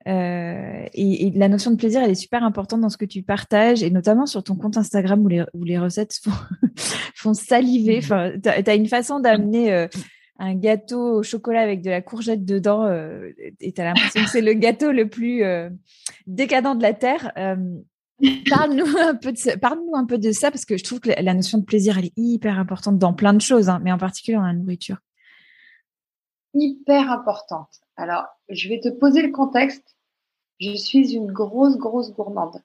Euh, 0.08 0.86
et, 0.94 1.32
la 1.36 1.50
notion 1.50 1.72
de 1.72 1.76
plaisir, 1.76 2.02
elle 2.02 2.12
est 2.12 2.16
super 2.16 2.44
importante 2.44 2.82
dans 2.82 2.90
ce 2.90 2.98
que 2.98 3.06
tu 3.06 3.24
partages, 3.24 3.84
et 3.84 3.90
notamment 3.90 4.26
sur 4.26 4.44
ton 4.44 4.56
compte 4.56 4.78
Instagram 4.78 5.24
où 5.24 5.28
les, 5.28 5.44
où 5.54 5.64
les 5.64 5.78
recettes 5.78 6.14
font, 6.24 6.32
font 7.16 7.34
saliver. 7.34 8.00
Enfin, 8.00 8.32
tu 8.42 8.50
as, 8.50 8.76
une 8.76 8.88
façon 8.88 9.20
d'amener 9.20 9.74
euh, 9.74 9.88
un 10.40 10.56
gâteau 10.56 11.20
au 11.20 11.24
chocolat 11.24 11.62
avec 11.62 11.82
de 11.82 11.90
la 11.90 12.02
courgette 12.02 12.46
dedans, 12.46 12.86
euh, 12.86 13.32
et 13.60 13.74
tu 13.74 13.82
as 13.82 13.86
l'impression 13.86 14.24
que 14.24 14.30
c'est 14.30 14.42
le 14.42 14.54
gâteau 14.54 14.92
le 14.92 15.10
plus 15.10 15.44
décadent 16.26 16.78
de 16.78 16.84
la 16.84 16.94
Terre. 16.94 17.32
Parle-nous 18.50 18.98
un, 18.98 19.14
peu 19.14 19.32
de 19.32 19.60
parle 19.60 19.80
un 19.94 20.06
peu 20.06 20.18
de 20.18 20.32
ça, 20.32 20.50
parce 20.50 20.66
que 20.66 20.78
je 20.78 20.84
trouve 20.84 21.00
que 21.00 21.10
la 21.10 21.34
notion 21.34 21.58
de 21.58 21.66
plaisir, 21.66 21.98
elle 21.98 22.06
est 22.06 22.18
hyper 22.18 22.58
importante 22.58 22.98
dans 22.98 23.14
plein 23.14 23.34
de 23.34 23.42
choses, 23.42 23.70
hein, 23.70 23.80
mais 23.84 23.92
en 23.92 23.98
particulier 23.98 24.38
dans 24.38 24.44
la 24.44 24.54
nourriture. 24.54 24.98
Hyper 26.54 27.12
importante. 27.12 27.70
Alors, 27.96 28.26
je 28.50 28.70
vais 28.70 28.80
te 28.80 28.90
poser 28.90 29.22
le 29.22 29.32
contexte 29.32 29.97
je 30.60 30.76
suis 30.76 31.14
une 31.14 31.32
grosse, 31.32 31.78
grosse 31.78 32.14
gourmande. 32.14 32.62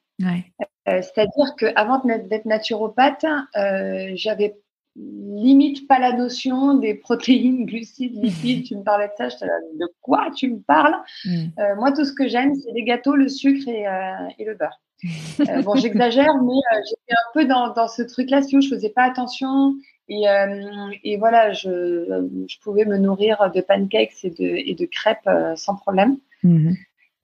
Euh, 0.88 1.00
c'est-à-dire 1.02 1.54
qu'avant 1.56 2.00
d'être 2.04 2.44
naturopathe, 2.44 3.24
euh, 3.56 4.12
j'avais 4.14 4.56
limite 4.94 5.88
pas 5.88 5.98
la 5.98 6.12
notion 6.12 6.74
des 6.74 6.94
protéines, 6.94 7.64
glucides, 7.66 8.22
lipides. 8.22 8.64
tu 8.66 8.76
me 8.76 8.82
parlais 8.82 9.08
de 9.08 9.12
ça, 9.16 9.28
je 9.28 9.36
te 9.36 9.44
de 9.44 9.88
quoi 10.00 10.30
tu 10.34 10.50
me 10.50 10.60
parles? 10.60 10.96
Mm. 11.24 11.44
euh, 11.58 11.76
Moi, 11.76 11.92
tout 11.92 12.04
ce 12.04 12.12
que 12.12 12.28
j'aime, 12.28 12.54
c'est 12.54 12.72
les 12.72 12.84
gâteaux, 12.84 13.16
le 13.16 13.28
sucre 13.28 13.68
et, 13.68 14.44
le 14.44 14.54
beurre. 14.54 14.80
bon, 15.64 15.74
j'exagère, 15.76 16.34
mais 16.42 16.52
j'étais 16.84 17.12
un 17.12 17.32
peu 17.34 17.44
dans, 17.44 17.88
ce 17.88 18.02
truc-là, 18.02 18.42
si 18.42 18.60
je 18.60 18.68
faisais 18.68 18.90
pas 18.90 19.02
attention. 19.02 19.74
Et, 20.08 21.16
voilà, 21.16 21.52
je, 21.52 22.56
pouvais 22.62 22.84
me 22.84 22.98
nourrir 22.98 23.50
de 23.52 23.60
pancakes 23.60 24.24
et 24.24 24.30
de, 24.30 24.44
et 24.44 24.74
de 24.74 24.84
crêpes 24.84 25.28
sans 25.56 25.74
problème. 25.74 26.18
Mm-hmm. 26.44 26.76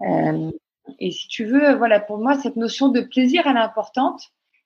Euh, 0.03 0.51
et 0.99 1.11
si 1.11 1.29
tu 1.29 1.45
veux, 1.45 1.75
voilà, 1.75 2.01
pour 2.01 2.19
moi, 2.19 2.35
cette 2.39 2.57
notion 2.57 2.89
de 2.89 3.01
plaisir, 3.01 3.47
elle 3.47 3.57
est 3.57 3.61
importante, 3.61 4.23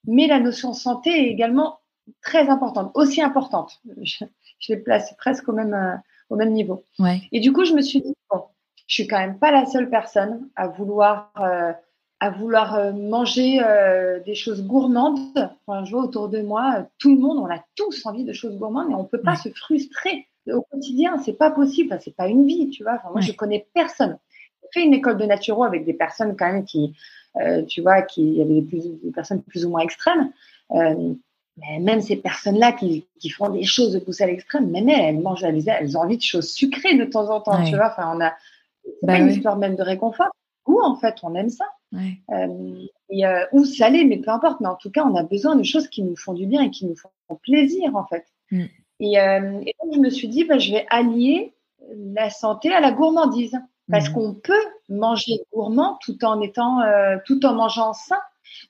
mais 0.06 0.26
la 0.26 0.40
notion 0.40 0.72
santé 0.72 1.10
est 1.10 1.30
également 1.30 1.78
très 2.22 2.48
importante, 2.48 2.90
aussi 2.94 3.22
importante. 3.22 3.80
Je, 4.02 4.24
je 4.58 4.72
les 4.72 4.78
place 4.78 5.14
presque 5.16 5.48
au 5.48 5.52
même, 5.52 5.74
euh, 5.74 5.96
au 6.30 6.36
même 6.36 6.52
niveau. 6.52 6.84
Ouais. 6.98 7.22
Et 7.32 7.40
du 7.40 7.52
coup, 7.52 7.64
je 7.64 7.74
me 7.74 7.82
suis 7.82 8.00
dit, 8.02 8.14
bon, 8.30 8.42
je 8.86 8.94
suis 8.94 9.06
quand 9.06 9.18
même 9.18 9.38
pas 9.38 9.50
la 9.50 9.66
seule 9.66 9.90
personne 9.90 10.48
à 10.56 10.68
vouloir, 10.68 11.32
euh, 11.40 11.72
à 12.20 12.30
vouloir 12.30 12.94
manger 12.94 13.60
des 14.24 14.36
choses 14.36 14.64
gourmandes. 14.64 15.18
Enfin, 15.66 15.84
je 15.84 15.90
vois 15.90 16.04
autour 16.04 16.28
de 16.28 16.40
moi, 16.40 16.86
tout 16.98 17.12
le 17.12 17.20
monde, 17.20 17.38
on 17.38 17.52
a 17.52 17.64
tous 17.74 18.06
envie 18.06 18.24
de 18.24 18.32
choses 18.32 18.56
gourmandes, 18.58 18.90
mais 18.90 18.94
on 18.94 19.04
peut 19.04 19.20
pas 19.20 19.34
se 19.34 19.48
frustrer 19.48 20.28
au 20.46 20.62
quotidien. 20.62 21.18
C'est 21.18 21.32
pas 21.32 21.50
possible. 21.50 21.98
c'est 22.00 22.14
pas 22.14 22.28
une 22.28 22.46
vie, 22.46 22.70
tu 22.70 22.84
vois. 22.84 22.94
Enfin, 22.94 23.10
moi, 23.10 23.20
je 23.20 23.32
connais 23.32 23.66
personne 23.74 24.18
fait 24.72 24.82
une 24.82 24.94
école 24.94 25.18
de 25.18 25.24
naturo 25.24 25.64
avec 25.64 25.84
des 25.84 25.92
personnes 25.92 26.36
quand 26.36 26.50
même 26.50 26.64
qui, 26.64 26.94
euh, 27.40 27.62
tu 27.64 27.80
vois, 27.80 28.02
qui 28.02 28.22
y 28.22 28.42
avait 28.42 28.60
des, 28.60 29.12
personnes 29.14 29.42
plus 29.42 29.64
ou 29.64 29.70
moins 29.70 29.80
extrêmes. 29.80 30.32
Euh, 30.72 31.14
mais 31.58 31.80
même 31.80 32.00
ces 32.00 32.16
personnes-là 32.16 32.72
qui, 32.72 33.06
qui, 33.20 33.28
font 33.28 33.50
des 33.50 33.62
choses 33.62 34.02
poussées 34.04 34.24
à 34.24 34.26
l'extrême, 34.26 34.70
même 34.70 34.88
elles, 34.88 35.20
mangent, 35.20 35.44
elles, 35.44 35.62
elles, 35.68 35.96
ont 35.98 36.00
envie 36.00 36.16
de 36.16 36.22
choses 36.22 36.50
sucrées 36.50 36.96
de 36.96 37.04
temps 37.04 37.28
en 37.28 37.40
temps, 37.40 37.62
tu 37.64 37.76
vois. 37.76 37.90
Enfin, 37.90 38.10
on 38.16 38.20
a 38.22 38.32
bah 39.02 39.18
une 39.18 39.28
histoire 39.28 39.56
même 39.56 39.76
de 39.76 39.82
réconfort. 39.82 40.30
Ou 40.66 40.80
en 40.80 40.96
fait, 40.96 41.16
on 41.22 41.34
aime 41.34 41.50
ça. 41.50 41.66
Euh, 41.94 42.86
et, 43.10 43.24
ou 43.52 43.64
salé, 43.64 44.04
mais 44.04 44.18
peu 44.18 44.30
importe. 44.30 44.60
Mais 44.60 44.68
en 44.68 44.76
tout 44.76 44.90
cas, 44.90 45.04
on 45.04 45.14
a 45.14 45.24
besoin 45.24 45.56
de 45.56 45.62
choses 45.62 45.88
qui 45.88 46.02
nous 46.02 46.16
font 46.16 46.32
du 46.32 46.46
bien 46.46 46.62
et 46.62 46.70
qui 46.70 46.86
nous 46.86 46.96
font 46.96 47.10
plaisir, 47.42 47.94
en 47.96 48.06
fait. 48.06 48.24
Mm. 48.50 48.64
Et, 49.00 49.14
et, 49.14 49.74
donc, 49.82 49.94
je 49.94 49.98
me 49.98 50.08
suis 50.08 50.28
dit, 50.28 50.44
bah, 50.44 50.58
je 50.58 50.72
vais 50.72 50.86
allier 50.88 51.52
la 52.14 52.30
santé 52.30 52.72
à 52.72 52.80
la 52.80 52.92
gourmandise 52.92 53.58
parce 53.90 54.08
mmh. 54.08 54.12
qu'on 54.12 54.34
peut 54.34 54.64
manger 54.88 55.40
gourmand 55.52 55.98
tout 56.00 56.24
en 56.24 56.40
étant, 56.40 56.80
euh, 56.80 57.16
tout 57.26 57.44
en 57.44 57.54
mangeant 57.54 57.92
sain. 57.92 58.20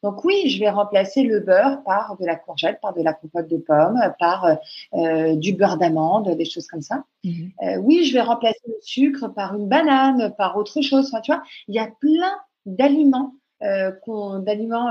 Donc 0.02 0.24
oui, 0.24 0.48
je 0.48 0.58
vais 0.60 0.70
remplacer 0.70 1.22
le 1.22 1.40
beurre 1.40 1.82
par 1.84 2.16
de 2.18 2.24
la 2.24 2.36
courgette, 2.36 2.80
par 2.80 2.94
de 2.94 3.02
la 3.02 3.12
compote 3.12 3.48
de 3.48 3.56
pommes, 3.56 4.00
par 4.18 4.56
euh, 4.94 5.36
du 5.36 5.54
beurre 5.54 5.76
d'amande, 5.76 6.30
des 6.36 6.44
choses 6.44 6.66
comme 6.66 6.82
ça. 6.82 7.04
Mmh. 7.24 7.30
Euh, 7.62 7.76
oui, 7.78 8.04
je 8.04 8.14
vais 8.14 8.20
remplacer 8.20 8.60
le 8.66 8.76
sucre 8.80 9.28
par 9.28 9.54
une 9.56 9.68
banane, 9.68 10.34
par 10.36 10.56
autre 10.56 10.80
chose. 10.82 11.08
Enfin, 11.08 11.20
tu 11.20 11.32
vois, 11.32 11.42
il 11.68 11.74
y 11.74 11.78
a 11.78 11.88
plein 12.00 12.32
d'aliments, 12.64 13.34
d'aliments 13.60 14.90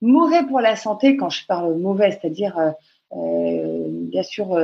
mauvais 0.00 0.44
pour 0.44 0.60
la 0.60 0.76
santé. 0.76 1.16
Quand 1.16 1.30
je 1.30 1.46
parle 1.46 1.76
mauvais, 1.76 2.10
c'est-à-dire 2.10 2.74
bien 3.12 4.22
sûr 4.22 4.58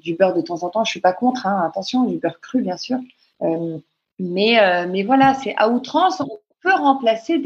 du 0.00 0.14
beurre 0.14 0.34
de 0.34 0.42
temps 0.42 0.62
en 0.62 0.70
temps. 0.70 0.84
Je 0.84 0.90
suis 0.90 1.00
pas 1.00 1.12
contre. 1.12 1.46
Hein, 1.46 1.64
attention, 1.66 2.04
du 2.04 2.18
beurre 2.18 2.40
cru, 2.40 2.62
bien 2.62 2.76
sûr. 2.76 2.98
Mais, 4.22 4.60
euh, 4.60 4.86
mais 4.88 5.02
voilà, 5.02 5.34
c'est 5.34 5.54
à 5.56 5.68
outrance. 5.68 6.22
peut 6.62 6.72
remplacer 6.72 7.42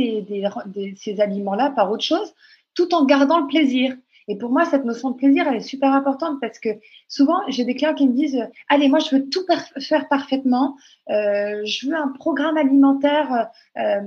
ces 0.97 1.21
aliments-là 1.21 1.71
par 1.71 1.91
autre 1.91 2.05
chose 2.05 2.35
tout 2.75 2.95
en 2.95 3.05
gardant 3.07 3.41
le 3.41 3.47
plaisir. 3.47 3.97
Et 4.29 4.37
pour 4.37 4.51
moi, 4.51 4.65
cette 4.65 4.85
notion 4.85 5.13
de 5.13 5.17
plaisir, 5.17 5.47
elle 5.49 5.57
est 5.57 5.61
super 5.61 5.93
importante 5.93 6.39
parce 6.41 6.59
que 6.59 6.69
souvent, 7.09 7.39
j'ai 7.49 7.65
des 7.65 7.77
clients 7.77 7.95
qui 7.95 8.09
me 8.09 8.13
disent 8.13 8.47
Allez, 8.69 8.89
moi, 8.89 8.99
je 8.99 9.17
veux 9.17 9.29
tout 9.29 9.45
faire 9.79 10.09
parfaitement. 10.09 10.77
Euh, 11.11 11.63
je 11.65 11.89
veux 11.89 11.95
un 11.95 12.09
programme 12.09 12.57
alimentaire 12.57 13.49
euh, 13.79 14.01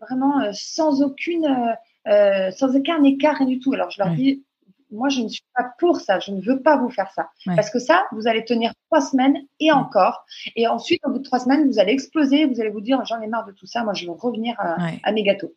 vraiment 0.00 0.40
euh, 0.40 0.50
sans 0.52 1.02
aucune, 1.02 1.46
sans 2.04 2.76
aucun 2.76 3.02
écart, 3.04 3.36
rien 3.36 3.46
du 3.46 3.60
tout. 3.60 3.72
Alors, 3.72 3.90
je 3.90 4.02
leur 4.02 4.10
dis 4.10 4.43
Moi, 4.94 5.08
je 5.08 5.20
ne 5.20 5.28
suis 5.28 5.44
pas 5.54 5.72
pour 5.78 6.00
ça. 6.00 6.20
Je 6.20 6.30
ne 6.30 6.40
veux 6.40 6.62
pas 6.62 6.76
vous 6.76 6.90
faire 6.90 7.10
ça. 7.12 7.28
Parce 7.56 7.70
que 7.70 7.78
ça, 7.78 8.04
vous 8.12 8.26
allez 8.26 8.44
tenir 8.44 8.72
trois 8.88 9.00
semaines 9.00 9.36
et 9.60 9.72
encore. 9.72 10.24
Et 10.56 10.66
ensuite, 10.66 11.00
au 11.04 11.10
bout 11.10 11.18
de 11.18 11.24
trois 11.24 11.40
semaines, 11.40 11.66
vous 11.66 11.78
allez 11.78 11.92
exploser. 11.92 12.46
Vous 12.46 12.60
allez 12.60 12.70
vous 12.70 12.80
dire 12.80 13.04
J'en 13.04 13.20
ai 13.20 13.26
marre 13.26 13.46
de 13.46 13.52
tout 13.52 13.66
ça. 13.66 13.84
Moi, 13.84 13.94
je 13.94 14.06
veux 14.06 14.12
revenir 14.12 14.54
à, 14.58 14.76
à 15.02 15.12
mes 15.12 15.22
gâteaux. 15.22 15.52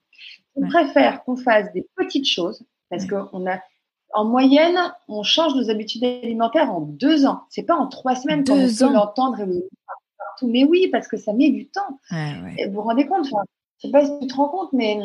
Je 0.56 0.66
préfère 0.66 1.24
qu'on 1.24 1.36
fasse 1.36 1.72
des 1.74 1.88
petites 1.96 2.28
choses 2.28 2.64
parce 2.90 3.06
qu'on 3.06 3.50
a 3.50 3.60
en 4.14 4.26
moyenne, 4.26 4.78
on 5.08 5.24
change 5.24 5.54
nos 5.56 5.70
habitudes 5.70 6.04
alimentaires 6.04 6.72
en 6.72 6.82
deux 6.82 7.26
ans. 7.26 7.42
C'est 7.50 7.64
pas 7.64 7.76
en 7.76 7.88
trois 7.88 8.16
semaines 8.16 8.44
qu'on 8.44 8.56
peut 8.56 8.94
l'entendre 8.94 9.38
partout. 9.38 10.48
Mais 10.48 10.64
oui, 10.64 10.88
parce 10.92 11.08
que 11.08 11.18
ça 11.18 11.34
met 11.34 11.50
du 11.50 11.68
temps. 11.68 12.00
vous 12.10 12.74
vous 12.74 12.82
rendez 12.82 13.06
compte, 13.06 13.26
enfin, 13.32 13.44
je 13.80 13.88
sais 13.88 13.92
pas 13.92 14.06
si 14.06 14.12
tu 14.20 14.28
te 14.28 14.36
rends 14.36 14.50
compte, 14.50 14.74
mais 14.74 14.98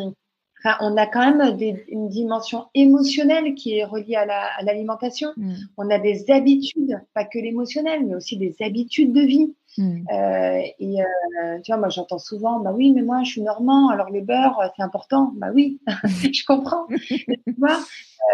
on 0.81 0.96
a 0.96 1.07
quand 1.07 1.20
même 1.20 1.59
une 1.88 2.09
dimension 2.09 2.66
émotionnelle 2.75 3.55
qui 3.55 3.77
est 3.79 3.85
reliée 3.85 4.16
à 4.16 4.62
l'alimentation. 4.62 5.31
Mm. 5.37 5.55
On 5.77 5.90
a 5.90 5.98
des 5.98 6.31
habitudes, 6.31 7.01
pas 7.14 7.25
que 7.25 7.38
l'émotionnel, 7.38 8.07
mais 8.07 8.14
aussi 8.14 8.37
des 8.37 8.57
habitudes 8.61 9.12
de 9.12 9.20
vie. 9.20 9.55
Mm. 9.79 10.05
Euh, 10.12 10.62
et 10.79 11.01
euh, 11.01 11.59
tu 11.62 11.72
vois, 11.72 11.79
moi 11.79 11.88
j'entends 11.88 12.18
souvent, 12.18 12.61
bah 12.61 12.72
oui, 12.75 12.92
mais 12.92 13.03
moi 13.03 13.22
je 13.25 13.31
suis 13.31 13.42
normand, 13.42 13.88
alors 13.88 14.11
le 14.11 14.20
beurre 14.20 14.70
c'est 14.77 14.83
important. 14.83 15.33
Bah 15.37 15.48
oui, 15.55 15.81
je 16.07 16.44
comprends. 16.44 16.87
tu 16.88 17.55
vois, 17.59 17.79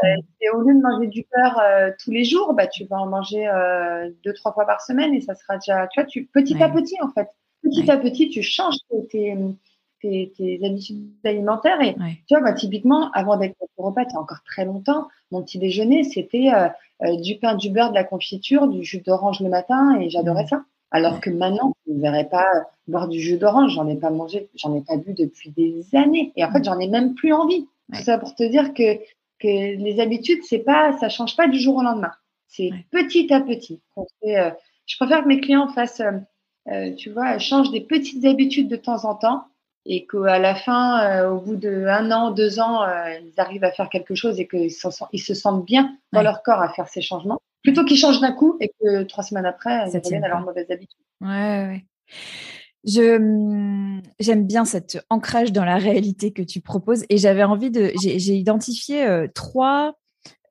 euh, 0.04 0.52
au 0.54 0.62
lieu 0.62 0.74
de 0.74 0.80
manger 0.80 1.06
du 1.06 1.24
beurre 1.34 1.62
tous 2.02 2.10
les 2.10 2.24
jours, 2.24 2.54
bah 2.54 2.66
tu 2.66 2.84
vas 2.86 2.96
en 2.96 3.06
manger 3.06 3.48
deux 4.24 4.34
trois 4.34 4.52
fois 4.52 4.66
par 4.66 4.82
semaine 4.82 5.14
et 5.14 5.20
ça 5.20 5.34
sera 5.34 5.58
déjà, 5.58 5.86
tu 5.88 6.00
vois, 6.00 6.08
tu 6.08 6.26
petit 6.26 6.60
à 6.62 6.68
petit 6.68 6.96
en 7.02 7.08
fait, 7.08 7.28
petit 7.62 7.90
à 7.90 7.96
petit 7.96 8.28
tu 8.28 8.42
changes 8.42 8.76
tes 9.10 9.36
tes, 10.00 10.60
habitudes 10.64 11.10
alimentaires. 11.24 11.80
Et 11.80 11.94
tu 11.94 12.34
vois, 12.34 12.40
moi, 12.40 12.52
typiquement, 12.52 13.10
avant 13.12 13.36
d'être 13.36 13.56
repas, 13.76 14.02
il 14.02 14.12
y 14.12 14.16
a 14.16 14.20
encore 14.20 14.42
très 14.44 14.64
longtemps, 14.64 15.08
mon 15.30 15.42
petit 15.42 15.58
déjeuner, 15.58 16.04
c'était 16.04 16.50
euh, 16.52 16.68
euh, 17.02 17.16
du 17.20 17.36
pain, 17.36 17.54
du 17.54 17.70
beurre, 17.70 17.90
de 17.90 17.94
la 17.94 18.04
confiture, 18.04 18.68
du 18.68 18.84
jus 18.84 19.00
d'orange 19.00 19.40
le 19.40 19.48
matin, 19.48 19.98
et 20.00 20.10
j'adorais 20.10 20.46
ça. 20.46 20.64
Alors 20.90 21.20
que 21.20 21.28
maintenant, 21.28 21.74
je 21.86 21.92
ne 21.92 22.00
verrais 22.00 22.28
pas 22.28 22.46
boire 22.86 23.08
du 23.08 23.20
jus 23.20 23.36
d'orange, 23.36 23.74
j'en 23.74 23.86
ai 23.88 23.96
pas 23.96 24.10
mangé, 24.10 24.48
j'en 24.54 24.74
ai 24.74 24.80
pas 24.80 24.96
bu 24.96 25.12
depuis 25.12 25.50
des 25.50 25.84
années. 25.94 26.32
Et 26.36 26.44
en 26.44 26.50
fait, 26.50 26.64
j'en 26.64 26.78
ai 26.78 26.88
même 26.88 27.14
plus 27.14 27.32
envie. 27.32 27.66
C'est 27.92 28.04
ça 28.04 28.18
pour 28.18 28.34
te 28.34 28.42
dire 28.42 28.72
que, 28.72 28.96
que 29.38 29.76
les 29.76 30.00
habitudes, 30.00 30.42
c'est 30.44 30.60
pas, 30.60 30.96
ça 30.98 31.10
change 31.10 31.36
pas 31.36 31.46
du 31.46 31.58
jour 31.58 31.76
au 31.76 31.82
lendemain. 31.82 32.12
C'est 32.46 32.70
petit 32.90 33.32
à 33.32 33.40
petit. 33.42 33.80
Euh, 34.24 34.50
je 34.86 34.96
préfère 34.96 35.22
que 35.22 35.28
mes 35.28 35.40
clients 35.40 35.68
fassent, 35.68 36.02
tu 36.96 37.10
vois, 37.10 37.38
changent 37.38 37.70
des 37.70 37.82
petites 37.82 38.24
habitudes 38.24 38.68
de 38.68 38.76
temps 38.76 39.04
en 39.04 39.14
temps 39.14 39.44
et 39.90 40.06
qu'à 40.06 40.38
la 40.38 40.54
fin, 40.54 41.02
euh, 41.02 41.30
au 41.30 41.40
bout 41.40 41.56
d'un 41.56 42.12
an, 42.12 42.30
deux 42.30 42.60
ans, 42.60 42.82
euh, 42.82 43.18
ils 43.24 43.40
arrivent 43.40 43.64
à 43.64 43.72
faire 43.72 43.88
quelque 43.88 44.14
chose 44.14 44.38
et 44.38 44.46
qu'ils 44.46 44.70
ils 45.12 45.18
se 45.18 45.34
sentent 45.34 45.64
bien 45.64 45.96
dans 46.12 46.22
leur 46.22 46.42
corps 46.42 46.60
à 46.60 46.68
faire 46.68 46.88
ces 46.88 47.00
changements, 47.00 47.40
plutôt 47.62 47.84
qu'ils 47.86 47.96
changent 47.96 48.20
d'un 48.20 48.32
coup 48.32 48.58
et 48.60 48.70
que 48.80 49.04
trois 49.04 49.24
semaines 49.24 49.46
après, 49.46 49.88
ils 49.90 49.98
reviennent 49.98 50.24
à 50.24 50.28
leur 50.28 50.40
mauvaise 50.40 50.70
habitude. 50.70 50.98
Ouais, 51.22 51.28
ouais. 51.28 51.84
Je 52.84 53.16
hum, 53.16 54.02
j'aime 54.20 54.46
bien 54.46 54.66
cet 54.66 55.04
ancrage 55.08 55.52
dans 55.52 55.64
la 55.64 55.76
réalité 55.76 56.32
que 56.32 56.42
tu 56.42 56.60
proposes 56.60 57.04
et 57.08 57.16
j'avais 57.16 57.42
envie 57.42 57.70
de 57.70 57.90
j'ai 58.00 58.34
identifié 58.34 59.04
euh, 59.04 59.26
trois 59.34 59.96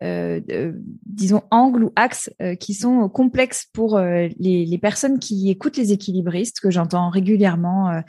euh, 0.03 0.73
disons, 1.05 1.41
angles 1.49 1.85
ou 1.85 1.91
axes 1.95 2.29
euh, 2.41 2.55
qui 2.55 2.73
sont 2.73 3.09
complexes 3.09 3.67
pour 3.73 3.97
euh, 3.97 4.27
les, 4.37 4.65
les, 4.65 4.77
personnes 4.77 5.17
qui 5.17 5.49
écoutent 5.49 5.77
les 5.77 5.91
équilibristes, 5.91 6.59
que 6.59 6.69
j'entends 6.69 7.09
régulièrement, 7.09 8.01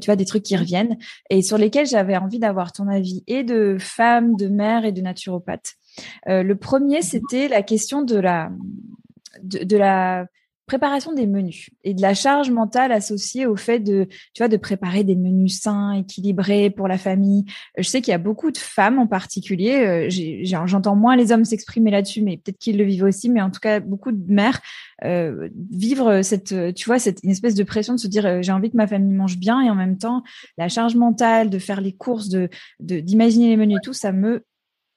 tu 0.00 0.06
vois, 0.06 0.16
des 0.16 0.24
trucs 0.24 0.42
qui 0.42 0.56
reviennent, 0.56 0.96
et 1.30 1.42
sur 1.42 1.58
lesquels 1.58 1.86
j'avais 1.86 2.16
envie 2.16 2.38
d'avoir 2.38 2.72
ton 2.72 2.88
avis, 2.88 3.22
et 3.26 3.44
de 3.44 3.76
femme, 3.78 4.34
de 4.36 4.48
mère 4.48 4.84
et 4.84 4.92
de 4.92 5.00
naturopathe. 5.00 5.74
le 6.26 6.54
premier, 6.54 7.02
c'était 7.02 7.48
la 7.48 7.62
question 7.62 8.02
de 8.02 8.16
la, 8.16 8.50
de, 9.42 9.64
de 9.64 9.76
la 9.76 10.26
préparation 10.66 11.12
des 11.12 11.26
menus 11.26 11.70
et 11.84 11.94
de 11.94 12.02
la 12.02 12.14
charge 12.14 12.50
mentale 12.50 12.92
associée 12.92 13.46
au 13.46 13.56
fait 13.56 13.78
de, 13.78 14.06
tu 14.34 14.42
vois, 14.42 14.48
de 14.48 14.56
préparer 14.56 15.04
des 15.04 15.14
menus 15.14 15.60
sains, 15.60 15.92
équilibrés 15.92 16.70
pour 16.70 16.88
la 16.88 16.98
famille. 16.98 17.44
Je 17.78 17.88
sais 17.88 18.00
qu'il 18.00 18.10
y 18.10 18.14
a 18.14 18.18
beaucoup 18.18 18.50
de 18.50 18.58
femmes 18.58 18.98
en 18.98 19.06
particulier. 19.06 20.08
Euh, 20.10 20.64
j'entends 20.66 20.96
moins 20.96 21.16
les 21.16 21.32
hommes 21.32 21.44
s'exprimer 21.44 21.90
là-dessus, 21.90 22.22
mais 22.22 22.36
peut-être 22.36 22.58
qu'ils 22.58 22.78
le 22.78 22.84
vivent 22.84 23.04
aussi. 23.04 23.28
Mais 23.30 23.40
en 23.40 23.50
tout 23.50 23.60
cas, 23.60 23.80
beaucoup 23.80 24.12
de 24.12 24.32
mères 24.32 24.60
euh, 25.04 25.48
vivre 25.70 26.22
cette, 26.22 26.74
tu 26.74 26.86
vois, 26.86 26.98
cette 26.98 27.22
une 27.22 27.30
espèce 27.30 27.54
de 27.54 27.64
pression 27.64 27.94
de 27.94 28.00
se 28.00 28.08
dire 28.08 28.26
euh, 28.26 28.42
j'ai 28.42 28.52
envie 28.52 28.70
que 28.70 28.76
ma 28.76 28.86
famille 28.86 29.12
mange 29.12 29.38
bien 29.38 29.60
et 29.60 29.70
en 29.70 29.74
même 29.74 29.98
temps 29.98 30.22
la 30.58 30.68
charge 30.68 30.96
mentale 30.96 31.50
de 31.50 31.58
faire 31.58 31.80
les 31.80 31.92
courses, 31.92 32.28
de 32.28 32.48
d'imaginer 32.80 33.48
les 33.48 33.56
menus 33.56 33.78
et 33.78 33.84
tout, 33.84 33.92
ça 33.92 34.12
me 34.12 34.44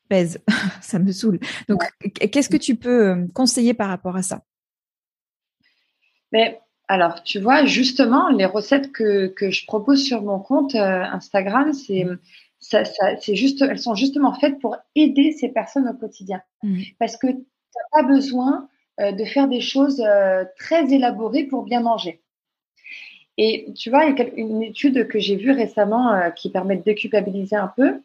pèse, 0.07 0.39
ça 0.81 0.99
me 0.99 1.11
saoule. 1.11 1.39
Donc, 1.67 1.83
qu'est-ce 2.31 2.49
que 2.49 2.57
tu 2.57 2.75
peux 2.75 3.27
conseiller 3.33 3.73
par 3.73 3.89
rapport 3.89 4.15
à 4.15 4.23
ça? 4.23 4.41
Mais 6.31 6.59
alors, 6.89 7.21
tu 7.21 7.39
vois, 7.39 7.65
justement, 7.65 8.29
les 8.29 8.45
recettes 8.45 8.91
que, 8.91 9.27
que 9.27 9.51
je 9.51 9.65
propose 9.67 10.03
sur 10.03 10.23
mon 10.23 10.39
compte 10.39 10.73
euh, 10.73 11.03
Instagram, 11.03 11.71
c'est 11.71 12.03
mmh. 12.03 12.17
ça, 12.59 12.83
ça, 12.83 13.15
c'est 13.21 13.35
juste, 13.35 13.61
elles 13.61 13.77
sont 13.77 13.93
justement 13.93 14.33
faites 14.33 14.59
pour 14.59 14.75
aider 14.95 15.31
ces 15.31 15.49
personnes 15.49 15.87
au 15.87 15.93
quotidien. 15.93 16.41
Mmh. 16.63 16.81
Parce 16.97 17.15
que 17.15 17.27
tu 17.27 17.35
n'as 17.35 18.01
pas 18.01 18.07
besoin 18.07 18.67
euh, 18.99 19.11
de 19.11 19.23
faire 19.23 19.47
des 19.47 19.61
choses 19.61 20.01
euh, 20.03 20.43
très 20.57 20.91
élaborées 20.91 21.43
pour 21.43 21.61
bien 21.61 21.81
manger. 21.81 22.21
Et 23.37 23.71
tu 23.77 23.91
vois, 23.91 24.05
il 24.05 24.17
y 24.17 24.21
a 24.21 24.25
une 24.35 24.63
étude 24.63 25.07
que 25.07 25.19
j'ai 25.19 25.35
vue 25.35 25.51
récemment 25.51 26.31
qui 26.35 26.49
permet 26.49 26.75
de 26.75 26.83
déculpabiliser 26.83 27.55
un 27.55 27.71
peu. 27.73 28.01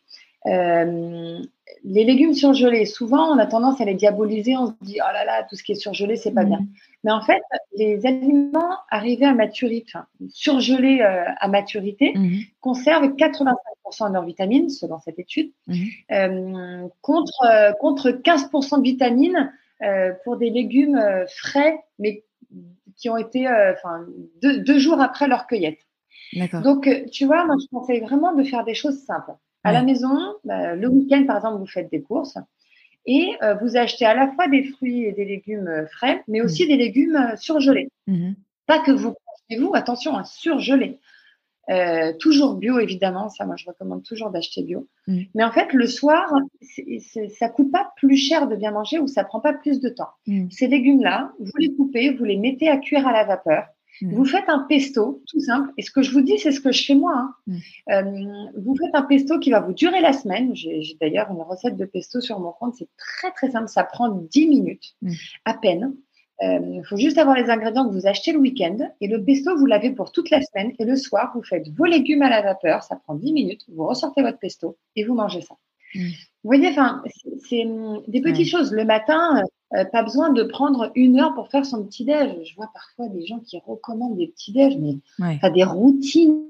Les 1.82 2.04
légumes 2.04 2.34
surgelés, 2.34 2.86
souvent 2.86 3.34
on 3.34 3.38
a 3.38 3.46
tendance 3.46 3.80
à 3.80 3.84
les 3.84 3.94
diaboliser, 3.94 4.56
on 4.56 4.68
se 4.68 4.72
dit 4.82 4.98
oh 5.00 5.12
là 5.12 5.24
là, 5.24 5.44
tout 5.48 5.56
ce 5.56 5.62
qui 5.62 5.72
est 5.72 5.76
surgelé, 5.76 6.16
c'est 6.16 6.32
pas 6.32 6.44
mmh. 6.44 6.48
bien. 6.48 6.60
Mais 7.04 7.12
en 7.12 7.20
fait, 7.20 7.42
les 7.76 8.06
aliments 8.06 8.78
arrivés 8.90 9.26
à 9.26 9.34
maturité, 9.34 9.84
enfin, 9.94 10.06
surgelés 10.30 11.02
euh, 11.02 11.24
à 11.38 11.48
maturité, 11.48 12.14
mhm. 12.14 12.40
conservent 12.60 13.08
85% 13.14 14.08
de 14.08 14.12
leurs 14.14 14.24
vitamines, 14.24 14.70
selon 14.70 14.98
cette 14.98 15.18
étude, 15.18 15.52
mhm. 15.66 15.86
euh, 16.12 16.88
contre, 17.02 17.44
euh, 17.44 17.72
contre 17.72 18.10
15% 18.10 18.78
de 18.78 18.82
vitamines 18.82 19.52
pour 20.24 20.38
des 20.38 20.48
légumes 20.48 20.98
frais, 21.36 21.78
mais 21.98 22.24
qui 22.96 23.10
ont 23.10 23.18
été 23.18 23.46
enfin, 23.46 24.06
deux, 24.40 24.78
jours 24.78 24.98
après 24.98 25.28
leur 25.28 25.46
cueillette. 25.46 25.80
Donc, 26.62 26.88
tu 27.12 27.26
vois, 27.26 27.44
moi, 27.44 27.56
je 27.60 27.66
conseille 27.66 28.00
vraiment 28.00 28.32
de 28.32 28.44
faire 28.44 28.64
des 28.64 28.72
choses 28.72 29.04
simples. 29.04 29.32
À 29.64 29.72
la 29.72 29.82
maison, 29.82 30.34
bah, 30.44 30.74
le 30.74 30.88
week-end, 30.88 31.24
par 31.26 31.36
exemple, 31.36 31.58
vous 31.58 31.66
faites 31.66 31.90
des 31.90 32.02
courses 32.02 32.38
et 33.06 33.36
euh, 33.42 33.54
vous 33.54 33.76
achetez 33.76 34.04
à 34.04 34.14
la 34.14 34.30
fois 34.32 34.48
des 34.48 34.64
fruits 34.64 35.04
et 35.04 35.12
des 35.12 35.24
légumes 35.24 35.68
euh, 35.68 35.86
frais, 35.86 36.22
mais 36.28 36.40
aussi 36.40 36.64
mmh. 36.64 36.68
des 36.68 36.76
légumes 36.76 37.16
euh, 37.16 37.36
surgelés. 37.36 37.88
Mmh 38.06 38.32
Pas 38.66 38.80
que 38.80 38.92
vous 38.92 39.14
vous, 39.58 39.72
attention, 39.74 40.16
à 40.16 40.24
surgeler. 40.24 40.98
toujours 42.18 42.54
bio, 42.54 42.78
évidemment. 42.78 43.28
Ça, 43.28 43.44
moi, 43.44 43.56
je 43.56 43.66
recommande 43.66 44.02
toujours 44.02 44.30
d'acheter 44.30 44.62
bio. 44.62 44.88
Mmh. 45.06 45.20
Mais 45.34 45.44
en 45.44 45.52
fait, 45.52 45.72
le 45.72 45.86
soir, 45.86 46.32
ça 47.38 47.48
coûte 47.50 47.70
pas 47.70 47.92
plus 47.96 48.16
cher 48.16 48.48
de 48.48 48.56
bien 48.56 48.70
manger 48.70 48.98
ou 48.98 49.06
ça 49.06 49.22
prend 49.22 49.40
pas 49.40 49.52
plus 49.52 49.80
de 49.80 49.90
temps. 49.90 50.10
Ces 50.50 50.66
légumes-là, 50.66 51.32
vous 51.38 51.52
les 51.58 51.74
coupez, 51.74 52.10
vous 52.10 52.24
les 52.24 52.38
mettez 52.38 52.68
à 52.68 52.78
cuire 52.78 53.06
à 53.06 53.12
la 53.12 53.24
vapeur. 53.24 53.66
Mm. 54.02 54.14
Vous 54.14 54.24
faites 54.24 54.48
un 54.48 54.60
pesto, 54.60 55.22
tout 55.28 55.40
simple. 55.40 55.70
Et 55.76 55.82
ce 55.82 55.90
que 55.90 56.02
je 56.02 56.10
vous 56.12 56.20
dis, 56.20 56.38
c'est 56.38 56.52
ce 56.52 56.60
que 56.60 56.72
je 56.72 56.84
fais 56.84 56.94
moi. 56.94 57.14
Hein. 57.14 57.34
Mm. 57.46 57.56
Euh, 57.90 58.50
vous 58.56 58.76
faites 58.76 58.94
un 58.94 59.02
pesto 59.02 59.38
qui 59.38 59.50
va 59.50 59.60
vous 59.60 59.72
durer 59.72 60.00
la 60.00 60.12
semaine. 60.12 60.54
J'ai 60.54 60.96
d'ailleurs 61.00 61.30
une 61.30 61.42
recette 61.42 61.76
de 61.76 61.84
pesto 61.84 62.20
sur 62.20 62.40
mon 62.40 62.52
compte. 62.52 62.74
C'est 62.74 62.88
très, 62.96 63.30
très 63.32 63.50
simple. 63.50 63.68
Ça 63.68 63.84
prend 63.84 64.08
10 64.08 64.48
minutes 64.48 64.94
mm. 65.02 65.12
à 65.44 65.54
peine. 65.54 65.94
Euh, 66.42 66.58
il 66.62 66.84
faut 66.84 66.96
juste 66.96 67.18
avoir 67.18 67.36
les 67.36 67.48
ingrédients 67.48 67.88
que 67.88 67.92
vous 67.92 68.06
achetez 68.06 68.32
le 68.32 68.38
week-end. 68.38 68.76
Et 69.00 69.06
le 69.06 69.22
pesto, 69.22 69.56
vous 69.56 69.66
l'avez 69.66 69.90
pour 69.90 70.12
toute 70.12 70.30
la 70.30 70.40
semaine. 70.42 70.72
Et 70.78 70.84
le 70.84 70.96
soir, 70.96 71.32
vous 71.34 71.42
faites 71.42 71.68
vos 71.70 71.84
légumes 71.84 72.22
à 72.22 72.30
la 72.30 72.42
vapeur. 72.42 72.82
Ça 72.82 72.96
prend 72.96 73.14
10 73.14 73.32
minutes. 73.32 73.64
Vous 73.68 73.86
ressortez 73.86 74.22
votre 74.22 74.38
pesto 74.38 74.76
et 74.96 75.04
vous 75.04 75.14
mangez 75.14 75.42
ça. 75.42 75.54
Vous 75.94 76.48
voyez, 76.48 76.68
enfin, 76.70 77.02
c'est 77.48 77.64
des 78.08 78.20
petites 78.20 78.48
choses. 78.48 78.72
Le 78.72 78.84
matin, 78.84 79.44
euh, 79.72 79.84
pas 79.84 80.02
besoin 80.02 80.30
de 80.30 80.42
prendre 80.42 80.92
une 80.94 81.18
heure 81.18 81.34
pour 81.34 81.48
faire 81.48 81.64
son 81.64 81.84
petit 81.84 82.04
déj. 82.04 82.32
Je 82.44 82.54
vois 82.54 82.70
parfois 82.72 83.08
des 83.08 83.26
gens 83.26 83.40
qui 83.40 83.58
recommandent 83.66 84.16
des 84.16 84.28
petits 84.28 84.52
déj, 84.52 84.76
mais 84.78 84.96
ouais. 85.18 85.50
des 85.50 85.64
routines. 85.64 86.44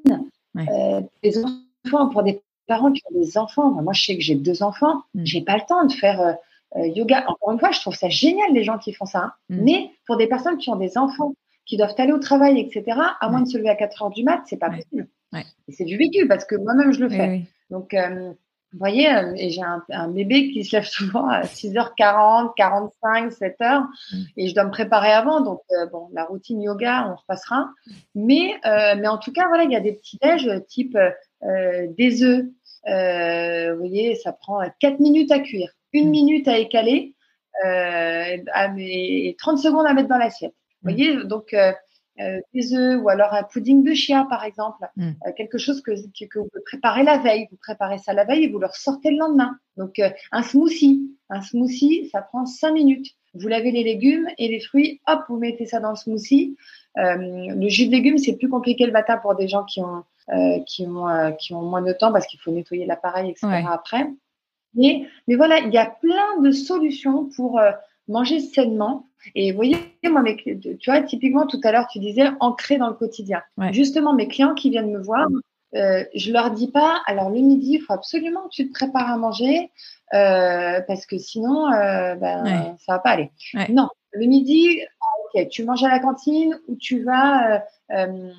Euh, 0.56 1.00
des 1.22 1.44
enfants 1.44 2.08
pour 2.10 2.22
des 2.22 2.40
parents 2.66 2.92
qui 2.92 3.02
ont 3.10 3.18
des 3.18 3.36
enfants. 3.38 3.70
Moi, 3.70 3.92
je 3.92 4.04
sais 4.04 4.16
que 4.16 4.22
j'ai 4.22 4.36
deux 4.36 4.62
enfants. 4.62 5.02
je 5.14 5.20
mm. 5.20 5.26
J'ai 5.26 5.40
pas 5.40 5.56
le 5.56 5.62
temps 5.66 5.84
de 5.84 5.92
faire 5.92 6.36
euh, 6.76 6.86
yoga. 6.86 7.24
Encore 7.28 7.52
une 7.52 7.58
fois, 7.58 7.72
je 7.72 7.80
trouve 7.80 7.94
ça 7.94 8.08
génial 8.08 8.52
les 8.52 8.62
gens 8.62 8.78
qui 8.78 8.92
font 8.92 9.06
ça. 9.06 9.18
Hein. 9.18 9.32
Mm. 9.48 9.64
Mais 9.64 9.90
pour 10.06 10.16
des 10.16 10.26
personnes 10.26 10.58
qui 10.58 10.70
ont 10.70 10.76
des 10.76 10.98
enfants, 10.98 11.34
qui 11.66 11.76
doivent 11.76 11.94
aller 11.98 12.12
au 12.12 12.18
travail, 12.18 12.60
etc. 12.60 13.00
À 13.20 13.28
moins 13.30 13.40
de 13.40 13.48
se 13.48 13.56
lever 13.56 13.70
à 13.70 13.74
4 13.74 14.02
heures 14.02 14.10
du 14.10 14.22
mat, 14.22 14.42
c'est 14.46 14.58
pas 14.58 14.70
possible. 14.70 15.08
Et 15.66 15.72
c'est 15.72 15.84
du 15.84 15.96
vécu 15.96 16.28
parce 16.28 16.44
que 16.44 16.54
moi-même, 16.54 16.92
je 16.92 17.00
le 17.00 17.08
fais. 17.08 17.42
Donc, 17.70 17.94
euh, 17.94 18.32
vous 18.74 18.80
voyez, 18.80 19.08
euh, 19.08 19.32
et 19.36 19.50
j'ai 19.50 19.62
un, 19.62 20.08
bébé 20.08 20.50
qui 20.50 20.64
se 20.64 20.74
lève 20.74 20.84
souvent 20.84 21.28
à 21.28 21.42
6h40, 21.42 22.54
45, 22.56 23.30
7h, 23.30 23.86
et 24.36 24.48
je 24.48 24.54
dois 24.54 24.64
me 24.64 24.72
préparer 24.72 25.12
avant. 25.12 25.40
Donc, 25.40 25.60
euh, 25.70 25.86
bon, 25.86 26.08
la 26.12 26.24
routine 26.24 26.60
yoga, 26.60 27.08
on 27.08 27.14
repassera. 27.14 27.68
Mais, 28.16 28.54
mais 28.64 29.06
en 29.06 29.18
tout 29.18 29.30
cas, 29.32 29.46
voilà, 29.46 29.62
il 29.62 29.70
y 29.70 29.76
a 29.76 29.80
des 29.80 29.92
petits 29.92 30.18
déj 30.20 30.50
type 30.66 30.98
des 31.40 32.22
œufs. 32.24 32.46
vous 32.84 33.78
voyez, 33.78 34.16
ça 34.16 34.32
prend 34.32 34.60
4 34.80 34.98
minutes 34.98 35.30
à 35.30 35.38
cuire, 35.38 35.70
1 35.94 36.06
minute 36.06 36.48
à 36.48 36.58
écaler, 36.58 37.14
et 37.64 39.36
30 39.38 39.58
secondes 39.58 39.86
à 39.86 39.94
mettre 39.94 40.08
dans 40.08 40.18
l'assiette. 40.18 40.54
Vous 40.82 40.90
voyez, 40.90 41.24
donc 41.24 41.54
euh, 42.20 42.40
des 42.54 42.74
œufs 42.76 43.02
ou 43.02 43.08
alors 43.08 43.34
un 43.34 43.42
pudding 43.42 43.82
de 43.82 43.92
chia 43.92 44.24
par 44.30 44.44
exemple, 44.44 44.86
mm. 44.96 45.10
euh, 45.26 45.32
quelque 45.36 45.58
chose 45.58 45.82
que, 45.82 45.90
que, 45.90 46.38
vous 46.38 46.48
préparez 46.64 47.02
la 47.02 47.18
veille, 47.18 47.48
vous 47.50 47.56
préparez 47.56 47.98
ça 47.98 48.12
la 48.12 48.24
veille 48.24 48.44
et 48.44 48.48
vous 48.48 48.60
le 48.60 48.68
ressortez 48.68 49.10
le 49.10 49.18
lendemain. 49.18 49.58
Donc 49.76 49.98
euh, 49.98 50.10
un 50.30 50.44
smoothie, 50.44 51.10
un 51.28 51.42
smoothie, 51.42 52.08
ça 52.12 52.22
prend 52.22 52.46
cinq 52.46 52.72
minutes. 52.72 53.08
Vous 53.34 53.48
lavez 53.48 53.72
les 53.72 53.82
légumes 53.82 54.28
et 54.38 54.46
les 54.46 54.60
fruits, 54.60 55.00
hop, 55.08 55.22
vous 55.28 55.38
mettez 55.38 55.66
ça 55.66 55.80
dans 55.80 55.90
le 55.90 55.96
smoothie. 55.96 56.56
le 56.94 57.68
jus 57.68 57.86
de 57.86 57.90
légumes, 57.90 58.18
c'est 58.18 58.36
plus 58.36 58.48
compliqué 58.48 58.86
le 58.86 58.92
matin 58.92 59.16
pour 59.16 59.34
des 59.34 59.48
gens 59.48 59.64
qui 59.64 59.80
ont 59.80 60.04
qui 60.66 60.86
ont 60.86 61.34
qui 61.36 61.52
ont 61.52 61.62
moins 61.62 61.82
de 61.82 61.92
temps 61.92 62.12
parce 62.12 62.28
qu'il 62.28 62.38
faut 62.38 62.52
nettoyer 62.52 62.86
l'appareil, 62.86 63.30
etc. 63.30 63.64
Après. 63.68 64.06
Mais, 64.76 65.08
mais 65.26 65.34
voilà, 65.34 65.58
il 65.58 65.72
y 65.72 65.78
a 65.78 65.86
plein 65.86 66.40
de 66.40 66.52
solutions 66.52 67.28
pour 67.36 67.60
manger 68.08 68.40
sainement. 68.40 69.06
Et 69.34 69.52
vous 69.52 69.56
voyez, 69.56 69.76
moi, 70.04 70.22
tu 70.44 70.90
vois, 70.90 71.00
typiquement, 71.02 71.46
tout 71.46 71.60
à 71.64 71.72
l'heure, 71.72 71.86
tu 71.88 71.98
disais 71.98 72.24
ancré 72.40 72.76
dans 72.76 72.88
le 72.88 72.94
quotidien. 72.94 73.42
Justement, 73.70 74.14
mes 74.14 74.28
clients 74.28 74.54
qui 74.54 74.70
viennent 74.70 74.90
me 74.90 75.02
voir, 75.02 75.26
euh, 75.74 76.04
je 76.14 76.32
leur 76.32 76.50
dis 76.50 76.70
pas, 76.70 77.02
alors 77.06 77.30
le 77.30 77.40
midi, 77.40 77.74
il 77.74 77.80
faut 77.80 77.92
absolument 77.92 78.42
que 78.44 78.54
tu 78.54 78.68
te 78.68 78.72
prépares 78.72 79.10
à 79.10 79.16
manger, 79.16 79.72
euh, 80.12 80.80
parce 80.86 81.06
que 81.06 81.18
sinon, 81.18 81.72
euh, 81.72 82.14
ben, 82.14 82.76
ça 82.78 82.94
va 82.94 82.98
pas 82.98 83.10
aller. 83.10 83.30
Non, 83.70 83.88
le 84.14 84.26
midi, 84.26 84.80
ok, 85.34 85.48
tu 85.48 85.64
manges 85.64 85.84
à 85.84 85.88
la 85.88 85.98
cantine 85.98 86.58
ou 86.68 86.76
tu 86.76 87.02
vas 87.02 87.54
euh, 87.54 87.58
euh, 87.92 88.32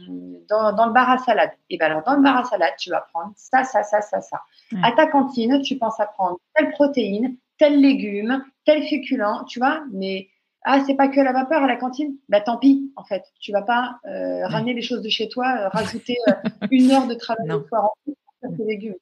dans, 0.49 0.73
dans, 0.73 0.85
le 0.87 0.93
bar 0.93 1.09
à 1.09 1.17
salade. 1.17 1.51
Et 1.69 1.77
ben 1.77 1.87
alors, 1.87 2.03
dans 2.03 2.15
le 2.15 2.21
bar 2.21 2.37
à 2.37 2.43
salade, 2.45 2.73
tu 2.79 2.89
vas 2.89 3.05
prendre 3.13 3.33
ça, 3.35 3.63
ça, 3.63 3.83
ça, 3.83 4.01
ça, 4.01 4.21
ça. 4.21 4.41
À 4.83 4.91
ta 4.93 5.07
cantine, 5.07 5.61
tu 5.61 5.77
penses 5.77 5.99
à 5.99 6.05
prendre 6.05 6.39
telle 6.55 6.71
protéine, 6.71 7.35
tel 7.57 7.79
légume, 7.79 8.43
tel 8.65 8.83
féculent, 8.83 9.45
tu 9.47 9.59
vois, 9.59 9.83
mais 9.91 10.29
ah, 10.67 10.83
c'est 10.85 10.95
pas 10.95 11.07
que 11.07 11.19
la 11.19 11.31
vapeur 11.31 11.63
à 11.63 11.67
la 11.67 11.75
cantine, 11.75 12.15
bah 12.27 12.41
tant 12.41 12.57
pis, 12.57 12.91
en 12.95 13.03
fait. 13.03 13.23
Tu 13.39 13.51
vas 13.51 13.61
pas 13.61 13.99
euh, 14.07 14.47
ramener 14.47 14.73
les 14.73 14.81
choses 14.81 15.01
de 15.01 15.09
chez 15.09 15.29
toi, 15.29 15.45
euh, 15.59 15.69
rajouter 15.69 16.17
euh, 16.27 16.33
une 16.71 16.91
heure 16.91 17.07
de 17.07 17.13
travail 17.13 17.47
le 17.47 17.63
soir 17.67 17.85
en 17.85 17.93
plus 18.03 18.15
pour 18.41 18.57
tes 18.57 18.63
légumes. 18.65 18.95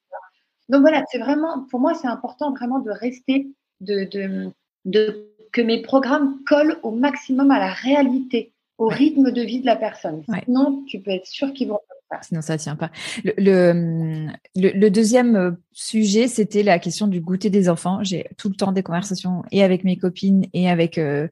Donc 0.70 0.82
voilà, 0.82 1.04
c'est 1.10 1.20
vraiment, 1.20 1.66
pour 1.70 1.80
moi, 1.80 1.94
c'est 1.94 2.08
important 2.08 2.52
vraiment 2.52 2.80
de 2.80 2.92
rester, 2.92 3.48
de, 3.80 4.04
de, 4.04 4.52
de, 4.86 5.30
que 5.52 5.62
mes 5.62 5.82
programmes 5.82 6.44
collent 6.46 6.80
au 6.84 6.92
maximum 6.92 7.52
à 7.52 7.60
la 7.60 7.72
réalité, 7.72 8.53
au 8.84 8.88
rythme 8.88 9.32
de 9.32 9.42
vie 9.42 9.62
de 9.62 9.66
la 9.66 9.78
personne. 9.78 10.24
Sinon, 10.44 10.84
tu 10.88 11.00
peux 11.00 11.12
être 11.12 11.28
sûr 11.28 11.54
qu'ils 11.54 11.70
vont 11.70 11.80
Sinon, 12.22 12.42
ça 12.42 12.58
tient 12.58 12.76
pas. 12.76 12.92
Le, 13.24 14.28
le, 14.56 14.90
deuxième 14.90 15.36
euh, 15.36 15.52
sujet, 15.72 16.28
c'était 16.28 16.62
la 16.62 16.78
question 16.78 17.08
du 17.08 17.22
goûter 17.22 17.50
des 17.50 17.70
enfants. 17.70 18.04
J'ai 18.04 18.28
tout 18.38 18.50
le 18.50 18.56
temps 18.56 18.72
des 18.72 18.84
conversations 18.84 19.42
et 19.52 19.64
avec 19.64 19.84
mes 19.84 19.98
copines 19.98 20.46
et 20.54 20.70
avec 20.70 21.00
euh, 21.00 21.28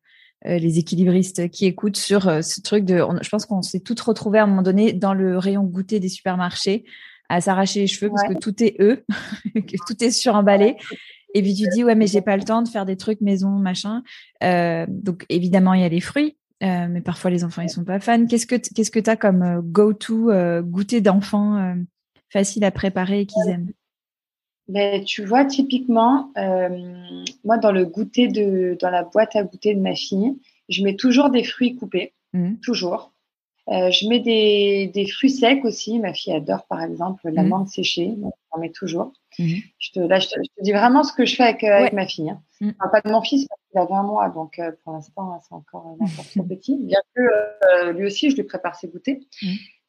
euh, 0.48 0.58
les 0.58 0.80
équilibristes 0.80 1.50
qui 1.50 1.66
écoutent 1.66 1.98
sur 1.98 2.24
ce 2.44 2.62
truc 2.62 2.84
de. 2.86 3.04
je 3.22 3.30
pense 3.30 3.46
qu'on 3.46 3.62
s'est 3.62 3.82
toutes 3.82 4.00
retrouvées 4.00 4.40
à 4.40 4.44
un 4.46 4.48
moment 4.48 4.64
donné 4.64 4.92
dans 4.92 5.14
le 5.14 5.38
rayon 5.38 5.64
goûter 5.64 6.00
des 6.00 6.10
supermarchés 6.10 6.84
à 7.30 7.42
s'arracher 7.42 7.82
les 7.82 7.88
cheveux 7.88 8.10
parce 8.10 8.28
que 8.28 8.40
tout 8.40 8.64
est 8.64 8.76
eux, 8.80 9.06
que 9.54 9.76
tout 9.88 10.04
est 10.04 10.12
suremballé. 10.12 10.78
Et 11.36 11.44
puis 11.44 11.54
tu 11.54 11.68
dis 11.74 11.84
ouais 11.84 11.96
mais 11.96 12.08
j'ai 12.08 12.22
pas 12.22 12.38
le 12.38 12.44
temps 12.44 12.64
de 12.64 12.68
faire 12.68 12.86
des 12.86 12.98
trucs 12.98 13.22
maison 13.22 13.52
machin. 13.52 14.02
donc 14.42 15.26
évidemment 15.30 15.76
il 15.76 15.82
y 15.82 15.86
a 15.86 15.90
les 15.90 16.02
fruits, 16.02 16.36
euh, 16.62 16.88
mais 16.90 17.02
parfois 17.02 17.32
les 17.32 17.44
enfants 17.44 17.62
ils 17.62 17.70
sont 17.70 17.84
pas 17.84 18.00
fans. 18.00 18.26
Qu'est-ce 18.26 18.46
que 18.46 18.56
qu'est-ce 18.56 18.92
que 18.92 19.00
tu 19.00 19.10
as 19.10 19.16
comme 19.16 19.42
euh, 19.42 19.62
go-to 19.62 20.30
euh, 20.30 20.62
goûter 20.62 21.02
d'enfants 21.02 21.76
facile 22.30 22.64
à 22.64 22.72
préparer 22.72 23.22
et 23.22 23.26
qu'ils 23.26 23.50
aiment? 23.50 23.72
Ben, 24.68 25.04
tu 25.04 25.26
vois 25.26 25.46
typiquement 25.46 26.32
moi 27.44 27.58
dans 27.58 27.72
le 27.72 27.86
goûter 27.86 28.28
de 28.28 28.78
dans 28.80 28.90
la 28.90 29.04
boîte 29.04 29.36
à 29.36 29.44
goûter 29.44 29.76
de 29.76 29.82
ma 29.82 29.96
fille, 29.96 30.36
je 30.70 30.84
mets 30.84 30.96
toujours 30.96 31.30
des 31.30 31.44
fruits 31.44 31.76
coupés, 31.76 32.14
mmh. 32.34 32.56
toujours. 32.64 33.11
Je 33.68 34.08
mets 34.10 34.20
des, 34.20 34.92
des, 34.94 35.08
fruits 35.08 35.30
secs 35.30 35.64
aussi. 35.64 36.00
Ma 36.00 36.14
fille 36.14 36.34
adore 36.34 36.66
par 36.68 36.82
exemple 36.82 37.30
la 37.30 37.44
mmh. 37.44 37.48
menthe 37.48 37.70
séchée, 37.70 38.08
donc 38.18 38.34
j'en 38.52 38.60
mets 38.60 38.72
toujours. 38.72 39.14
Mmh. 39.40 39.54
Je 39.80 39.92
te, 39.92 40.00
là, 40.00 40.20
je 40.20 40.28
te, 40.28 40.40
dis 40.62 40.72
vraiment 40.72 41.04
ce 41.04 41.14
que 41.14 41.26
je 41.26 41.36
fais 41.36 41.44
avec, 41.44 41.64
avec 41.64 41.94
ma 41.94 42.08
fille. 42.08 42.30
Hein. 42.30 42.42
Enfin, 42.62 42.90
pas 42.90 43.02
de 43.02 43.12
mon 43.12 43.22
fils 43.22 43.48
il 43.74 43.80
a 43.80 43.86
20 43.86 44.04
mois, 44.04 44.30
donc 44.30 44.60
euh, 44.60 44.72
pour 44.84 44.94
l'instant, 44.94 45.40
c'est 45.48 45.56
encore, 45.56 45.98
trop 46.32 46.44
petit. 46.50 46.78
Bien 46.78 47.00
que 47.16 47.22
euh, 47.22 47.94
lui 47.94 48.06
aussi, 48.06 48.30
je 48.30 48.36
lui 48.36 48.44
prépare 48.44 48.76
ses 48.76 48.88
goûters. 48.88 49.20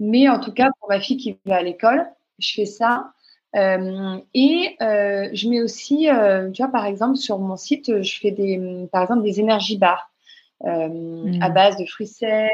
Mais 0.00 0.28
en 0.28 0.40
tout 0.40 0.52
cas, 0.52 0.70
pour 0.78 0.88
ma 0.88 1.00
fille 1.00 1.16
qui 1.16 1.38
va 1.44 1.56
à 1.56 1.62
l'école, 1.62 2.06
je 2.38 2.52
fais 2.54 2.66
ça. 2.66 3.12
Euh, 3.54 4.18
et 4.34 4.76
je 4.80 5.48
mets 5.48 5.60
aussi, 5.60 6.08
tu 6.54 6.62
vois, 6.62 6.72
par 6.72 6.86
exemple, 6.86 7.16
sur 7.16 7.38
mon 7.38 7.56
site, 7.56 8.02
je 8.02 8.18
fais 8.18 8.30
des, 8.30 8.88
par 8.90 9.02
exemple, 9.02 9.22
des 9.22 9.40
énergies 9.40 9.78
bars 9.78 10.10
à 10.64 11.48
base 11.50 11.76
de 11.76 11.84
fruits 11.86 12.06
secs, 12.06 12.50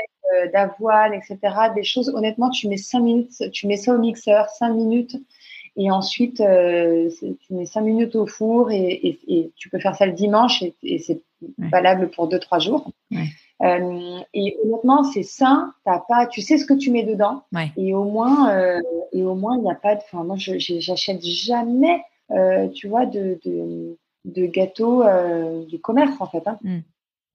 d'avoine, 0.53 1.14
etc. 1.14 1.38
Des 1.75 1.85
choses, 1.85 2.11
honnêtement, 2.14 2.51
tu 2.51 2.69
mets 2.69 2.77
5 2.77 3.01
minutes, 3.01 3.51
tu 3.53 3.67
mets 3.67 3.77
ça 3.77 3.95
au 3.95 3.99
mixeur, 3.99 4.49
5 4.49 4.73
minutes 4.75 5.17
et 5.79 5.93
ensuite, 5.93 6.41
euh, 6.41 7.09
tu 7.41 7.55
mets 7.55 7.64
5 7.64 7.83
minutes 7.83 8.17
au 8.17 8.27
four 8.27 8.73
et, 8.73 9.21
tu 9.57 9.71
peux 9.71 9.79
faire 9.79 9.95
ça 9.95 10.07
le 10.07 10.12
dimanche 10.12 10.64
et, 10.83 10.99
c'est 10.99 11.23
valable 11.57 12.11
pour 12.11 12.29
2-3 12.29 12.61
jours. 12.61 12.91
Euh, 13.62 14.19
et 14.35 14.57
honnêtement, 14.64 15.05
c'est 15.05 15.23
sain. 15.23 15.73
T'as 15.85 16.01
pas, 16.01 16.27
tu 16.27 16.43
sais 16.43 16.59
ce 16.59 16.67
que 16.67 16.75
tu 16.75 16.91
mets 16.91 17.05
dedans. 17.05 17.45
Et 17.77 17.95
au 17.95 18.05
moins, 18.05 18.51
euh, 18.51 18.81
et 19.12 19.23
au 19.23 19.37
moins, 19.37 19.57
il 19.57 19.62
n'y 19.62 19.71
a 19.71 19.77
pas 19.77 19.95
de. 19.95 20.01
Enfin, 20.01 20.25
moi, 20.25 20.35
j'achète 20.37 21.25
jamais, 21.25 22.03
tu 22.75 22.88
vois, 22.88 23.07
de, 23.07 23.38
de, 23.45 23.97
de 24.25 24.47
gâteaux 24.47 25.05
du 25.69 25.79
commerce 25.79 26.21
en 26.21 26.27
fait. 26.27 26.43
Hein. 26.47 26.59
Mm. 26.64 26.79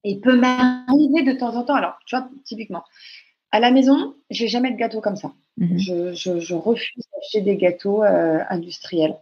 Et 0.04 0.20
peut 0.20 0.36
m'arriver 0.36 1.24
de 1.24 1.34
temps 1.34 1.56
en 1.56 1.64
temps. 1.64 1.76
Alors, 1.76 1.98
tu 2.06 2.16
vois, 2.16 2.28
typiquement, 2.44 2.84
à 3.52 3.60
la 3.60 3.72
maison, 3.72 4.16
j'ai 4.30 4.48
jamais 4.48 4.72
de 4.72 4.78
gâteau 4.78 5.00
comme 5.00 5.16
ça. 5.16 5.32
Mhm. 5.58 5.78
Je, 5.78 6.54
refuse 6.56 7.06
d'acheter 7.14 7.42
des 7.42 7.56
gâteaux 7.56 8.04
euh, 8.04 8.40
industriels. 8.50 9.16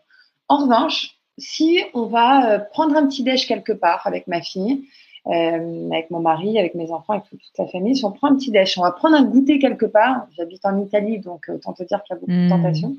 En 0.47 0.63
revanche, 0.63 1.17
si 1.37 1.81
on 1.93 2.05
va 2.05 2.51
euh, 2.51 2.59
prendre 2.59 2.95
un 2.95 3.07
petit 3.07 3.23
déj 3.23 3.47
quelque 3.47 3.73
part 3.73 4.01
avec 4.05 4.27
ma 4.27 4.41
fille, 4.41 4.85
euh, 5.27 5.91
avec 5.91 6.09
mon 6.09 6.19
mari, 6.19 6.57
avec 6.57 6.75
mes 6.75 6.91
enfants, 6.91 7.13
avec 7.13 7.29
toute, 7.29 7.41
la 7.57 7.67
famille, 7.67 7.95
si 7.95 8.05
on 8.05 8.11
prend 8.11 8.29
un 8.29 8.35
petit 8.35 8.51
déj, 8.51 8.75
on 8.77 8.83
va 8.83 8.91
prendre 8.91 9.15
un 9.15 9.23
goûter 9.23 9.59
quelque 9.59 9.85
part. 9.85 10.27
J'habite 10.37 10.65
en 10.65 10.79
Italie, 10.79 11.19
donc 11.19 11.49
autant 11.49 11.73
te 11.73 11.83
dire 11.83 12.01
qu'il 12.03 12.15
y 12.15 12.17
a 12.17 12.19
beaucoup 12.19 12.31
de 12.31 12.37
mhm. 12.37 12.49
tentations. 12.49 12.95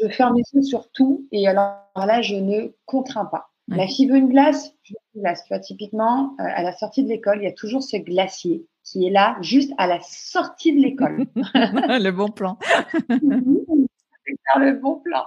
Je 0.00 0.08
ferme 0.08 0.36
les 0.36 0.44
yeux 0.54 0.62
sur 0.62 0.90
tout 0.90 1.26
et 1.32 1.46
alors 1.48 1.76
là, 1.96 2.22
je 2.22 2.36
ne 2.36 2.72
contrains 2.86 3.26
pas. 3.26 3.51
La 3.68 3.86
fille 3.86 4.08
veut 4.08 4.16
une 4.16 4.28
glace, 4.28 4.74
je 4.82 4.92
veux 4.92 4.98
une 5.14 5.22
glace. 5.22 5.42
Tu 5.44 5.48
vois, 5.48 5.60
typiquement, 5.60 6.34
à 6.38 6.62
la 6.62 6.72
sortie 6.72 7.04
de 7.04 7.08
l'école, 7.08 7.38
il 7.40 7.44
y 7.44 7.48
a 7.48 7.52
toujours 7.52 7.82
ce 7.82 7.96
glacier 7.96 8.66
qui 8.84 9.06
est 9.06 9.10
là 9.10 9.36
juste 9.40 9.72
à 9.78 9.86
la 9.86 10.00
sortie 10.00 10.74
de 10.74 10.80
l'école. 10.80 11.26
le 11.34 12.10
bon 12.10 12.28
plan. 12.28 12.58
le 13.08 14.72
bon 14.72 14.96
plan. 14.96 15.24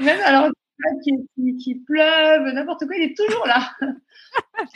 Même 0.00 0.20
alors 0.24 0.50
qu'il 1.04 1.56
qui 1.58 1.76
pleuve, 1.76 2.52
n'importe 2.54 2.86
quoi, 2.86 2.96
il 2.96 3.04
est 3.04 3.16
toujours 3.16 3.46
là. 3.46 3.70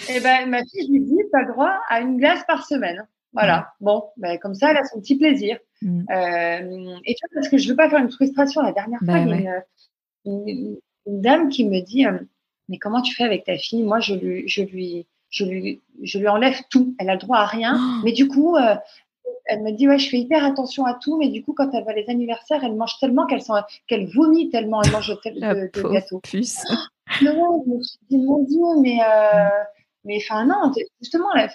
et 0.08 0.14
eh 0.16 0.20
ben 0.20 0.48
ma 0.48 0.58
fille, 0.58 0.86
je 0.86 0.92
lui 0.92 1.00
dis, 1.00 1.16
tu 1.16 1.38
as 1.38 1.44
droit 1.44 1.80
à 1.88 2.00
une 2.00 2.18
glace 2.18 2.44
par 2.46 2.66
semaine. 2.66 3.06
Voilà. 3.32 3.72
Bon, 3.80 4.04
ben, 4.16 4.38
comme 4.38 4.54
ça, 4.54 4.70
elle 4.70 4.78
a 4.78 4.84
son 4.84 5.00
petit 5.00 5.16
plaisir. 5.16 5.58
Mm. 5.82 6.04
Euh, 6.10 6.96
et 7.04 7.14
tu 7.14 7.26
vois, 7.26 7.34
parce 7.34 7.48
que 7.48 7.58
je 7.58 7.68
veux 7.68 7.76
pas 7.76 7.90
faire 7.90 7.98
une 7.98 8.10
frustration. 8.10 8.62
La 8.62 8.72
dernière 8.72 9.00
fois, 9.04 9.18
il 9.18 9.42
y 9.42 9.48
a 9.48 9.64
une, 10.24 10.76
dame 11.06 11.50
qui 11.50 11.68
me 11.68 11.80
dit, 11.84 12.06
euh, 12.06 12.18
mais 12.68 12.79
comment 12.79 13.02
tu 13.02 13.14
fais 13.14 13.24
avec 13.24 13.44
ta 13.44 13.57
fille? 13.57 13.83
Moi, 13.83 14.00
je 14.00 14.14
lui, 14.14 14.48
je 14.48 14.62
lui, 14.62 15.07
je 15.31 15.44
lui, 15.44 15.83
je 16.02 16.18
lui 16.18 16.29
enlève 16.29 16.61
tout. 16.70 16.94
Elle 16.98 17.11
a 17.11 17.14
le 17.14 17.20
droit 17.20 17.38
à 17.38 17.46
rien. 17.46 17.76
Oh. 17.79 18.02
Mais 18.05 18.12
du 18.12 18.29
coup, 18.29 18.57
euh, 18.57 18.74
elle 19.44 19.62
me 19.62 19.72
dit 19.72 19.88
ouais, 19.88 19.98
je 19.98 20.09
fais 20.09 20.18
hyper 20.18 20.44
attention 20.44 20.85
à 20.85 20.94
tout. 20.94 21.16
Mais 21.18 21.29
du 21.29 21.44
coup, 21.44 21.52
quand 21.52 21.70
elle 21.72 21.85
va 21.85 21.92
les 21.92 22.09
anniversaires, 22.09 22.64
elle 22.64 22.74
mange 22.74 22.98
tellement 23.00 23.26
qu'elle 23.26 23.42
qu'elle 23.87 24.07
vomit 24.09 24.50
tellement 24.50 24.83
elle 24.83 24.92
mange 24.92 25.16
tel, 25.22 25.35
de, 25.35 25.70
de 25.72 25.88
gâteaux. 25.88 26.20
Puce. 26.20 26.64
Non, 27.22 27.62
je 27.64 27.70
me 27.70 27.83
suis 27.83 27.98
dit 28.11 28.18
mon 28.18 28.42
Dieu, 28.42 28.81
mais 28.83 28.98
euh, 29.00 29.48
mais 30.07 30.18
enfin 30.18 30.46
non, 30.46 30.72
justement, 31.00 31.29
la, 31.35 31.48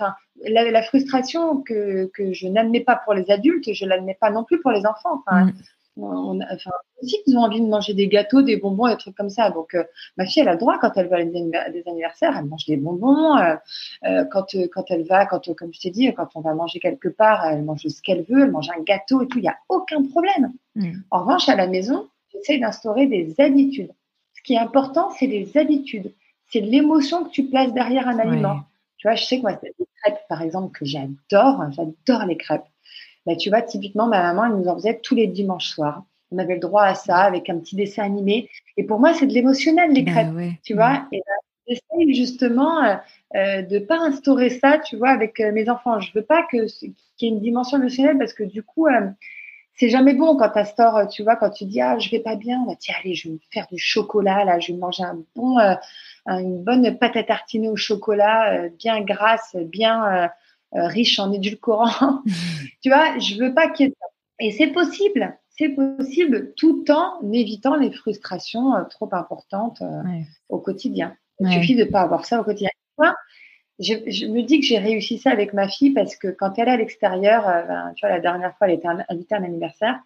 la, 0.46 0.72
la, 0.72 0.84
frustration 0.84 1.62
que, 1.62 2.12
que 2.14 2.34
je 2.34 2.48
n'admets 2.48 2.82
pas 2.82 2.98
pour 2.98 3.14
les 3.14 3.32
adultes, 3.32 3.74
je 3.74 3.86
l'admets 3.86 4.18
pas 4.20 4.30
non 4.30 4.44
plus 4.44 4.62
pour 4.62 4.72
les 4.72 4.86
enfants. 4.86 5.24
Enfin, 5.26 5.46
mm. 5.46 5.54
On, 6.02 6.40
enfin, 6.42 6.72
aussi 7.02 7.18
qu'ils 7.24 7.38
ont 7.38 7.42
envie 7.42 7.62
de 7.62 7.68
manger 7.68 7.94
des 7.94 8.08
gâteaux, 8.08 8.42
des 8.42 8.58
bonbons, 8.58 8.88
des 8.88 8.98
trucs 8.98 9.16
comme 9.16 9.30
ça. 9.30 9.50
Donc, 9.50 9.74
euh, 9.74 9.84
ma 10.18 10.26
fille, 10.26 10.42
elle 10.42 10.50
a 10.50 10.54
le 10.54 10.58
droit 10.58 10.78
quand 10.80 10.92
elle 10.96 11.08
va 11.08 11.18
à 11.18 11.70
des 11.70 11.84
anniversaires, 11.88 12.36
elle 12.38 12.46
mange 12.46 12.66
des 12.66 12.78
bonbons. 12.78 13.38
Euh, 13.38 13.56
euh, 14.06 14.26
quand, 14.32 14.56
quand 14.74 14.86
elle 14.90 15.06
va, 15.06 15.26
quand, 15.26 15.54
comme 15.56 15.74
je 15.74 15.80
t'ai 15.80 15.90
dit, 15.90 16.14
quand 16.14 16.30
on 16.36 16.42
va 16.42 16.54
manger 16.54 16.80
quelque 16.80 17.10
part, 17.10 17.46
elle 17.46 17.64
mange 17.64 17.88
ce 17.88 18.02
qu'elle 18.02 18.24
veut, 18.24 18.44
elle 18.44 18.52
mange 18.52 18.70
un 18.70 18.82
gâteau 18.84 19.22
et 19.22 19.28
tout. 19.28 19.40
Il 19.40 19.44
n'y 19.44 19.48
a 19.48 19.58
aucun 19.70 20.04
problème. 20.04 20.52
Mm. 20.76 20.92
En 21.12 21.22
revanche, 21.22 21.50
à 21.50 21.56
la 21.56 21.68
maison, 21.68 22.08
j'essaie 22.32 22.60
d'instaurer 22.60 23.08
des 23.08 23.36
habitudes. 23.40 23.92
Ce 24.34 24.42
qui 24.44 24.54
est 24.54 24.60
important, 24.60 25.10
c'est 25.12 25.28
les 25.28 25.58
habitudes. 25.58 26.14
C'est 26.52 26.62
l'émotion 26.62 27.24
que 27.24 27.30
tu 27.30 27.46
places 27.46 27.74
derrière 27.74 28.08
un 28.08 28.20
aliment. 28.20 28.62
Tu 28.98 29.08
vois, 29.08 29.16
je 29.16 29.24
sais 29.24 29.38
que 29.38 29.42
moi, 29.42 29.60
les 29.64 29.88
crêpes, 30.04 30.22
par 30.30 30.42
exemple, 30.42 30.78
que 30.78 30.86
j'adore. 30.86 31.64
J'adore 31.72 32.26
les 32.28 32.38
crêpes. 32.38 32.66
Bah, 33.26 33.36
tu 33.36 33.50
vois, 33.50 33.62
typiquement, 33.62 34.08
ma 34.08 34.22
maman, 34.22 34.46
elle 34.46 34.62
nous 34.62 34.68
en 34.68 34.76
faisait 34.76 35.00
tous 35.00 35.16
les 35.16 35.28
dimanches 35.28 35.70
soirs. 35.70 36.04
On 36.32 36.38
avait 36.38 36.56
le 36.56 36.60
droit 36.60 36.84
à 36.84 36.96
ça 36.96 37.18
avec 37.18 37.50
un 37.50 37.58
petit 37.60 37.76
dessin 37.76 38.04
animé. 38.04 38.50
Et 38.78 38.84
pour 38.84 39.00
moi, 39.00 39.14
c'est 39.14 39.28
de 39.28 39.34
l'émotionnel, 39.34 39.92
les 39.92 40.04
bah 40.04 40.12
crêpes. 40.12 40.54
Tu 40.64 40.74
vois, 40.74 41.06
et 41.12 41.20
bah, 41.20 41.34
j'essaye 41.68 42.14
justement 42.16 42.84
euh, 42.84 42.96
euh, 43.36 43.62
de 43.62 43.80
pas 43.80 43.98
instaurer 43.98 44.50
ça, 44.50 44.78
tu 44.78 44.98
vois, 44.98 45.10
avec 45.10 45.40
euh, 45.40 45.52
mes 45.52 45.70
enfants. 45.70 46.00
Je 46.00 46.12
veux 46.14 46.24
pas 46.24 46.44
que 46.44 46.66
qu'il 46.78 46.94
y 47.22 47.26
ait 47.26 47.30
une 47.30 47.40
dimension 47.40 47.78
émotionnelle 47.78 48.18
parce 48.18 48.34
que 48.34 48.44
du 48.44 48.62
coup, 48.62 48.88
euh, 48.88 49.08
c'est 49.76 49.90
jamais 49.90 50.14
bon 50.14 50.36
quand 50.36 50.50
tu 50.50 50.60
instaures, 50.60 51.08
tu 51.08 51.24
vois, 51.24 51.38
quand 51.38 51.50
tu 51.50 51.66
dis 51.66 51.80
ah 51.82 51.98
je 51.98 52.10
vais 52.10 52.20
pas 52.20 52.36
bien, 52.36 52.64
bah, 52.68 52.74
tiens 52.78 52.96
allez, 53.02 53.14
je 53.14 53.30
vais 53.30 53.36
me 53.36 53.40
faire 53.52 53.68
du 53.72 53.78
chocolat 53.78 54.44
là, 54.44 54.60
je 54.60 54.74
vais 54.74 54.78
manger 54.78 55.04
un 55.04 55.24
bon, 55.36 55.58
une 56.28 56.62
bonne 56.62 56.98
pâte 56.98 57.16
à 57.16 57.24
tartiner 57.24 57.70
au 57.70 57.78
chocolat, 57.78 58.68
bien 58.78 59.02
grasse, 59.02 59.56
bien 59.56 60.30
euh, 60.76 60.88
riche 60.88 61.20
en 61.20 61.32
édulcorants. 61.32 62.22
tu 62.82 62.90
vois, 62.90 63.18
je 63.20 63.36
veux 63.36 63.54
pas 63.54 63.70
qu'il 63.70 63.88
y 63.88 63.90
ait 63.90 63.96
ça. 64.00 64.08
Et 64.40 64.52
c'est 64.52 64.68
possible, 64.68 65.38
c'est 65.50 65.70
possible 65.70 66.54
tout 66.56 66.86
en 66.90 67.32
évitant 67.32 67.76
les 67.76 67.92
frustrations 67.92 68.76
euh, 68.76 68.84
trop 68.86 69.10
importantes 69.12 69.82
euh, 69.82 70.02
au 70.50 70.60
quotidien. 70.60 71.16
Il 71.40 71.52
suffit 71.52 71.76
de 71.76 71.86
pas 71.86 72.02
avoir 72.02 72.26
ça 72.26 72.40
au 72.40 72.44
quotidien. 72.44 72.70
je, 73.80 73.94
je, 74.08 74.28
me 74.28 74.44
dis 74.44 74.60
que 74.60 74.66
j'ai 74.66 74.78
réussi 74.78 75.18
ça 75.18 75.32
avec 75.32 75.54
ma 75.54 75.68
fille 75.68 75.90
parce 75.90 76.16
que 76.16 76.28
quand 76.28 76.58
elle 76.58 76.68
est 76.68 76.72
à 76.72 76.78
l'extérieur, 76.78 77.44
ben, 77.68 77.94
tu 77.96 78.06
vois, 78.06 78.16
la 78.16 78.22
dernière 78.22 78.56
fois, 78.58 78.68
elle 78.68 78.76
était 78.76 78.88
invitée 79.10 79.36
à 79.36 79.40
un 79.40 79.44
anniversaire. 79.44 80.00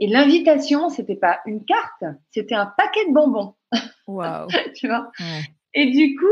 Et 0.00 0.06
l'invitation, 0.06 0.90
c'était 0.90 1.16
pas 1.16 1.40
une 1.46 1.64
carte, 1.64 2.04
c'était 2.30 2.54
un 2.54 2.66
paquet 2.66 3.06
de 3.08 3.14
bonbons. 3.14 3.54
Wow. 4.06 4.48
tu 4.76 4.88
vois? 4.88 5.10
Et 5.72 5.90
du 5.90 6.14
coup, 6.16 6.26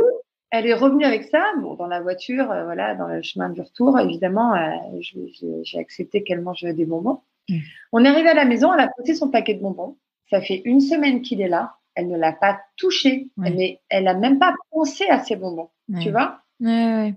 elle 0.51 0.67
est 0.67 0.75
revenue 0.75 1.05
avec 1.05 1.25
ça, 1.25 1.45
bon, 1.61 1.75
dans 1.75 1.87
la 1.87 2.01
voiture, 2.01 2.51
euh, 2.51 2.65
voilà, 2.65 2.95
dans 2.95 3.07
le 3.07 3.23
chemin 3.23 3.51
du 3.51 3.61
retour, 3.61 3.99
évidemment, 3.99 4.55
euh, 4.55 5.01
j'ai 5.01 5.79
accepté 5.79 6.23
qu'elle 6.23 6.41
mange 6.41 6.63
des 6.63 6.85
bonbons. 6.85 7.21
Mm. 7.49 7.59
On 7.93 8.05
est 8.05 8.09
arrivé 8.09 8.29
à 8.29 8.35
la 8.35 8.45
maison, 8.45 8.73
elle 8.75 8.81
a 8.81 8.89
posé 8.89 9.15
son 9.15 9.31
paquet 9.31 9.55
de 9.55 9.63
bonbons. 9.63 9.97
Ça 10.29 10.41
fait 10.41 10.63
une 10.65 10.81
semaine 10.81 11.23
qu'il 11.23 11.41
est 11.41 11.49
là. 11.49 11.75
Elle 11.95 12.09
ne 12.09 12.17
l'a 12.17 12.33
pas 12.33 12.61
touché, 12.77 13.29
mais 13.37 13.81
elle 13.89 14.05
n'a 14.05 14.15
même 14.15 14.39
pas 14.39 14.55
pensé 14.71 15.05
à 15.09 15.19
ses 15.19 15.35
bonbons. 15.35 15.71
Tu 16.01 16.11
vois? 16.11 16.41
Ouais, 16.61 17.15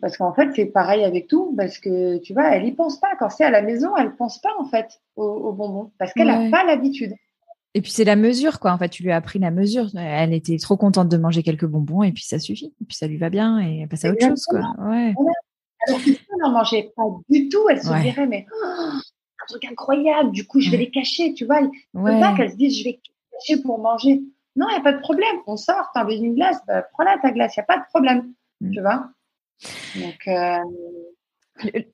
Parce 0.00 0.16
qu'en 0.16 0.32
fait, 0.32 0.50
c'est 0.54 0.66
pareil 0.66 1.04
avec 1.04 1.26
tout, 1.26 1.54
parce 1.56 1.78
que 1.78 2.18
tu 2.18 2.32
vois, 2.32 2.54
elle 2.54 2.64
y 2.64 2.72
pense 2.72 2.98
pas. 3.00 3.16
Quand 3.18 3.28
c'est 3.28 3.44
à 3.44 3.50
la 3.50 3.60
maison, 3.60 3.96
elle 3.96 4.14
pense 4.14 4.40
pas 4.40 4.52
en 4.58 4.64
fait 4.64 5.00
aux, 5.16 5.52
bonbons, 5.52 5.92
parce 5.98 6.12
qu'elle 6.14 6.28
n'a 6.28 6.48
pas 6.50 6.64
l'habitude. 6.64 7.14
Et 7.76 7.82
puis 7.82 7.90
c'est 7.90 8.04
la 8.04 8.14
mesure, 8.14 8.60
quoi. 8.60 8.72
En 8.72 8.78
fait, 8.78 8.88
tu 8.88 9.02
lui 9.02 9.10
as 9.10 9.16
appris 9.16 9.40
la 9.40 9.50
mesure. 9.50 9.88
Elle 9.96 10.32
était 10.32 10.58
trop 10.58 10.76
contente 10.76 11.08
de 11.08 11.16
manger 11.16 11.42
quelques 11.42 11.66
bonbons 11.66 12.04
et 12.04 12.12
puis 12.12 12.22
ça 12.22 12.38
suffit. 12.38 12.72
Et 12.80 12.84
puis 12.84 12.96
ça 12.96 13.08
lui 13.08 13.16
va 13.16 13.30
bien 13.30 13.60
et 13.60 13.80
elle 13.80 13.88
passe 13.88 14.04
à 14.04 14.10
autre 14.10 14.24
chose, 14.24 14.44
quoi. 14.46 14.60
Ouais. 14.78 15.12
Alors 15.86 16.00
que 16.00 16.04
si 16.04 16.20
elle 16.32 16.38
n'en 16.40 16.52
mangeait 16.52 16.92
pas 16.96 17.02
du 17.28 17.48
tout, 17.48 17.68
elle 17.68 17.82
se 17.82 17.92
dirait, 18.00 18.26
mais 18.26 18.46
oh, 18.50 18.90
un 19.44 19.46
truc 19.48 19.64
incroyable, 19.64 20.30
du 20.30 20.46
coup, 20.46 20.60
je 20.60 20.70
vais 20.70 20.76
les 20.76 20.90
cacher, 20.90 21.34
tu 21.34 21.44
vois. 21.44 21.60
Il 21.60 21.70
ne 21.94 22.00
faut 22.00 22.20
pas 22.20 22.34
qu'elle 22.36 22.52
se 22.52 22.56
dise, 22.56 22.78
je 22.78 22.84
vais 22.84 23.00
cacher 23.32 23.60
pour 23.60 23.78
manger. 23.80 24.22
Non, 24.56 24.66
il 24.68 24.74
n'y 24.74 24.78
a 24.78 24.82
pas 24.82 24.92
de 24.92 25.00
problème. 25.00 25.36
On 25.46 25.56
sort, 25.56 25.90
tu 25.92 26.00
as 26.00 26.04
envie 26.04 26.20
d'une 26.20 26.36
glace, 26.36 26.58
bah, 26.68 26.82
prends-la 26.92 27.18
ta 27.18 27.32
glace, 27.32 27.56
il 27.56 27.60
n'y 27.60 27.64
a 27.64 27.66
pas 27.66 27.78
de 27.78 27.84
problème. 27.90 28.32
Mm. 28.60 28.70
Tu 28.70 28.80
vois 28.80 29.10
Donc, 29.96 30.28
euh, 30.28 30.58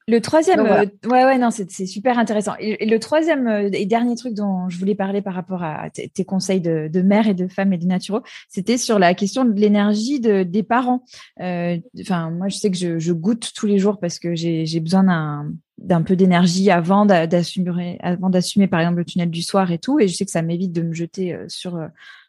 le, 0.07 0.19
troisième, 0.21 0.61
euh, 0.61 0.87
ouais, 1.07 1.25
ouais, 1.25 1.39
non, 1.39 1.51
c'est 1.51 1.87
super 1.87 2.19
intéressant. 2.19 2.53
Et, 2.59 2.87
le 2.87 2.99
troisième 2.99 3.47
euh, 3.47 3.69
et 3.73 3.85
dernier 3.85 4.17
truc 4.17 4.35
dont 4.35 4.69
je 4.69 4.79
voulais 4.79 4.95
parler 4.95 5.21
par 5.21 5.35
rapport 5.35 5.63
à 5.63 5.91
tes 5.91 6.25
conseils 6.25 6.61
de, 6.61 6.89
de, 6.89 7.03
mère 7.03 7.29
et 7.29 7.35
de 7.35 7.47
femme 7.47 7.73
et 7.73 7.79
de 7.79 7.87
naturaux, 7.87 8.23
c'était 8.49 8.79
sur 8.79 8.99
la 8.99 9.15
question 9.15 9.45
de 9.45 9.53
l'énergie 9.53 10.21
de, 10.21 10.43
des 10.43 10.63
parents. 10.63 11.05
Euh, 11.41 11.77
enfin, 12.01 12.31
moi, 12.31 12.49
je 12.49 12.57
sais 12.57 12.71
que 12.71 12.77
je, 12.77 12.99
je, 12.99 13.13
goûte 13.13 13.53
tous 13.55 13.67
les 13.67 13.79
jours 13.79 13.99
parce 14.01 14.19
que 14.19 14.35
j'ai 14.35 14.81
besoin 14.81 15.05
d'un 15.05 15.53
d'un 15.79 16.03
peu 16.03 16.15
d'énergie 16.15 16.71
avant 16.71 17.07
d'assumer 17.07 17.97
avant 18.03 18.29
d'assumer 18.29 18.67
par 18.67 18.81
exemple 18.81 18.99
le 18.99 19.05
tunnel 19.07 19.31
du 19.31 19.41
soir 19.41 19.73
et 19.73 19.79
tout 19.79 19.99
et 19.99 20.09
je 20.09 20.15
sais 20.15 20.27
que 20.27 20.31
ça 20.31 20.43
m'évite 20.43 20.73
de 20.73 20.83
me 20.83 20.93
jeter 20.93 21.35
sur 21.49 21.81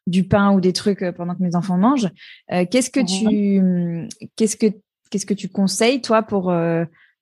du 0.07 0.23
pain 0.23 0.53
ou 0.53 0.61
des 0.61 0.71
trucs 0.71 1.03
pendant 1.17 1.35
que 1.35 1.43
mes 1.43 1.53
enfants 1.57 1.77
mangent 1.77 2.07
qu'est-ce 2.47 2.89
que 2.89 3.01
tu 3.01 4.07
qu'est-ce 4.37 4.55
que 4.55 4.67
qu'est-ce 5.09 5.25
que 5.25 5.33
tu 5.33 5.49
conseilles 5.49 5.99
toi 5.99 6.23
pour 6.23 6.49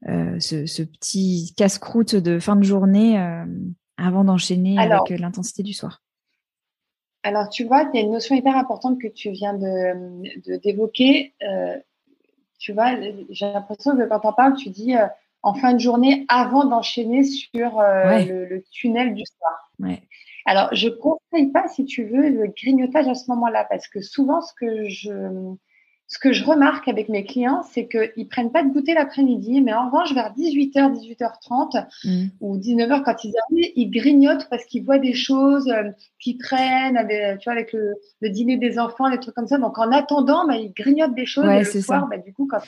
euh, 0.08 0.40
ce, 0.40 0.84
petit 0.84 1.54
casse-croûte 1.58 2.16
de 2.16 2.40
fin 2.40 2.56
de 2.56 2.64
journée 2.64 3.20
euh, 3.20 3.46
avant 3.98 4.24
d'enchaîner 4.24 4.78
avec 4.80 5.12
euh, 5.12 5.18
l'intensité 5.18 5.62
du 5.62 5.74
soir 5.74 6.02
Alors, 7.24 7.50
tu 7.50 7.66
vois, 7.66 7.90
il 7.94 7.98
y 7.98 8.02
a 8.02 8.06
une 8.06 8.14
notion 8.14 8.34
hyper 8.36 8.56
importante 8.56 9.02
que 9.02 9.08
tu 9.08 9.32
viens 9.32 9.54
de, 9.54 10.58
d'évoquer. 10.60 11.34
tu 12.60 12.72
vois, 12.72 12.96
j'ai 13.30 13.52
l'impression 13.52 13.98
que 13.98 14.08
quand 14.08 14.22
on 14.24 14.34
parle, 14.34 14.56
tu 14.56 14.70
dis 14.70 14.96
en 15.42 15.54
fin 15.54 15.74
de 15.74 15.80
journée 15.80 16.26
avant 16.30 16.64
d'enchaîner 16.64 17.24
sur 17.24 17.82
le, 17.82 18.64
tunnel 18.72 19.14
du 19.14 19.26
soir. 19.26 19.72
Ouais. 19.80 20.02
Alors, 20.46 20.74
je 20.74 20.88
ne 20.88 20.94
conseille 20.94 21.52
pas, 21.52 21.68
si 21.68 21.84
tu 21.84 22.06
veux, 22.06 22.30
le 22.30 22.48
grignotage 22.48 23.08
à 23.10 23.16
ce 23.16 23.30
moment-là, 23.32 23.66
parce 23.70 23.90
que 23.90 24.02
souvent, 24.02 24.42
ce 24.42 24.54
que 24.54 24.88
je, 24.88 25.12
ce 26.12 26.18
que 26.18 26.34
je 26.34 26.44
remarque 26.44 26.88
avec 26.88 27.08
mes 27.08 27.24
clients, 27.24 27.62
c'est 27.72 27.88
qu'ils 27.88 28.28
prennent 28.28 28.52
pas 28.52 28.64
de 28.64 28.70
goûter 28.70 28.96
l'après-midi, 28.96 29.62
mais 29.62 29.74
en 29.74 29.86
revanche, 29.86 30.12
vers 30.16 30.34
18h, 30.34 30.92
18h30 30.92 31.86
mm. 32.04 32.28
ou 32.42 32.58
19h, 32.58 33.04
quand 33.04 33.24
ils 33.24 33.34
arrivent, 33.38 33.72
ils 33.76 33.92
grignotent 33.92 34.50
parce 34.50 34.66
qu'ils 34.66 34.84
voient 34.84 34.98
des 34.98 35.14
choses 35.14 35.70
euh, 35.70 35.92
qui 36.20 36.40
traînent, 36.40 37.08
tu 37.38 37.44
vois, 37.44 37.54
avec 37.54 37.74
le, 37.74 37.94
dîner 38.24 38.58
des 38.58 38.80
enfants, 38.80 39.12
des 39.12 39.20
trucs 39.20 39.36
comme 39.36 39.48
ça. 39.48 39.60
Donc, 39.60 39.78
en 39.78 39.92
attendant, 39.92 40.48
bah, 40.48 40.58
ils 40.58 40.74
grignotent 40.74 41.14
des 41.14 41.28
choses. 41.28 41.46
et 41.46 41.60
le 41.60 41.82
soir, 41.82 42.08
bah, 42.08 42.18
du 42.18 42.34
coup, 42.34 42.48
quand, 42.50 42.62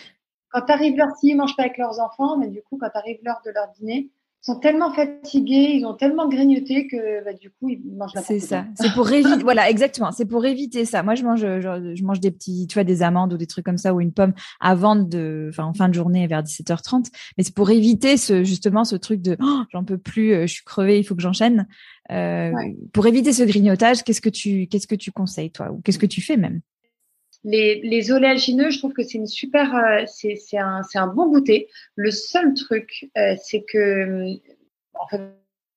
quand 0.52 0.70
arrive 0.70 0.96
l'heure, 0.96 1.16
s'ils 1.20 1.36
mangent 1.36 1.56
pas 1.58 1.64
avec 1.64 1.80
leurs 1.80 2.00
enfants, 2.00 2.38
mais 2.38 2.48
du 2.48 2.62
coup, 2.62 2.78
quand 2.78 2.92
arrive 2.94 3.18
l'heure 3.24 3.42
de 3.44 3.50
leur 3.50 3.70
dîner, 3.80 4.12
sont 4.42 4.60
tellement 4.60 4.92
fatigués, 4.92 5.74
ils 5.76 5.86
ont 5.86 5.94
tellement 5.94 6.28
grignoté 6.28 6.88
que 6.88 7.24
bah, 7.24 7.34
du 7.34 7.52
coup 7.52 7.70
ils 7.70 7.80
mangent 7.96 8.16
la 8.16 8.24
C'est 8.24 8.40
ça. 8.40 8.66
C'est 8.76 8.92
pour 8.94 9.12
éviter. 9.12 9.38
voilà, 9.44 9.70
exactement. 9.70 10.12
C'est 10.12 10.26
pour 10.26 10.46
éviter 10.46 10.84
ça. 10.86 11.04
Moi, 11.04 11.14
je 11.14 11.24
mange, 11.24 11.42
je, 11.42 12.04
mange 12.04 12.20
des 12.20 12.32
petits, 12.32 12.66
tu 12.68 12.74
vois, 12.74 12.84
des 12.84 13.04
amandes 13.04 13.34
ou 13.34 13.38
des 13.38 13.46
trucs 13.46 13.64
comme 13.66 13.78
ça 13.78 13.94
ou 13.94 14.02
une 14.02 14.12
pomme 14.12 14.34
avant 14.60 14.96
de, 14.96 15.48
enfin 15.50 15.66
en 15.66 15.74
fin 15.74 15.90
de 15.90 15.94
journée 15.94 16.26
vers 16.26 16.42
17h30. 16.42 17.08
Mais 17.38 17.44
c'est 17.44 17.54
pour 17.54 17.70
éviter 17.70 18.18
ce 18.18 18.44
justement 18.44 18.84
ce 18.84 18.96
truc 18.96 19.22
de, 19.22 19.38
oh, 19.40 19.62
j'en 19.72 19.84
peux 19.84 20.00
plus, 20.00 20.34
euh, 20.34 20.48
je 20.48 20.54
suis 20.54 20.66
crevée, 20.66 20.98
il 20.98 21.04
faut 21.04 21.16
que 21.16 21.22
j'enchaîne. 21.22 21.68
Euh, 22.12 22.52
Pour 22.94 23.06
éviter 23.06 23.34
ce 23.34 23.44
grignotage, 23.44 24.04
qu'est-ce 24.04 24.22
que 24.22 24.30
tu, 24.30 24.68
qu'est-ce 24.68 24.88
que 24.88 24.96
tu 24.96 25.12
conseilles 25.12 25.52
toi? 25.52 25.72
Ou 25.72 25.82
qu'est-ce 25.82 26.00
que 26.00 26.08
tu 26.08 26.22
fais 26.22 26.36
même? 26.36 26.62
Les, 27.44 27.82
les 27.82 28.12
oléagineux, 28.12 28.70
je 28.70 28.78
trouve 28.78 28.94
que 28.94 29.04
c'est 29.04 29.18
une 29.18 29.28
super, 29.28 29.76
euh, 29.76 30.04
c'est, 30.08 30.36
c'est 30.36 30.58
un, 30.58 30.84
c'est 30.84 31.00
un 31.00 31.08
bon 31.08 31.28
goûter. 31.28 31.68
Le 31.96 32.12
seul 32.12 32.54
truc, 32.54 33.10
euh, 33.18 33.36
c'est 33.42 33.64
que, 33.64 34.36
en 34.94 35.08
fait, 35.08 35.22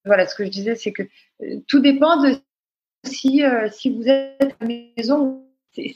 voilà, 0.04 0.26
ce 0.26 0.34
que 0.34 0.44
je 0.44 0.50
disais, 0.50 0.74
c'est 0.74 0.92
que 0.92 1.02
euh, 1.42 1.60
tout 1.66 1.80
dépend 1.80 2.22
de 2.22 2.36
si, 3.04 3.42
si 3.72 3.90
vous 3.90 4.08
êtes 4.08 4.42
à 4.42 4.64
la 4.64 4.66
maison. 4.96 5.40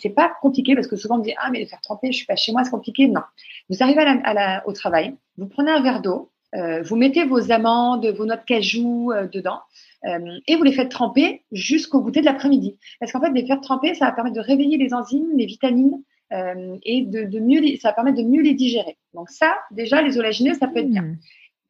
C'est, 0.00 0.10
pas 0.10 0.32
compliqué 0.40 0.74
parce 0.74 0.88
que 0.88 0.96
souvent 0.96 1.14
on 1.14 1.18
me 1.18 1.24
dit 1.24 1.34
ah 1.38 1.50
mais 1.52 1.64
faire 1.64 1.80
tremper, 1.80 2.10
je 2.10 2.16
suis 2.16 2.26
pas 2.26 2.34
chez 2.34 2.50
moi, 2.50 2.64
c'est 2.64 2.70
compliqué. 2.70 3.06
Non, 3.06 3.20
vous 3.68 3.80
arrivez 3.80 4.00
à 4.00 4.04
la, 4.06 4.20
à 4.24 4.34
la, 4.34 4.66
au 4.66 4.72
travail, 4.72 5.14
vous 5.36 5.46
prenez 5.46 5.70
un 5.70 5.80
verre 5.80 6.02
d'eau, 6.02 6.32
vous 6.52 6.96
mettez 6.96 7.24
vos 7.24 7.52
amandes, 7.52 8.06
vos 8.06 8.26
noix 8.26 8.36
de 8.36 8.44
cajou 8.44 9.12
dedans. 9.32 9.60
Euh, 10.04 10.38
et 10.46 10.56
vous 10.56 10.62
les 10.62 10.72
faites 10.72 10.90
tremper 10.90 11.42
jusqu'au 11.50 12.00
goûter 12.00 12.20
de 12.20 12.26
l'après-midi. 12.26 12.78
Parce 13.00 13.12
qu'en 13.12 13.20
fait, 13.20 13.30
les 13.32 13.46
faire 13.46 13.60
tremper, 13.60 13.94
ça 13.94 14.06
va 14.06 14.12
permettre 14.12 14.36
de 14.36 14.40
réveiller 14.40 14.78
les 14.78 14.94
enzymes, 14.94 15.36
les 15.36 15.46
vitamines 15.46 16.02
euh, 16.32 16.76
et 16.84 17.02
de, 17.02 17.24
de, 17.24 17.40
mieux 17.40 17.60
les, 17.60 17.76
ça 17.78 17.88
va 17.88 17.94
permettre 17.94 18.18
de 18.18 18.22
mieux 18.22 18.42
les 18.42 18.54
digérer. 18.54 18.96
Donc 19.14 19.30
ça, 19.30 19.56
déjà, 19.70 20.02
les 20.02 20.18
oléagineux, 20.18 20.54
ça 20.54 20.68
peut 20.68 20.80
être 20.80 20.90
bien. 20.90 21.16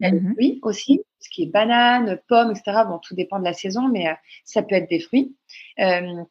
Il 0.01 0.07
y 0.07 0.11
a 0.11 0.13
les 0.13 0.21
fruits 0.21 0.59
aussi, 0.63 1.01
ce 1.19 1.29
qui 1.31 1.45
est 1.45 1.47
banane, 1.47 2.21
pomme, 2.29 2.53
etc. 2.53 2.83
Bon, 2.87 2.99
tout 2.99 3.15
dépend 3.15 3.39
de 3.41 3.45
la 3.45 3.53
saison, 3.53 3.89
mais 3.89 4.09
euh, 4.09 4.15
ça 4.45 4.63
peut 4.63 4.75
être 4.75 4.89
des 4.89 5.01
fruits. 5.01 5.35
Euh, 5.81 6.23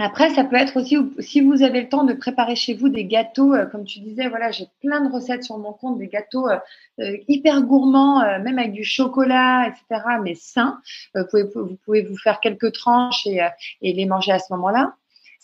après, 0.00 0.30
ça 0.30 0.42
peut 0.42 0.56
être 0.56 0.80
aussi, 0.80 0.96
si 1.20 1.40
vous 1.40 1.62
avez 1.62 1.82
le 1.82 1.88
temps 1.88 2.02
de 2.02 2.14
préparer 2.14 2.56
chez 2.56 2.74
vous 2.74 2.88
des 2.88 3.04
gâteaux, 3.04 3.54
euh, 3.54 3.64
comme 3.66 3.84
tu 3.84 4.00
disais, 4.00 4.28
voilà, 4.28 4.50
j'ai 4.50 4.66
plein 4.80 5.00
de 5.00 5.12
recettes 5.12 5.44
sur 5.44 5.56
mon 5.58 5.72
compte, 5.72 5.98
des 5.98 6.08
gâteaux 6.08 6.48
euh, 6.48 6.58
euh, 6.98 7.16
hyper 7.28 7.62
gourmands, 7.62 8.20
même 8.40 8.58
avec 8.58 8.72
du 8.72 8.82
chocolat, 8.82 9.68
etc., 9.68 10.04
mais 10.22 10.34
sains. 10.34 10.80
vous, 11.14 11.78
pouvez, 11.84 12.02
vous 12.02 12.16
faire 12.16 12.40
quelques 12.40 12.72
tranches 12.72 13.24
et, 13.26 13.40
et 13.82 13.92
les 13.92 14.06
manger 14.06 14.32
à 14.32 14.40
ce 14.40 14.52
moment-là. 14.54 14.94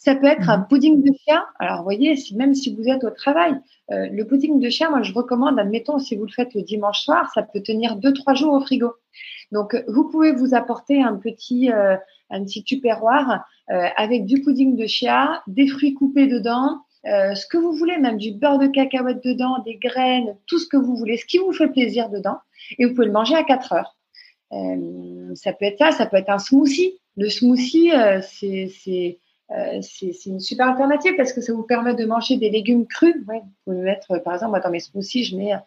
Ça 0.03 0.15
peut 0.15 0.27
être 0.29 0.49
un 0.49 0.57
Mhm. 0.59 0.67
pudding 0.69 1.03
de 1.03 1.13
chien. 1.25 1.45
Alors, 1.59 1.79
vous 1.79 1.85
voyez, 1.85 2.17
si, 2.17 2.35
même 2.35 2.55
si 2.55 2.75
vous 2.75 2.89
êtes 2.89 3.05
au 3.05 3.11
travail, 3.11 3.53
euh, 3.91 4.09
le 4.11 4.27
pudding 4.27 4.59
de 4.59 4.71
chien, 4.71 4.89
moi, 4.89 5.03
je 5.03 5.13
recommande, 5.13 5.59
admettons, 5.59 5.99
si 5.99 6.17
vous 6.17 6.25
le 6.25 6.33
faites 6.33 6.55
le 6.55 6.63
dimanche 6.63 7.03
soir, 7.03 7.31
ça 7.35 7.43
peut 7.43 7.61
tenir 7.63 7.97
deux, 7.97 8.15
trois 8.15 8.33
jours 8.33 8.55
au 8.55 8.61
frigo. 8.61 8.95
Donc, 9.53 9.75
euh, 9.75 9.83
vous 9.89 10.09
pouvez 10.09 10.33
vous 10.33 10.55
apporter 10.55 11.03
un 11.03 11.17
petit, 11.17 11.71
euh, 11.71 11.97
un 12.31 12.43
petit 12.45 12.65
tupperware 12.65 13.45
euh, 13.71 13.89
avec 13.99 14.25
du 14.25 14.41
pudding 14.41 14.75
de 14.75 14.87
chia, 14.87 15.43
des 15.47 15.67
fruits 15.67 15.93
coupés 15.93 16.27
dedans, 16.29 16.79
ce 17.05 17.47
que 17.47 17.59
vous 17.59 17.73
voulez, 17.73 17.97
même 17.99 18.17
du 18.19 18.33
beurre 18.33 18.59
de 18.59 18.67
cacahuète 18.69 19.23
dedans, 19.25 19.59
des 19.65 19.77
graines, 19.77 20.37
tout 20.47 20.59
ce 20.59 20.67
que 20.67 20.77
vous 20.79 20.97
voulez, 20.97 21.17
ce 21.19 21.27
qui 21.27 21.39
vous 21.39 21.53
fait 21.53 21.69
plaisir 21.69 22.09
dedans. 22.11 22.37
Et 22.79 22.85
vous 22.87 22.95
pouvez 22.95 23.07
le 23.07 23.13
manger 23.13 23.35
à 23.35 23.43
4 23.45 23.73
heures. 23.73 23.97
Ça 25.35 25.53
peut 25.55 25.65
être 25.65 25.79
ça, 25.79 25.93
ça 25.93 26.07
peut 26.07 26.19
être 26.19 26.29
un 26.31 26.39
smoothie. 26.39 26.99
Le 27.17 27.29
smoothie, 27.31 27.91
c'est 28.23 28.71
c'est 28.83 29.19
euh, 29.53 29.81
c'est 29.83 30.27
une 30.27 30.41
super 30.41 30.69
alternative 30.69 31.15
parce 31.17 31.33
que 31.33 31.41
ça 31.41 31.53
vous 31.53 31.63
permet 31.65 31.95
de 31.95 32.05
manger 32.07 32.37
des 32.37 32.51
légumes 32.51 32.87
crus. 32.87 33.15
Ouais, 33.29 33.41
vous 33.41 33.73
pouvez 33.73 33.83
mettre, 33.83 34.19
par 34.23 34.35
exemple, 34.35 34.51
moi, 34.51 34.61
dans 34.61 34.71
mes 34.71 34.81
smoothies, 34.81 35.25
je 35.25 35.37
mets 35.37 35.55
euh, 35.55 35.59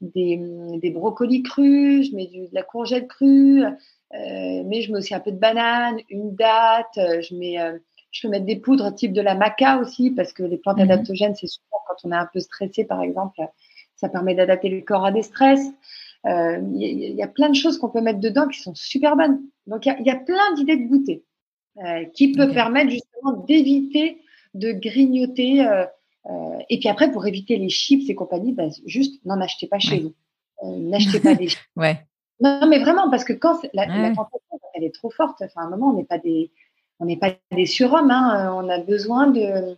des, 0.00 0.40
des 0.80 0.90
brocolis 0.90 1.42
crus, 1.42 2.10
je 2.10 2.16
mets 2.16 2.26
du, 2.26 2.40
de 2.48 2.54
la 2.54 2.62
courgette 2.62 3.08
crue, 3.08 3.62
euh, 3.64 3.68
mais 4.12 4.82
je 4.82 4.92
mets 4.92 4.98
aussi 4.98 5.14
un 5.14 5.20
peu 5.20 5.32
de 5.32 5.38
banane, 5.38 5.98
une 6.10 6.34
date, 6.34 6.96
euh, 6.98 7.20
je 7.20 7.34
mets, 7.34 7.60
euh, 7.60 7.78
je 8.10 8.22
peux 8.22 8.30
mettre 8.30 8.46
des 8.46 8.56
poudres 8.56 8.94
type 8.94 9.12
de 9.12 9.20
la 9.20 9.34
maca 9.34 9.78
aussi 9.78 10.10
parce 10.10 10.32
que 10.32 10.42
les 10.42 10.56
plantes 10.58 10.78
Mhm. 10.78 10.84
adaptogènes, 10.84 11.34
c'est 11.34 11.46
souvent 11.46 11.78
quand 11.88 11.96
on 12.04 12.12
est 12.12 12.16
un 12.16 12.28
peu 12.32 12.40
stressé, 12.40 12.84
par 12.84 13.02
exemple, 13.02 13.40
ça 13.96 14.08
permet 14.08 14.34
d'adapter 14.34 14.68
le 14.68 14.80
corps 14.82 15.04
à 15.06 15.12
des 15.12 15.22
stress. 15.22 15.60
Euh, 16.26 16.58
Il 16.74 16.82
y, 16.82 16.84
a- 16.84 16.88
il 17.10 17.16
y 17.16 17.22
a 17.22 17.28
plein 17.28 17.48
de 17.50 17.54
choses 17.54 17.78
qu'on 17.78 17.88
peut 17.90 18.00
mettre 18.00 18.20
dedans 18.20 18.48
qui 18.48 18.60
sont 18.60 18.74
super 18.74 19.16
bonnes. 19.16 19.40
Donc 19.66 19.86
il 19.86 19.90
y 19.90 19.92
a, 19.92 19.98
il 20.00 20.06
y 20.06 20.10
a 20.10 20.16
plein 20.16 20.54
d'idées 20.56 20.76
de 20.76 20.88
goûter 20.88 21.24
euh, 21.84 22.04
qui 22.14 22.32
peut 22.32 22.52
permettre 22.52 22.90
justement 22.90 23.32
d'éviter 23.46 24.18
de 24.54 24.72
grignoter. 24.72 25.66
euh, 25.66 25.84
euh, 26.30 26.58
et 26.70 26.78
puis 26.78 26.88
après, 26.88 27.10
pour 27.12 27.26
éviter 27.26 27.56
les 27.56 27.68
chips 27.68 28.08
et 28.10 28.14
compagnie, 28.14 28.52
bah, 28.52 28.68
juste 28.86 29.24
n'en 29.24 29.40
achetez 29.40 29.66
pas 29.66 29.78
chez 29.78 29.96
Ouais. 29.96 30.00
vous. 30.00 30.14
Euh, 30.64 30.76
N'achetez 30.78 31.20
pas 31.20 31.34
des 31.34 31.48
chips. 31.48 31.60
Ouais. 31.76 32.04
Non, 32.40 32.66
mais 32.68 32.78
vraiment, 32.78 33.08
parce 33.10 33.24
que 33.24 33.32
quand 33.32 33.58
la, 33.74 33.86
la 33.86 33.94
Ouais. 34.08 34.14
tentation, 34.14 34.58
elle 34.74 34.84
est 34.84 34.94
trop 34.94 35.10
forte. 35.10 35.42
Enfin, 35.42 35.62
à 35.62 35.64
un 35.64 35.70
moment, 35.70 35.90
on 35.90 35.96
n'est 35.96 36.04
pas 36.04 36.18
des, 36.18 36.50
on 37.00 37.04
n'est 37.06 37.16
pas 37.18 37.32
des 37.52 37.66
surhommes. 37.66 38.10
Hein. 38.10 38.52
On 38.56 38.68
a 38.68 38.78
besoin 38.78 39.26
de, 39.28 39.76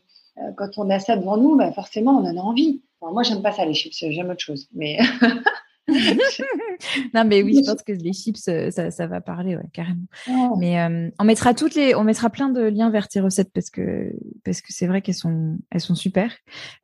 quand 0.56 0.70
on 0.78 0.88
a 0.90 0.98
ça 1.00 1.16
devant 1.16 1.36
nous, 1.36 1.56
bah, 1.56 1.72
forcément, 1.72 2.12
on 2.12 2.24
en 2.24 2.36
a 2.36 2.40
envie. 2.40 2.82
Enfin, 3.00 3.12
moi, 3.12 3.22
j'aime 3.24 3.42
pas 3.42 3.52
ça 3.52 3.64
les 3.64 3.74
chips. 3.74 3.94
J'aime 4.10 4.30
autre 4.30 4.40
chose. 4.40 4.68
Mais 4.72 4.98
Non, 7.14 7.24
mais 7.24 7.42
oui, 7.42 7.60
je 7.64 7.70
pense 7.70 7.82
que 7.82 7.92
les 7.92 8.12
chips, 8.12 8.46
euh, 8.48 8.70
ça, 8.70 8.90
ça 8.90 9.06
va 9.06 9.20
parler, 9.20 9.56
ouais, 9.56 9.68
carrément. 9.72 10.04
Oh. 10.30 10.56
Mais 10.58 10.80
euh, 10.80 11.10
on 11.18 11.24
mettra 11.24 11.54
toutes 11.54 11.74
les, 11.74 11.94
on 11.94 12.04
mettra 12.04 12.30
plein 12.30 12.48
de 12.48 12.62
liens 12.62 12.90
vers 12.90 13.08
tes 13.08 13.20
recettes 13.20 13.50
parce 13.52 13.70
que 13.70 14.12
parce 14.44 14.60
que 14.60 14.72
c'est 14.72 14.86
vrai 14.86 15.02
qu'elles 15.02 15.14
sont, 15.14 15.58
elles 15.70 15.80
sont 15.80 15.94
super. 15.94 16.32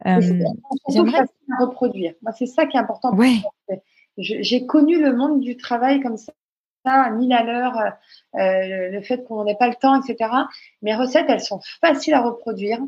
Euh, 0.07 0.21
j'aimerais- 0.89 1.25
reproduire. 1.61 2.15
Moi, 2.23 2.33
c'est 2.33 2.47
ça 2.47 2.67
qui 2.67 2.77
est 2.77 2.81
important. 2.81 3.15
ouais, 3.15 3.37
J'ai 4.19 4.67
connu 4.67 5.01
le 5.01 5.15
monde 5.15 5.41
du 5.41 5.57
travail 5.57 6.01
comme 6.01 6.17
ça, 6.17 6.33
à 6.85 7.11
mille 7.11 7.33
à 7.33 7.43
l'heure, 7.45 7.77
euh, 7.79 8.91
le 8.91 9.01
fait 9.03 9.25
qu'on 9.25 9.45
n'ait 9.45 9.57
pas 9.57 9.69
le 9.69 9.75
temps, 9.75 10.01
etc. 10.01 10.31
Mes 10.83 10.95
recettes, 10.95 11.27
elles 11.29 11.41
sont 11.41 11.61
faciles 11.81 12.15
à 12.15 12.23
reproduire. 12.23 12.81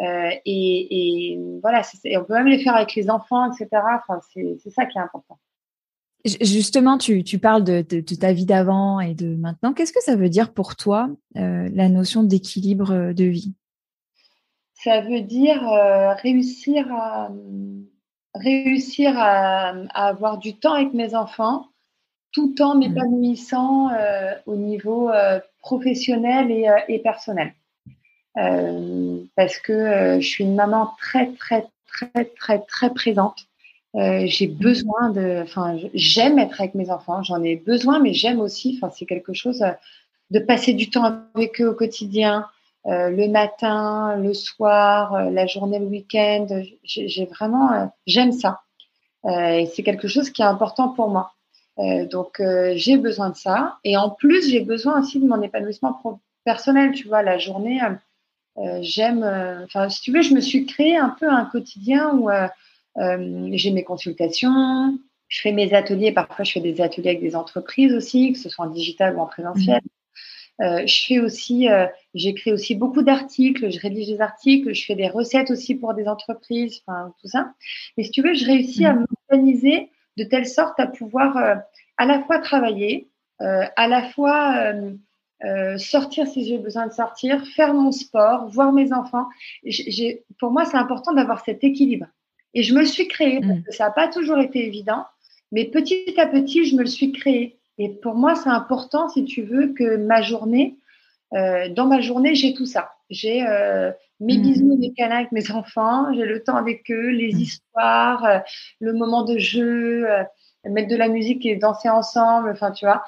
Euh, 0.00 0.30
et, 0.44 1.32
et 1.34 1.38
voilà, 1.62 1.82
et 2.04 2.16
on 2.18 2.24
peut 2.24 2.34
même 2.34 2.46
les 2.48 2.58
faire 2.58 2.74
avec 2.74 2.94
les 2.96 3.10
enfants, 3.10 3.52
etc. 3.52 3.68
Enfin, 4.08 4.20
c'est 4.32 4.70
ça 4.70 4.86
qui 4.86 4.98
est 4.98 5.00
important. 5.00 5.38
Justement, 6.24 6.96
tu, 6.96 7.22
tu 7.22 7.38
parles 7.38 7.64
de, 7.64 7.82
de- 7.82 8.00
de 8.00 8.14
ta 8.14 8.32
vie 8.32 8.46
d'avant 8.46 8.98
et 9.00 9.14
de 9.14 9.34
maintenant. 9.36 9.74
Qu'est-ce 9.74 9.92
que 9.92 10.02
ça 10.02 10.16
veut 10.16 10.30
dire 10.30 10.54
pour 10.54 10.74
toi, 10.74 11.10
euh, 11.36 11.68
la 11.74 11.88
notion 11.90 12.22
d'équilibre 12.22 12.92
euh, 12.92 13.12
de 13.12 13.24
vie? 13.24 13.52
Ça 14.72 15.02
veut 15.02 15.20
dire 15.20 15.68
euh, 15.68 16.14
réussir 16.14 16.90
à 16.92 17.30
réussir 18.34 19.12
à, 19.16 19.74
à 19.92 20.06
avoir 20.08 20.38
du 20.38 20.56
temps 20.56 20.72
avec 20.72 20.94
mes 20.94 21.14
enfants, 21.14 21.66
tout 22.32 22.60
en 22.60 22.74
m'épanouissant 22.74 23.90
euh, 23.90 24.32
au 24.46 24.56
niveau 24.56 25.10
professionnel 25.60 26.50
et, 26.50 26.68
et 26.88 26.98
personnel. 26.98 27.52
Parce 28.34 29.58
que 29.58 30.18
je 30.20 30.26
suis 30.26 30.42
une 30.44 30.56
maman 30.56 30.90
très 30.98 31.32
très 31.34 31.66
très 31.86 32.24
très 32.24 32.58
très 32.58 32.90
présente. 32.92 33.46
Euh, 33.96 34.24
j'ai 34.26 34.48
besoin 34.48 35.10
de, 35.10 35.42
enfin, 35.42 35.78
j'aime 35.94 36.38
être 36.38 36.60
avec 36.60 36.74
mes 36.74 36.90
enfants, 36.90 37.22
j'en 37.22 37.42
ai 37.42 37.54
besoin, 37.54 38.00
mais 38.00 38.12
j'aime 38.12 38.40
aussi, 38.40 38.76
enfin, 38.76 38.92
c'est 38.94 39.06
quelque 39.06 39.32
chose 39.32 39.62
euh, 39.62 39.70
de 40.30 40.40
passer 40.40 40.72
du 40.72 40.90
temps 40.90 41.22
avec 41.34 41.60
eux 41.60 41.68
au 41.68 41.74
quotidien, 41.74 42.46
euh, 42.86 43.10
le 43.10 43.28
matin, 43.28 44.16
le 44.16 44.34
soir, 44.34 45.30
la 45.30 45.46
journée, 45.46 45.78
le 45.78 45.86
week-end. 45.86 46.46
J'ai 46.82 47.26
vraiment, 47.26 47.90
j'aime 48.06 48.32
ça. 48.32 48.60
Et 49.26 49.66
c'est 49.74 49.82
quelque 49.82 50.08
chose 50.08 50.30
qui 50.30 50.42
est 50.42 50.46
important 50.46 50.88
pour 50.90 51.08
moi. 51.08 51.32
Donc 52.10 52.42
j'ai 52.74 52.96
besoin 52.98 53.30
de 53.30 53.36
ça. 53.36 53.78
Et 53.84 53.96
en 53.96 54.10
plus, 54.10 54.50
j'ai 54.50 54.60
besoin 54.60 55.00
aussi 55.00 55.18
de 55.18 55.26
mon 55.26 55.40
épanouissement 55.40 55.98
personnel. 56.44 56.92
Tu 56.92 57.08
vois, 57.08 57.22
la 57.22 57.38
journée, 57.38 57.80
j'aime. 58.80 59.24
Enfin, 59.64 59.88
si 59.88 60.02
tu 60.02 60.12
veux, 60.12 60.22
je 60.22 60.34
me 60.34 60.40
suis 60.40 60.66
créé 60.66 60.96
un 60.96 61.10
peu 61.18 61.28
un 61.28 61.46
quotidien 61.46 62.10
où 62.14 62.28
euh, 62.98 63.48
j'ai 63.52 63.70
mes 63.70 63.84
consultations, 63.84 64.98
je 65.28 65.40
fais 65.40 65.52
mes 65.52 65.72
ateliers. 65.74 66.12
Parfois, 66.12 66.44
je 66.44 66.52
fais 66.52 66.60
des 66.60 66.80
ateliers 66.80 67.10
avec 67.10 67.20
des 67.22 67.36
entreprises 67.36 67.92
aussi, 67.94 68.32
que 68.32 68.38
ce 68.38 68.48
soit 68.48 68.66
en 68.66 68.70
digital 68.70 69.16
ou 69.16 69.20
en 69.20 69.26
présentiel. 69.26 69.80
Euh, 70.60 70.86
je 70.86 71.04
fais 71.06 71.18
aussi, 71.18 71.68
euh, 71.68 71.86
j'écris 72.14 72.52
aussi 72.52 72.76
beaucoup 72.76 73.02
d'articles, 73.02 73.72
je 73.72 73.80
rédige 73.80 74.06
des 74.06 74.20
articles, 74.20 74.72
je 74.72 74.84
fais 74.84 74.94
des 74.94 75.08
recettes 75.08 75.50
aussi 75.50 75.74
pour 75.74 75.94
des 75.94 76.06
entreprises, 76.06 76.80
enfin 76.86 77.12
tout 77.20 77.26
ça. 77.26 77.52
Et 77.96 78.04
si 78.04 78.10
tu 78.12 78.22
veux, 78.22 78.34
je 78.34 78.46
réussis 78.46 78.84
à 78.84 78.94
m'organiser 78.94 79.90
de 80.16 80.22
telle 80.24 80.46
sorte 80.46 80.78
à 80.78 80.86
pouvoir 80.86 81.36
euh, 81.38 81.56
à 81.96 82.06
la 82.06 82.22
fois 82.22 82.38
travailler, 82.38 83.08
euh, 83.40 83.64
à 83.74 83.88
la 83.88 84.08
fois 84.10 84.56
euh, 84.58 84.92
euh, 85.44 85.76
sortir 85.76 86.28
si 86.28 86.44
j'ai 86.46 86.58
besoin 86.58 86.86
de 86.86 86.92
sortir, 86.92 87.44
faire 87.48 87.74
mon 87.74 87.90
sport, 87.90 88.46
voir 88.48 88.72
mes 88.72 88.92
enfants. 88.92 89.26
J'ai- 89.64 90.24
pour 90.38 90.52
moi, 90.52 90.64
c'est 90.66 90.76
important 90.76 91.12
d'avoir 91.12 91.44
cet 91.44 91.64
équilibre. 91.64 92.06
Et 92.54 92.62
je 92.62 92.74
me 92.74 92.80
le 92.80 92.86
suis 92.86 93.08
créé 93.08 93.40
parce 93.40 93.58
Mm. 93.58 93.62
que 93.64 93.72
ça 93.72 93.84
n'a 93.84 93.90
pas 93.90 94.08
toujours 94.08 94.38
été 94.38 94.64
évident, 94.66 95.04
mais 95.52 95.64
petit 95.66 96.14
à 96.18 96.26
petit, 96.26 96.64
je 96.64 96.76
me 96.76 96.80
le 96.82 96.86
suis 96.88 97.12
créé. 97.12 97.58
Et 97.78 97.88
pour 97.88 98.14
moi, 98.14 98.34
c'est 98.36 98.50
important, 98.50 99.08
si 99.08 99.24
tu 99.24 99.42
veux, 99.42 99.72
que 99.72 99.96
ma 99.96 100.22
journée, 100.22 100.76
euh, 101.32 101.68
dans 101.70 101.86
ma 101.86 102.00
journée, 102.00 102.34
j'ai 102.34 102.54
tout 102.54 102.66
ça. 102.66 102.92
J'ai 103.10 103.44
euh, 103.46 103.90
mes 104.20 104.38
Mm. 104.38 104.42
bisous 104.42 104.72
et 104.72 104.76
mes 104.76 104.92
câlins 104.94 105.16
avec 105.18 105.32
mes 105.32 105.50
enfants, 105.50 106.12
j'ai 106.14 106.24
le 106.24 106.42
temps 106.42 106.56
avec 106.56 106.90
eux, 106.90 107.08
les 107.10 107.34
Mm. 107.34 107.38
histoires, 107.40 108.24
euh, 108.24 108.38
le 108.80 108.92
moment 108.92 109.24
de 109.24 109.38
jeu, 109.38 110.06
mettre 110.64 110.88
de 110.88 110.96
la 110.96 111.08
musique 111.08 111.44
et 111.44 111.56
danser 111.56 111.88
ensemble. 111.90 112.48
Enfin, 112.50 112.70
tu 112.70 112.86
vois, 112.86 113.02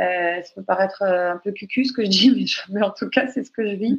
euh, 0.00 0.42
ça 0.42 0.50
peut 0.56 0.62
paraître 0.64 1.02
euh, 1.02 1.32
un 1.32 1.36
peu 1.36 1.52
cucu 1.52 1.84
ce 1.84 1.92
que 1.92 2.04
je 2.04 2.08
dis, 2.10 2.30
mais, 2.36 2.46
je- 2.46 2.60
mais 2.70 2.82
en 2.82 2.90
tout 2.90 3.08
cas, 3.10 3.26
c'est 3.28 3.44
ce 3.44 3.50
que 3.50 3.66
je 3.68 3.74
vis. 3.76 3.98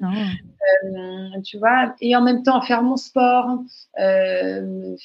Euh, 0.86 1.42
tu 1.44 1.58
vois, 1.58 1.94
et 2.02 2.16
en 2.16 2.22
même 2.22 2.44
temps 2.44 2.62
faire 2.62 2.82
mon 2.84 2.98
sport, 2.98 3.60
euh, 4.00 4.62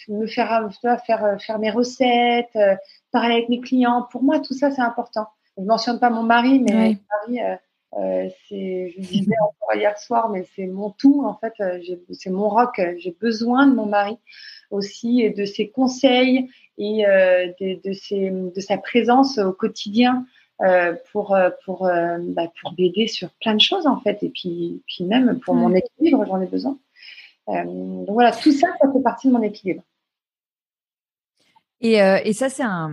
me 0.09 0.27
faire, 0.27 0.69
vois, 0.83 0.99
faire, 0.99 1.37
faire 1.41 1.59
mes 1.59 1.71
recettes, 1.71 2.57
parler 3.13 3.35
avec 3.35 3.49
mes 3.49 3.61
clients. 3.61 4.07
Pour 4.11 4.23
moi, 4.23 4.41
tout 4.41 4.55
ça, 4.55 4.71
c'est 4.71 4.83
important. 4.83 5.27
Je 5.57 5.63
ne 5.63 5.67
mentionne 5.67 5.99
pas 5.99 6.11
mon 6.11 6.23
mari, 6.23 6.61
mais 6.61 6.73
mon 7.29 7.37
mari, 7.37 7.59
c'est, 8.49 8.91
je 8.91 8.97
le 9.01 9.07
disais 9.07 9.35
encore 9.43 9.75
hier 9.75 9.99
soir, 9.99 10.29
mais 10.29 10.47
c'est 10.55 10.67
mon 10.67 10.91
tout, 10.91 11.25
en 11.25 11.35
fait, 11.39 11.55
c'est 12.13 12.31
mon 12.31 12.49
rock. 12.49 12.81
J'ai 12.99 13.17
besoin 13.21 13.67
de 13.67 13.75
mon 13.75 13.87
mari 13.87 14.19
aussi 14.71 15.21
et 15.23 15.31
de 15.31 15.45
ses 15.45 15.69
conseils 15.71 16.49
et 16.79 17.05
de, 17.61 17.81
de, 17.89 17.93
ses, 17.95 18.31
de 18.31 18.61
sa 18.61 18.77
présence 18.79 19.39
au 19.39 19.53
quotidien 19.53 20.27
euh, 20.63 20.95
pour, 21.13 21.35
euh, 21.35 21.51
pour, 21.65 21.87
euh, 21.87 22.19
bah, 22.21 22.51
pour 22.61 22.73
m'aider 22.79 23.07
sur 23.09 23.31
plein 23.41 23.55
de 23.55 23.61
choses, 23.61 23.87
en 23.87 24.01
fait. 24.01 24.23
Et 24.23 24.31
puis, 24.31 24.83
puis 24.87 25.05
même 25.05 25.39
pour 25.41 25.55
mon 25.55 25.75
équilibre, 25.75 26.25
j'en 26.27 26.41
ai 26.41 26.47
besoin. 26.47 26.79
Euh, 27.49 27.65
donc 27.65 28.11
voilà, 28.11 28.33
tout 28.33 28.53
ça, 28.53 28.69
ça 28.81 28.93
fait 28.93 29.03
partie 29.03 29.29
de 29.29 29.33
mon 29.33 29.43
équilibre. 29.43 29.83
Et, 31.81 31.97
et 31.97 32.33
ça, 32.33 32.49
c'est 32.49 32.63
un, 32.63 32.91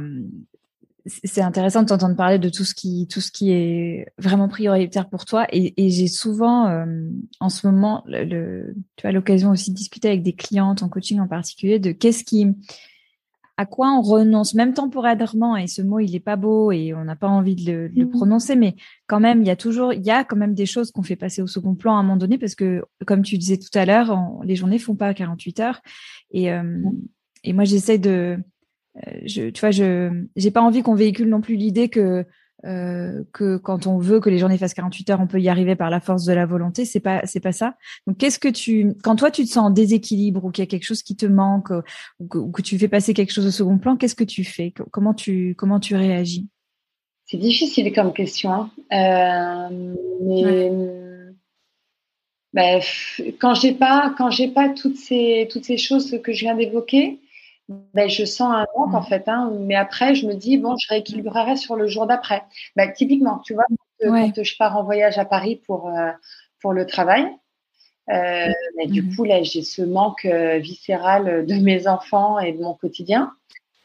c'est 1.06 1.42
intéressant 1.42 1.84
de 1.84 1.88
t'entendre 1.88 2.16
parler 2.16 2.40
de 2.40 2.50
tout 2.50 2.64
ce 2.64 2.74
qui, 2.74 3.08
tout 3.08 3.20
ce 3.22 3.32
qui 3.32 3.52
est 3.52 4.08
vraiment 4.18 4.48
prioritaire 4.48 5.10
pour 5.10 5.26
toi. 5.26 5.46
Et, 5.52 5.74
et 5.84 5.90
j'ai 5.90 6.08
souvent, 6.08 6.68
euh, 6.68 6.86
en 7.40 7.50
ce 7.50 7.68
moment, 7.68 8.04
le, 8.08 8.24
le- 8.24 8.76
tu 8.96 9.08
as 9.08 9.12
l'occasion 9.12 9.50
aussi 9.52 9.72
de 9.72 9.76
discuter 9.76 10.08
avec 10.08 10.24
des 10.24 10.34
clientes 10.34 10.84
en 10.84 10.90
coaching 10.90 11.20
en 11.20 11.28
particulier 11.28 11.80
de 11.80 11.92
qu'est-ce 11.92 12.24
qui, 12.24 12.48
à 13.58 13.66
quoi 13.68 13.92
on 13.92 14.02
renonce, 14.02 14.56
même 14.56 14.74
temporairement. 14.74 15.56
Et 15.58 15.68
ce 15.68 15.82
mot, 15.82 16.00
il 16.00 16.16
est 16.16 16.20
pas 16.20 16.36
beau 16.36 16.72
et 16.72 16.94
on 16.94 17.04
n'a 17.04 17.16
pas 17.16 17.28
envie 17.28 17.56
de 17.56 17.72
le, 17.72 17.90
de 17.90 18.00
le 18.00 18.06
Mhm. 18.06 18.12
prononcer, 18.12 18.56
mais 18.56 18.76
quand 19.08 19.20
même, 19.20 19.42
il 19.42 19.48
y 19.48 19.52
a 19.52 19.56
toujours, 19.56 19.94
il 19.94 20.04
y 20.04 20.10
a 20.10 20.24
quand 20.24 20.36
même 20.36 20.56
des 20.56 20.66
choses 20.66 20.92
qu'on 20.92 21.04
fait 21.04 21.16
passer 21.16 21.42
au 21.42 21.48
second 21.48 21.76
plan 21.76 21.96
à 21.96 22.00
un 22.00 22.04
moment 22.04 22.18
donné 22.18 22.38
parce 22.38 22.56
que, 22.56 22.84
comme 23.06 23.22
tu 23.22 23.38
disais 23.38 23.58
tout 23.58 23.78
à 23.78 23.86
l'heure, 23.86 24.18
les 24.44 24.56
journées 24.56 24.80
font 24.80 24.96
pas 24.96 25.14
48 25.14 25.60
heures. 25.60 25.82
Et, 26.32 26.52
euh, 26.52 26.82
et 27.44 27.54
moi, 27.54 27.64
j'essaie 27.64 28.00
de, 28.00 28.40
euh, 29.08 29.12
je, 29.26 29.50
tu 29.50 29.60
vois, 29.60 29.72
je 29.72 30.24
j'ai 30.36 30.52
pas 30.52 30.62
envie 30.62 30.82
qu'on 30.82 30.96
véhicule 30.96 31.30
non 31.30 31.42
plus 31.42 31.56
l'idée 31.56 31.90
que 31.90 32.26
euh, 32.66 33.24
que 33.34 33.58
quand 33.58 33.88
on 33.88 33.98
veut 33.98 34.20
que 34.20 34.30
les 34.30 34.38
journées 34.38 34.58
fassent 34.58 34.74
48 34.74 35.10
heures, 35.10 35.20
on 35.20 35.28
peut 35.28 35.42
y 35.42 35.50
arriver 35.50 35.76
par 35.76 35.90
la 35.90 36.00
force 36.00 36.24
de 36.26 36.34
la 36.34 36.46
volonté. 36.46 36.86
C'est 36.86 37.00
pas, 37.00 37.22
c'est 37.26 37.40
pas 37.40 37.52
ça. 37.52 37.76
Donc, 38.08 38.18
qu'est-ce 38.18 38.40
que 38.40 38.48
tu, 38.48 38.94
quand 39.04 39.16
toi 39.16 39.32
tu 39.32 39.44
te 39.44 39.50
sens 39.50 39.66
en 39.66 39.70
déséquilibre 39.70 40.46
ou 40.46 40.52
qu'il 40.52 40.62
y 40.62 40.68
a 40.68 40.70
quelque 40.70 40.86
chose 40.86 41.04
qui 41.04 41.16
te 41.16 41.26
manque 41.26 41.72
ou 42.20 42.52
que, 42.52 42.62
tu 42.62 42.78
fais 42.80 42.88
passer 42.88 43.14
quelque 43.14 43.34
chose 43.34 43.46
au 43.46 43.52
second 43.52 43.78
plan, 43.78 43.98
qu'est-ce 43.98 44.16
que 44.16 44.24
tu 44.24 44.44
fais? 44.44 44.74
Comment 44.92 45.14
tu, 45.14 45.56
comment 45.58 45.80
tu 45.80 45.96
réagis? 45.96 46.48
C'est 47.26 47.38
difficile 47.38 47.92
comme 47.94 48.14
question, 48.14 48.52
hein. 48.52 48.72
euh, 49.72 49.96
mais. 50.22 50.72
Ben, 52.54 52.80
quand 53.40 53.56
j'ai 53.56 53.74
pas, 53.74 54.14
quand 54.16 54.30
j'ai 54.30 54.48
pas 54.48 54.70
toutes 54.70 54.98
ces, 54.98 55.48
toutes 55.52 55.66
ces 55.66 55.78
choses 55.78 56.20
que 56.24 56.34
je 56.34 56.42
viens 56.42 56.56
d'évoquer, 56.56 57.20
ben, 57.70 58.10
je 58.10 58.26
sens 58.26 58.54
un 58.54 58.66
manque 58.78 58.94
en 58.94 59.02
mmh. 59.02 59.06
fait. 59.06 59.28
Hein, 59.28 59.52
mais 59.60 59.76
après, 59.76 60.16
je 60.16 60.28
me 60.28 60.34
dis, 60.34 60.58
bon, 60.58 60.76
je 60.78 60.88
rééquilibrerai 60.90 61.56
sur 61.56 61.76
le 61.76 61.88
jour 61.88 62.08
d'après. 62.08 62.44
Ben, 62.76 62.92
typiquement, 62.92 63.40
tu 63.40 63.54
vois, 63.54 63.66
quand, 64.02 64.44
je 64.44 64.58
pars 64.58 64.78
en 64.78 64.84
voyage 64.84 65.18
à 65.18 65.26
Paris 65.26 65.62
pour, 65.66 65.88
euh, 65.88 66.12
pour 66.62 66.74
le 66.74 66.86
travail, 66.86 67.26
euh, 68.10 68.52
ben, 68.78 68.90
du 68.90 69.02
mmh. 69.02 69.16
coup, 69.16 69.24
là, 69.24 69.44
j'ai 69.44 69.64
ce 69.64 69.82
manque 69.82 70.26
euh, 70.26 70.58
viscéral 70.58 71.46
de 71.46 71.56
mes 71.56 71.88
enfants 71.88 72.40
et 72.40 72.52
de 72.52 72.62
mon 72.62 72.74
quotidien. 72.74 73.32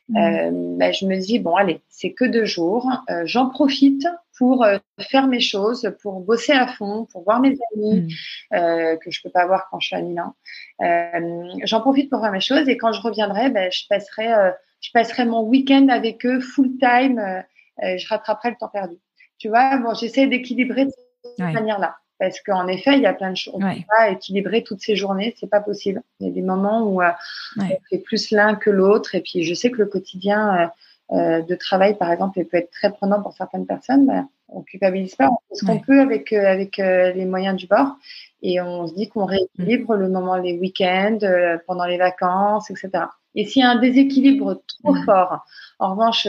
Mmh. 0.08 0.16
Euh, 0.16 0.50
ben, 0.76 0.92
je 0.92 1.06
me 1.06 1.16
dis, 1.16 1.38
bon, 1.38 1.54
allez, 1.54 1.80
c'est 1.88 2.12
que 2.12 2.24
deux 2.24 2.46
jours. 2.46 2.90
J'en 3.24 3.48
profite 3.48 4.06
pour 4.38 4.64
euh, 4.64 4.78
faire 5.00 5.26
mes 5.26 5.40
choses, 5.40 5.92
pour 6.00 6.20
bosser 6.20 6.52
à 6.52 6.68
fond, 6.68 7.06
pour 7.12 7.24
voir 7.24 7.40
mes 7.40 7.56
amis 7.74 8.00
mmh. 8.00 8.54
euh, 8.54 8.96
que 8.96 9.10
je 9.10 9.20
peux 9.20 9.30
pas 9.30 9.46
voir 9.46 9.68
quand 9.70 9.80
je 9.80 9.88
suis 9.88 9.96
à 9.96 10.00
Milan. 10.00 10.34
Euh, 10.80 11.48
j'en 11.64 11.80
profite 11.80 12.08
pour 12.08 12.20
faire 12.20 12.32
mes 12.32 12.40
choses 12.40 12.68
et 12.68 12.76
quand 12.76 12.92
je 12.92 13.00
reviendrai, 13.00 13.50
ben, 13.50 13.70
je 13.72 13.82
passerai, 13.88 14.52
je 14.80 14.90
passerai 14.92 15.24
mon 15.24 15.42
week-end 15.42 15.88
avec 15.88 16.24
eux 16.24 16.40
full 16.40 16.78
time. 16.78 17.44
je 17.82 18.08
rattraperai 18.08 18.50
le 18.50 18.56
temps 18.56 18.68
perdu. 18.68 18.96
Tu 19.38 19.48
vois, 19.48 19.76
bon, 19.78 19.92
j'essaie 19.94 20.26
d'équilibrer 20.26 20.86
de 20.86 20.92
cette 21.36 21.52
manière-là. 21.52 21.96
Parce 22.18 22.40
qu'en 22.40 22.66
effet, 22.66 22.94
il 22.94 23.02
y 23.02 23.06
a 23.06 23.12
plein 23.12 23.30
de 23.30 23.36
choses. 23.36 23.54
On 23.56 23.60
ne 23.60 23.74
peut 23.74 23.84
pas 23.96 24.10
équilibrer 24.10 24.64
toutes 24.64 24.80
ces 24.80 24.96
journées, 24.96 25.36
c'est 25.38 25.48
pas 25.48 25.60
possible. 25.60 26.02
Il 26.18 26.26
y 26.26 26.30
a 26.30 26.32
des 26.32 26.42
moments 26.42 26.82
où 26.82 27.00
euh, 27.00 27.10
on 27.58 27.78
fait 27.88 27.98
plus 27.98 28.32
l'un 28.32 28.56
que 28.56 28.70
l'autre. 28.70 29.14
Et 29.14 29.20
puis, 29.20 29.44
je 29.44 29.54
sais 29.54 29.70
que 29.70 29.76
le 29.76 29.86
quotidien 29.86 30.68
euh, 31.10 31.16
euh, 31.16 31.42
de 31.42 31.54
travail, 31.54 31.96
par 31.96 32.10
exemple, 32.10 32.42
peut 32.44 32.56
être 32.56 32.70
très 32.70 32.92
prenant 32.92 33.22
pour 33.22 33.32
certaines 33.32 33.66
personnes. 33.66 34.06
Ben, 34.06 34.28
on 34.48 34.62
culpabilise 34.62 35.14
pas, 35.14 35.28
on 35.28 35.36
fait 35.48 35.60
ce 35.60 35.66
qu'on 35.66 35.78
peut 35.78 36.00
avec 36.00 36.32
avec 36.32 36.78
les 36.78 37.26
moyens 37.26 37.56
du 37.56 37.66
bord. 37.66 37.96
Et 38.40 38.60
on 38.60 38.86
se 38.86 38.94
dit 38.94 39.08
qu'on 39.08 39.26
rééquilibre 39.26 39.94
le 39.94 40.08
moment, 40.08 40.36
les 40.36 40.58
week-ends, 40.58 41.18
pendant 41.66 41.84
les 41.84 41.98
vacances, 41.98 42.70
etc. 42.70 43.04
Et 43.34 43.44
s'il 43.44 43.60
y 43.60 43.64
a 43.64 43.70
un 43.70 43.78
déséquilibre 43.78 44.62
trop 44.82 44.94
fort, 45.04 45.44
en 45.78 45.90
revanche, 45.90 46.22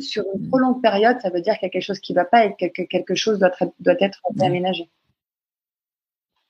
sur 0.00 0.24
une 0.34 0.48
trop 0.48 0.58
longue 0.58 0.82
période, 0.82 1.16
ça 1.22 1.30
veut 1.30 1.40
dire 1.40 1.54
qu'il 1.54 1.66
y 1.66 1.70
a 1.70 1.70
quelque 1.70 1.82
chose 1.82 2.00
qui 2.00 2.12
ne 2.12 2.16
va 2.16 2.26
pas 2.26 2.44
et 2.44 2.54
que 2.54 2.82
quelque 2.82 3.14
chose 3.14 3.38
doit 3.38 3.50
être, 3.60 3.72
doit 3.80 3.96
être 3.98 4.20
aménagé. 4.42 4.90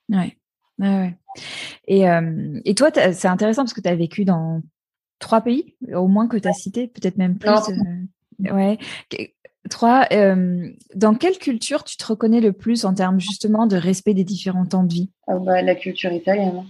Ouais. 0.09 0.37
ouais, 0.79 1.15
Et, 1.87 2.09
euh, 2.09 2.59
et 2.65 2.75
toi, 2.75 2.89
c'est 2.93 3.27
intéressant 3.27 3.63
parce 3.63 3.73
que 3.73 3.81
tu 3.81 3.89
as 3.89 3.95
vécu 3.95 4.25
dans 4.25 4.61
trois 5.19 5.41
pays, 5.41 5.75
au 5.93 6.07
moins 6.07 6.27
que 6.27 6.37
tu 6.37 6.47
as 6.47 6.53
cité, 6.53 6.87
peut-être 6.87 7.17
même 7.17 7.37
plus. 7.37 7.49
Euh, 7.49 8.53
ouais. 8.53 8.77
Trois. 9.69 10.05
Euh, 10.11 10.69
dans 10.93 11.15
quelle 11.15 11.37
culture 11.37 11.83
tu 11.83 11.97
te 11.97 12.05
reconnais 12.05 12.41
le 12.41 12.53
plus 12.53 12.85
en 12.85 12.93
termes 12.93 13.19
justement 13.19 13.65
de 13.65 13.75
respect 13.75 14.13
des 14.13 14.23
différents 14.23 14.65
temps 14.65 14.83
de 14.83 14.93
vie? 14.93 15.11
Ah 15.27 15.39
bah, 15.39 15.61
La 15.61 15.75
culture 15.75 16.11
italienne. 16.11 16.65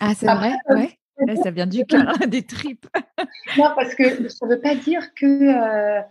ah, 0.00 0.12
c'est 0.14 0.26
vrai? 0.26 0.52
Ouais. 0.70 0.98
ça 1.42 1.50
vient 1.52 1.66
du 1.66 1.84
cœur, 1.84 2.18
des 2.28 2.42
tripes. 2.42 2.86
non, 3.56 3.70
parce 3.76 3.94
que 3.94 4.28
ça 4.28 4.46
ne 4.46 4.54
veut 4.54 4.60
pas 4.60 4.74
dire 4.74 5.14
que, 5.14 6.02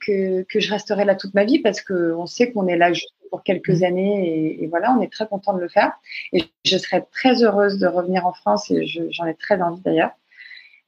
que, 0.00 0.42
que, 0.42 0.58
je 0.58 0.70
resterai 0.70 1.04
là 1.04 1.14
toute 1.14 1.32
ma 1.34 1.44
vie 1.44 1.60
parce 1.60 1.80
qu'on 1.80 2.26
sait 2.26 2.50
qu'on 2.50 2.66
est 2.66 2.76
là 2.76 2.92
juste 2.92 3.14
pour 3.30 3.42
quelques 3.42 3.80
mmh. 3.80 3.84
années 3.84 4.62
et, 4.62 4.66
voilà, 4.66 4.92
on 4.92 5.00
est 5.00 5.10
très 5.10 5.26
content 5.26 5.54
de 5.54 5.60
le 5.60 5.68
faire. 5.68 5.92
Et 6.32 6.44
je 6.64 6.76
serais 6.76 7.06
très 7.12 7.42
heureuse 7.42 7.78
de 7.78 7.86
revenir 7.86 8.26
en 8.26 8.32
France 8.32 8.70
et 8.70 8.84
j'en 8.86 9.26
ai 9.26 9.34
très 9.34 9.62
envie 9.62 9.80
d'ailleurs 9.80 10.10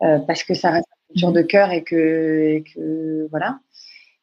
euh, 0.03 0.19
parce 0.19 0.43
que 0.43 0.55
ça 0.55 0.71
reste 0.71 0.89
une 0.89 1.15
culture 1.15 1.31
mmh. 1.31 1.35
de 1.35 1.43
cœur 1.43 1.71
et 1.71 1.85
que, 1.85 2.63
que 2.75 3.29
voilà. 3.31 3.61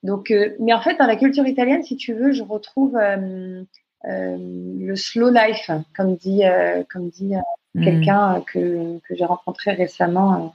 Donc, 0.03 0.31
euh, 0.31 0.55
mais 0.59 0.73
en 0.73 0.81
fait, 0.81 0.97
dans 0.97 1.07
la 1.07 1.15
culture 1.15 1.47
italienne, 1.47 1.83
si 1.83 1.97
tu 1.97 2.13
veux, 2.13 2.31
je 2.31 2.43
retrouve 2.43 2.95
euh, 2.97 3.63
le 4.03 4.95
slow 4.95 5.29
life, 5.29 5.71
comme 5.95 6.15
dit, 6.15 6.43
comme 6.91 7.09
dit 7.09 7.33
mmh. 7.75 7.83
quelqu'un 7.83 8.43
que, 8.47 8.99
que 8.99 9.15
j'ai 9.15 9.25
rencontré 9.25 9.71
récemment 9.71 10.53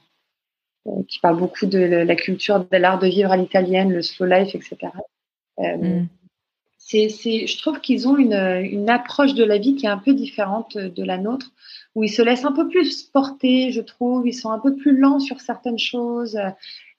qui 1.08 1.18
parle 1.20 1.38
beaucoup 1.38 1.66
de 1.66 1.78
la 1.78 2.16
culture, 2.16 2.60
de 2.60 2.76
l'art 2.76 2.98
de 2.98 3.06
vivre 3.06 3.32
à 3.32 3.36
l'italienne, 3.36 3.92
le 3.92 4.02
slow 4.02 4.26
life, 4.26 4.54
etc 4.54 4.90
c'est, 6.86 7.46
je 7.46 7.58
trouve 7.58 7.80
qu'ils 7.80 8.06
ont 8.08 8.16
une, 8.16 8.34
une, 8.34 8.90
approche 8.90 9.34
de 9.34 9.44
la 9.44 9.58
vie 9.58 9.74
qui 9.74 9.86
est 9.86 9.90
un 9.90 9.98
peu 9.98 10.12
différente 10.12 10.76
de 10.76 11.02
la 11.02 11.16
nôtre, 11.16 11.52
où 11.94 12.04
ils 12.04 12.10
se 12.10 12.20
laissent 12.20 12.44
un 12.44 12.52
peu 12.52 12.68
plus 12.68 13.04
porter, 13.04 13.72
je 13.72 13.80
trouve. 13.80 14.26
Ils 14.26 14.34
sont 14.34 14.50
un 14.50 14.58
peu 14.58 14.76
plus 14.76 14.96
lents 14.96 15.18
sur 15.18 15.40
certaines 15.40 15.78
choses. 15.78 16.36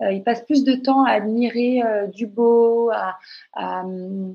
Euh, 0.02 0.12
ils 0.12 0.24
passent 0.24 0.46
plus 0.46 0.64
de 0.64 0.74
temps 0.74 1.06
à 1.06 1.12
admirer 1.12 1.84
euh, 1.84 2.08
du 2.08 2.26
beau, 2.26 2.90
à, 2.92 3.18
euh, 3.86 4.34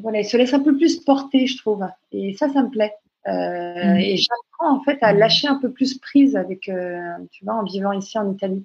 voilà, 0.00 0.20
ils 0.20 0.24
se 0.24 0.36
laissent 0.36 0.54
un 0.54 0.62
peu 0.62 0.76
plus 0.76 1.00
porter, 1.00 1.46
je 1.46 1.58
trouve. 1.58 1.86
Et 2.12 2.34
ça, 2.34 2.48
ça 2.48 2.62
me 2.62 2.70
plaît. 2.70 2.94
Mmh. 3.26 3.98
Et 3.98 4.16
j'apprends 4.16 4.78
en 4.78 4.82
fait 4.84 4.98
à 5.02 5.12
mmh. 5.12 5.18
lâcher 5.18 5.48
un 5.48 5.56
peu 5.56 5.70
plus 5.70 5.98
prise 5.98 6.34
avec, 6.34 6.62
tu 6.62 7.44
vois, 7.44 7.54
en 7.54 7.64
vivant 7.64 7.92
ici 7.92 8.18
en 8.18 8.32
Italie. 8.32 8.64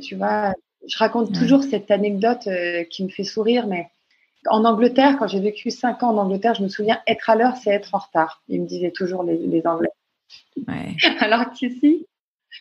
Tu 0.00 0.16
vois, 0.16 0.54
je 0.86 0.98
raconte 0.98 1.32
toujours 1.32 1.62
cette 1.62 1.90
anecdote 1.90 2.48
qui 2.90 3.04
me 3.04 3.08
fait 3.08 3.24
sourire, 3.24 3.66
mais 3.66 3.88
en 4.48 4.64
Angleterre, 4.64 5.16
quand 5.18 5.28
j'ai 5.28 5.40
vécu 5.40 5.70
cinq 5.70 6.02
ans 6.02 6.10
en 6.10 6.18
Angleterre, 6.18 6.54
je 6.54 6.62
me 6.62 6.68
souviens, 6.68 7.00
être 7.06 7.30
à 7.30 7.36
l'heure, 7.36 7.56
c'est 7.56 7.70
être 7.70 7.94
en 7.94 7.98
retard. 7.98 8.42
Ils 8.48 8.60
me 8.62 8.66
disaient 8.66 8.90
toujours 8.90 9.22
les, 9.22 9.62
Anglais. 9.66 9.90
Alors 11.20 11.50
qu'ici, 11.52 12.06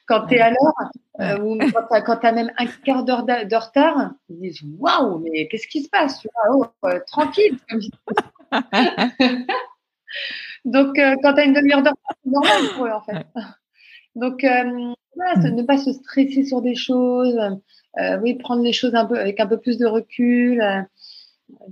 quand 0.06 0.28
tu 0.28 0.36
es 0.36 0.40
à 0.40 0.52
l'heure, 0.52 0.92
euh, 1.20 1.40
ou 1.40 1.58
quand 2.06 2.18
tu 2.18 2.28
as, 2.28 2.32
même 2.32 2.52
un 2.58 2.66
quart 2.68 3.04
d'heure 3.04 3.24
de 3.24 3.56
retard, 3.56 4.12
ils 4.30 4.40
disent 4.40 4.62
Waouh, 4.78 5.20
mais 5.20 5.48
qu'est-ce 5.48 5.68
qui 5.68 5.84
se 5.84 5.90
passe 5.90 6.26
oh, 6.52 6.66
euh, 6.86 7.00
Tranquille. 7.08 7.58
Donc, 10.66 11.00
euh, 11.00 11.16
quand 11.24 11.34
tu 11.34 11.40
as 11.40 11.46
une 11.46 11.54
demi-heure 11.54 11.82
de 11.82 11.90
retard, 11.90 12.16
c'est 12.24 12.30
normal 12.30 12.62
pour 12.76 12.86
eux, 12.86 12.92
en 12.92 13.02
fait. 13.02 13.26
Donc, 14.16 14.44
mm. 14.44 14.94
ne 15.16 15.64
pas 15.64 15.78
se 15.78 15.94
stresser 15.94 16.44
sur 16.44 16.62
des 16.62 16.76
choses, 16.76 17.40
oui, 18.22 18.36
prendre 18.36 18.64
les 18.64 18.74
choses 18.74 18.96
un 18.96 19.06
peu, 19.06 19.20
avec 19.20 19.40
un 19.40 19.48
peu 19.48 19.58
plus 19.58 19.78
de 19.78 19.86
recul. 19.86 20.62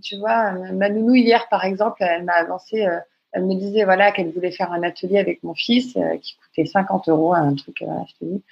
Tu 0.02 0.18
vois, 0.18 0.52
ma 0.74 0.90
nounou 0.90 1.16
hier, 1.16 1.48
par 1.50 1.66
exemple, 1.66 2.04
elle 2.04 2.24
m'a 2.24 2.34
avancé, 2.34 2.86
euh, 2.86 3.00
elle 3.32 3.46
me 3.46 3.56
disait 3.56 3.84
voilà 3.84 4.12
qu'elle 4.12 4.32
voulait 4.32 4.52
faire 4.52 4.72
un 4.72 4.84
atelier 4.84 5.20
avec 5.20 5.44
mon 5.44 5.54
fils 5.54 5.96
euh, 5.98 6.18
qui 6.18 6.36
coûtait 6.38 6.66
50 6.66 7.10
euros, 7.10 7.34
un 7.34 7.54
truc, 7.56 7.82
euh, 7.82 7.86
je 8.08 8.14
te 8.14 8.26
dis. 8.26 8.44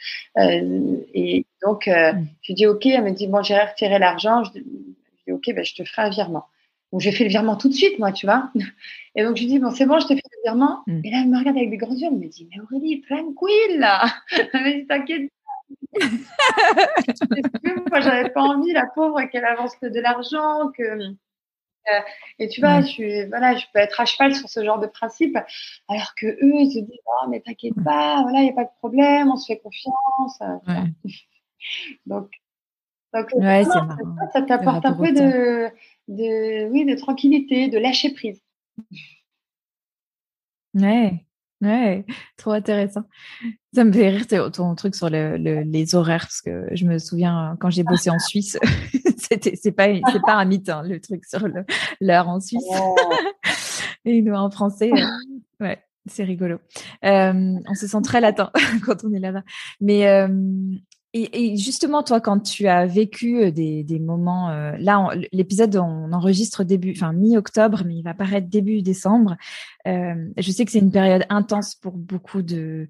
et 1.14 1.46
donc, 1.62 1.88
mm. 1.88 2.26
je 2.42 2.54
dis 2.54 2.68
ok, 2.68 2.86
elle 2.86 3.04
me 3.04 3.12
dit 3.12 3.28
bon, 3.28 3.42
j'ai 3.42 3.58
retiré 3.58 4.00
l'argent. 4.00 4.44
Je, 4.44 4.52
dis 4.60 5.32
ok, 5.32 5.54
ben, 5.54 5.64
je 5.64 5.76
te 5.76 5.84
ferai 5.84 6.04
un 6.04 6.10
virement. 6.10 6.46
Donc 6.92 7.02
j'ai 7.02 7.12
fait 7.12 7.26
le 7.26 7.30
virement 7.30 7.58
tout 7.58 7.68
de 7.68 7.74
suite, 7.74 8.00
moi, 8.00 8.12
tu 8.12 8.26
vois. 8.26 8.52
Et 9.16 9.24
donc 9.24 9.36
je 9.36 9.42
lui 9.42 9.48
dis 9.48 9.60
bon, 9.60 9.72
c'est 9.72 9.86
bon, 9.86 10.00
je 10.00 10.08
te 10.08 10.14
fais 10.14 10.22
le 10.22 10.42
virement. 10.44 10.84
Mm. 10.88 11.02
Et 11.04 11.12
là, 11.12 11.18
elle 11.22 11.30
me 11.30 11.38
regarde 11.38 11.58
avec 11.58 11.70
des 11.70 11.78
grands 11.78 11.94
yeux, 11.94 12.08
elle 12.08 12.18
me 12.18 12.28
dit 12.28 12.48
mais 12.50 12.62
Aurélie, 12.62 13.02
tranquille 13.02 13.80
là. 13.80 14.06
Elle 14.54 14.64
me 14.64 14.80
dit 14.80 14.88
t'inquiète 14.88 15.32
moi, 17.90 18.00
j'avais 18.00 18.30
pas 18.30 18.42
envie, 18.42 18.72
la 18.72 18.86
pauvre, 18.86 19.22
qu'elle 19.24 19.46
avance 19.46 19.80
de 19.82 20.00
l'argent, 20.00 20.72
que. 20.78 20.84
Euh, 20.84 22.00
et 22.40 22.50
tu 22.50 22.60
vois, 22.60 22.82
je, 22.82 23.28
voilà, 23.30 23.56
je 23.56 23.66
peux 23.74 23.80
être 23.80 24.00
à 24.02 24.06
cheval 24.06 24.36
sur 24.36 24.50
ce 24.50 24.64
genre 24.64 24.80
de 24.80 24.88
principe, 24.88 25.38
alors 25.88 26.14
que 26.16 26.26
eux, 26.28 26.56
ils 26.56 26.72
se 26.72 26.80
disent, 26.80 27.00
oh, 27.06 27.28
mais 27.30 27.40
t'inquiète 27.40 27.82
pas, 27.84 28.22
voilà, 28.24 28.40
il 28.40 28.44
n'y 28.44 28.50
a 28.50 28.54
pas 28.54 28.66
de 28.66 28.78
problème, 28.80 29.30
on 29.30 29.38
se 29.38 29.46
fait 29.46 29.60
confiance. 29.60 30.40
donc, 32.06 32.30
donc 33.14 33.30
ça, 34.34 34.42
t'apporte 34.42 34.86
un 34.86 34.94
peu 34.94 35.14
de, 35.14 35.70
de, 36.08 36.70
oui, 36.70 36.86
de 36.86 36.96
tranquillité, 36.96 37.70
de 37.70 37.78
lâcher 37.78 38.14
prise. 38.14 38.42
Ouais, 40.74 41.28
Ouais, 41.62 42.06
trop 42.38 42.52
intéressant. 42.52 43.04
Ça 43.74 43.84
me 43.84 43.92
fait 43.92 44.10
rire 44.10 44.52
ton 44.52 44.76
truc 44.76 44.94
sur 44.94 45.10
le, 45.10 45.38
les 45.38 45.96
horaires 45.96 46.22
parce 46.22 46.42
que 46.42 46.68
je 46.72 46.86
me 46.86 47.00
souviens 47.00 47.58
quand 47.60 47.72
j'ai 47.72 47.84
bossé 47.84 48.12
en 48.12 48.20
Suisse, 48.20 48.60
c'était 49.18 49.56
c'est 49.56 49.72
pas 49.72 49.88
c'est 50.12 50.22
pas 50.22 50.36
un 50.36 50.46
mythe 50.46 50.70
hein, 50.70 50.84
le 50.84 51.02
truc 51.02 51.26
sur 51.26 51.48
l'heure 52.00 52.30
en 52.30 52.40
Suisse. 52.40 52.64
Oh. 52.70 52.96
Et 54.06 54.22
nous 54.22 54.36
en 54.36 54.52
français, 54.52 54.92
euh, 54.94 55.66
ouais, 55.66 55.84
c'est 56.06 56.24
rigolo. 56.24 56.60
Euh, 57.04 57.56
on 57.68 57.74
se 57.74 57.88
sent 57.88 58.02
très 58.04 58.22
latin 58.22 58.52
quand 58.86 59.04
on 59.04 59.12
est 59.12 59.20
là-bas. 59.20 59.44
Mais 59.82 60.08
euh, 60.08 60.28
et, 61.34 61.58
justement, 61.58 62.04
toi, 62.04 62.22
quand 62.22 62.40
tu 62.40 62.68
as 62.68 62.86
vécu 62.86 63.44
euh, 63.44 63.52
des, 63.52 64.00
moments, 64.00 64.50
euh, 64.50 64.74
là, 64.80 65.10
l'épisode 65.32 65.76
on 65.78 66.12
enregistre 66.12 66.64
début, 66.64 66.94
enfin 66.96 67.14
mi-octobre, 67.14 67.84
mais 67.86 67.96
il 67.96 68.04
va 68.04 68.14
paraître 68.14 68.48
début 68.48 68.82
décembre. 68.82 69.36
Euh, 69.88 70.16
je 70.38 70.52
sais 70.52 70.66
que 70.66 70.72
c'est 70.72 70.80
une 70.80 70.92
période 70.92 71.26
intense 71.30 71.76
pour 71.76 71.94
beaucoup 71.94 72.42
de, 72.42 72.88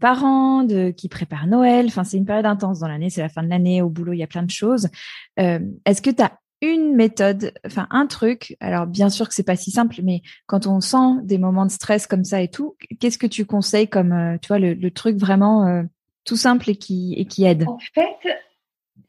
parents, 0.00 0.62
de 0.62 0.90
qui 0.90 1.08
préparent 1.08 1.46
Noël. 1.46 1.86
Enfin, 1.86 2.04
c'est 2.04 2.16
une 2.16 2.26
période 2.26 2.46
intense 2.46 2.80
dans 2.80 2.88
l'année. 2.88 3.10
C'est 3.10 3.22
la 3.22 3.28
fin 3.28 3.42
de 3.42 3.48
l'année. 3.48 3.82
Au 3.82 3.88
boulot, 3.88 4.12
il 4.12 4.18
y 4.18 4.22
a 4.22 4.28
plein 4.28 4.42
de 4.42 4.50
choses. 4.50 4.88
Est-ce 5.36 6.02
que 6.02 6.10
tu 6.10 6.22
as 6.22 6.32
une 6.60 6.94
méthode, 6.94 7.52
enfin 7.64 7.86
un 7.90 8.06
truc? 8.06 8.56
Alors 8.60 8.86
bien 8.86 9.10
sûr 9.10 9.28
que 9.28 9.34
c'est 9.34 9.42
pas 9.42 9.56
si 9.56 9.70
simple, 9.70 9.96
mais 10.02 10.22
quand 10.46 10.66
on 10.66 10.80
sent 10.80 11.22
des 11.22 11.38
moments 11.38 11.66
de 11.66 11.70
stress 11.70 12.06
comme 12.06 12.24
ça 12.24 12.42
et 12.42 12.48
tout, 12.48 12.76
qu'est-ce 13.00 13.18
que 13.18 13.26
tu 13.26 13.44
conseilles 13.44 13.88
comme, 13.88 14.12
euh, 14.12 14.38
tu 14.40 14.48
vois, 14.48 14.58
le, 14.58 14.90
truc 14.90 15.16
vraiment 15.16 15.66
euh, 15.66 15.82
tout 16.28 16.36
simple 16.36 16.70
et 16.70 16.76
qui 16.76 17.14
et 17.16 17.24
qui 17.24 17.44
aide 17.44 17.66
En 17.66 17.78
fait, 17.94 18.40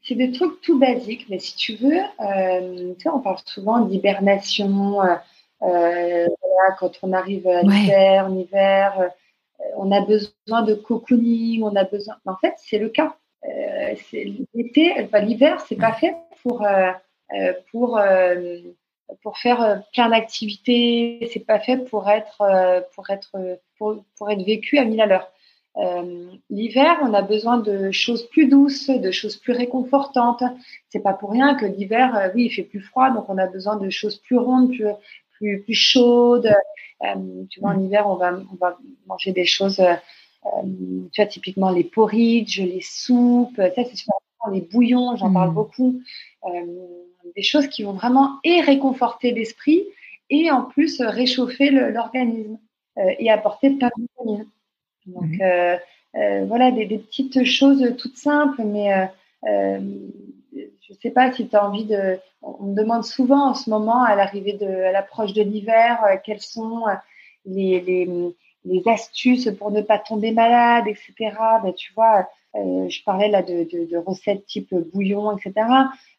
c'est 0.02 0.14
des 0.14 0.32
trucs 0.32 0.60
tout 0.62 0.78
basiques, 0.78 1.26
mais 1.28 1.38
si 1.38 1.54
tu 1.56 1.74
veux, 1.74 2.00
euh, 2.20 2.94
tu 2.94 3.02
sais, 3.02 3.08
on 3.10 3.20
parle 3.20 3.38
souvent 3.44 3.80
d'hibernation. 3.80 4.98
quand 5.60 6.92
on 7.02 7.12
arrive 7.12 7.46
à 7.46 7.62
l'hiver, 7.62 8.26
en 8.26 8.36
hiver, 8.36 9.10
on 9.76 9.92
a 9.92 10.00
besoin 10.00 10.62
de 10.62 10.74
cocooning, 10.74 11.62
on 11.62 11.76
a 11.76 11.84
besoin. 11.84 12.16
en 12.26 12.36
fait, 12.36 12.54
c'est 12.56 12.78
le 12.78 12.88
cas. 12.88 13.16
l'été, 14.12 14.94
enfin, 15.02 15.20
l'hiver, 15.20 15.60
c'est 15.60 15.76
pas 15.76 15.92
fait 15.92 16.16
pour 16.42 16.64
euh, 17.32 17.52
pour 17.70 17.96
euh, 17.98 18.58
pour 19.22 19.38
faire 19.38 19.62
euh, 19.62 19.76
plein 19.92 20.08
d'activités. 20.08 21.28
C'est 21.32 21.46
pas 21.46 21.60
fait 21.60 21.76
pour 21.76 22.08
être 22.08 22.42
pour 22.94 23.08
être 23.10 23.36
pour, 23.78 24.04
pour 24.16 24.30
être 24.30 24.42
vécu 24.44 24.78
à 24.78 24.84
mille 24.84 25.00
à 25.00 25.06
l'heure. 25.06 25.30
L'hiver, 26.50 26.98
on 27.02 27.14
a 27.14 27.22
besoin 27.22 27.58
de 27.58 27.90
choses 27.90 28.26
plus 28.28 28.46
douces, 28.46 28.90
de 28.90 29.10
choses 29.10 29.36
plus 29.36 29.52
réconfortantes. 29.52 30.42
C'est 30.88 31.00
pas 31.00 31.14
pour 31.14 31.30
rien 31.30 31.54
que 31.54 31.66
l'hiver, 31.66 32.30
oui, 32.34 32.46
il 32.46 32.50
fait 32.50 32.62
plus 32.62 32.80
froid, 32.80 33.10
donc 33.10 33.28
on 33.28 33.38
a 33.38 33.46
besoin 33.46 33.76
de 33.76 33.88
choses 33.90 34.16
plus 34.16 34.36
rondes, 34.36 34.70
plus 34.70 34.86
plus, 35.38 35.62
plus 35.62 35.74
chaudes. 35.74 36.52
tu 37.50 37.60
vois, 37.60 37.70
en 37.70 37.80
hiver, 37.80 38.06
on 38.08 38.16
va 38.16 38.32
on 38.52 38.56
va 38.56 38.78
manger 39.06 39.32
des 39.32 39.46
choses. 39.46 39.76
tu 39.76 41.16
vois, 41.16 41.26
typiquement 41.26 41.70
les 41.70 41.84
porridge, 41.84 42.60
les 42.60 42.82
soupes. 42.82 43.56
Ça, 43.56 43.84
c'est 43.84 43.96
super 43.96 44.16
Les 44.52 44.60
bouillons, 44.60 45.16
j'en 45.16 45.32
parle 45.32 45.50
mmh. 45.50 45.54
beaucoup 45.54 46.00
des 47.36 47.42
choses 47.42 47.66
qui 47.68 47.82
vont 47.82 47.92
vraiment 47.92 48.38
et 48.44 48.60
réconforter 48.60 49.32
l'esprit 49.32 49.84
et 50.30 50.50
en 50.50 50.62
plus 50.62 51.00
réchauffer 51.00 51.70
l'organisme 51.70 52.58
euh, 52.98 53.14
et 53.18 53.30
apporter 53.30 53.70
plein 53.70 53.90
de 53.96 54.02
vitamines. 54.02 54.46
Donc 55.14 55.30
mhm. 55.30 55.40
euh, 55.42 55.76
euh, 56.16 56.44
voilà, 56.46 56.70
des, 56.70 56.86
petites 56.86 57.44
choses 57.44 57.94
toutes 57.98 58.16
simples, 58.16 58.62
mais 58.64 59.08
je 59.44 59.78
ne 59.78 60.98
sais 61.00 61.10
pas 61.10 61.32
si 61.32 61.48
tu 61.48 61.56
as 61.56 61.66
envie 61.66 61.84
de. 61.84 62.18
On 62.42 62.64
me 62.64 62.74
demande 62.74 63.04
souvent 63.04 63.50
en 63.50 63.54
ce 63.54 63.68
moment, 63.68 64.02
à 64.02 64.16
l'arrivée 64.16 64.54
de, 64.54 64.66
à 64.66 64.92
l'approche 64.92 65.34
de 65.34 65.42
l'hiver, 65.42 65.98
quelles 66.24 66.40
sont 66.40 66.84
les, 67.44 67.80
les, 67.80 68.08
les, 68.64 68.82
astuces 68.88 69.50
pour 69.58 69.70
ne 69.70 69.82
pas 69.82 69.98
tomber 69.98 70.32
malade, 70.32 70.84
etc. 70.86 71.36
Ben, 71.62 71.74
tu 71.74 71.92
vois, 71.92 72.28
je 72.54 73.04
parlais 73.04 73.28
là 73.28 73.42
de, 73.42 73.64
de, 73.64 73.84
de, 73.90 73.96
recettes 73.96 74.44
type 74.46 74.74
bouillon, 74.74 75.36
etc. 75.36 75.52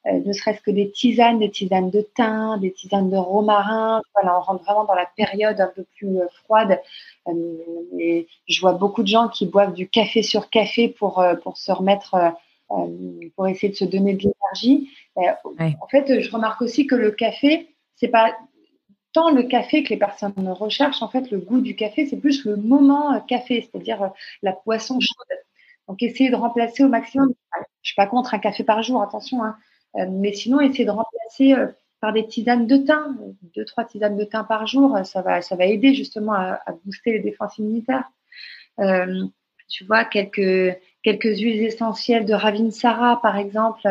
Euh, 0.08 0.20
ne 0.26 0.34
serait-ce 0.34 0.62
que 0.62 0.72
des 0.72 0.90
tisanes, 0.90 1.40
des 1.40 1.52
tisanes 1.52 1.92
de 1.92 2.02
thym, 2.16 2.58
des 2.60 2.72
tisanes 2.72 3.12
de 3.12 3.18
romarin. 3.18 4.02
Voilà, 4.16 4.40
on 4.40 4.42
rentre 4.42 4.64
vraiment 4.64 4.86
dans 4.86 4.96
la 4.96 5.06
période 5.06 5.62
un 5.62 5.68
peu 5.68 5.86
plus 5.98 6.20
euh, 6.20 6.28
froide. 6.44 6.80
Euh, 7.28 7.34
et 8.00 8.28
je 8.48 8.62
vois 8.62 8.74
beaucoup 8.74 9.04
de 9.04 9.08
gens 9.08 9.28
qui 9.28 9.46
boivent 9.46 9.74
du 9.74 9.88
café 9.88 10.24
sur 10.24 10.50
café 10.50 10.90
pour, 10.90 11.24
pour 11.44 11.58
se 11.58 11.72
remettre, 11.72 12.16
pour 13.36 13.48
essayer 13.48 13.70
de 13.70 13.76
se 13.76 13.86
donner 13.86 14.16
de 14.16 14.24
l'énergie. 14.24 14.90
En 15.16 15.88
fait, 15.88 16.20
je 16.20 16.32
remarque 16.32 16.62
aussi 16.64 16.88
que 16.88 16.96
le 16.96 17.12
café, 17.12 17.76
c'est 17.96 18.08
pas 18.08 18.36
tant 19.14 19.30
le 19.30 19.44
café 19.44 19.84
que 19.84 19.90
les 19.90 19.98
personnes 19.98 20.34
recherchent. 20.50 21.04
En 21.04 21.10
fait, 21.10 21.30
le 21.30 21.38
goût 21.38 21.62
du 21.62 21.76
café, 21.76 22.08
c'est 22.08 22.18
plus 22.18 22.44
le 22.46 22.56
moment 22.56 23.20
café, 23.22 23.62
c'est-à-dire 23.62 24.12
la 24.42 24.54
poisson 24.54 25.00
chaude. 25.00 25.38
Donc, 25.92 26.02
essayer 26.04 26.30
de 26.30 26.38
remplacer 26.38 26.86
au 26.86 26.88
maximum. 26.88 27.34
Je 27.82 27.90
suis 27.90 27.96
pas 27.96 28.08
contre 28.08 28.34
un 28.34 28.40
café 28.40 28.64
par 28.64 28.82
jour, 28.82 29.04
attention. 29.04 29.44
Hein, 29.44 29.58
euh, 29.98 30.06
mais 30.10 30.32
sinon, 30.32 30.62
essayer 30.62 30.86
de 30.86 30.90
remplacer 30.90 31.52
euh, 31.52 31.68
par 32.00 32.14
des 32.14 32.26
tisanes 32.26 32.66
de 32.66 32.78
thym, 32.78 33.18
deux, 33.54 33.66
trois 33.66 33.84
tisanes 33.84 34.16
de 34.16 34.24
thym 34.24 34.46
par 34.48 34.68
jour, 34.68 34.98
ça 35.04 35.22
va, 35.22 35.42
ça 35.42 35.58
va 35.58 35.66
aider 35.66 35.94
justement 35.94 36.32
à, 36.32 36.62
booster 36.86 37.12
les 37.12 37.20
défenses 37.20 37.58
immunitaires. 37.58 38.10
Euh, 38.80 39.26
tu 39.68 39.84
vois, 39.84 40.06
quelques, 40.06 40.80
quelques 41.04 41.38
huiles 41.40 41.62
essentielles 41.62 42.26
de 42.26 42.36
Ravinsara, 42.36 43.22
par 43.22 43.36
exemple, 43.36 43.86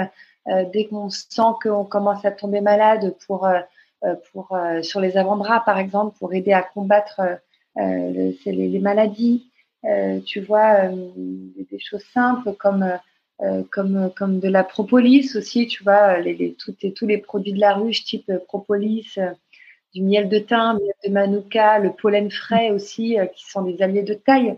dès 0.72 0.86
qu'on 0.86 1.11
sent 1.11 1.53
qu'on 1.62 1.84
commence 1.84 2.24
à 2.24 2.30
tomber 2.30 2.62
malade 2.62 3.14
pour, 3.26 3.46
pour, 4.32 4.59
sur 4.80 5.01
les 5.01 5.18
avant-bras, 5.18 5.61
par 5.66 5.78
exemple, 5.78 6.16
pour 6.18 6.32
aider 6.32 6.53
à 6.53 6.62
combattre 6.62 7.20
les, 7.76 8.78
maladies. 8.80 9.49
Tu 10.26 10.41
vois, 10.41 10.89
des, 10.89 11.78
choses 11.78 12.05
simples 12.12 12.55
comme 12.55 12.99
euh, 13.43 13.62
comme, 13.70 14.12
comme 14.18 14.39
de 14.39 14.49
la 14.49 14.64
propolis 14.64 15.35
aussi, 15.35 15.66
tu 15.66 15.83
vois, 15.83 16.18
les, 16.18 16.35
les, 16.35 16.55
tous 16.55 17.07
les 17.07 17.18
produits 17.18 17.55
de 17.55 17.61
la 17.61 17.72
ruche 17.72 18.05
type 18.05 18.28
euh, 18.28 18.39
propolis, 18.39 19.14
euh, 19.16 19.31
du 19.95 20.03
miel 20.03 20.28
de 20.28 20.39
thym, 20.39 20.74
miel 20.74 20.95
de 21.07 21.11
manuka, 21.11 21.78
le 21.78 21.93
pollen 21.93 22.31
frais 22.31 22.70
aussi, 22.70 23.16
qui 23.35 23.51
sont 23.51 23.62
des 23.62 23.81
alliés 23.83 24.03
de 24.03 24.14
taille 24.14 24.57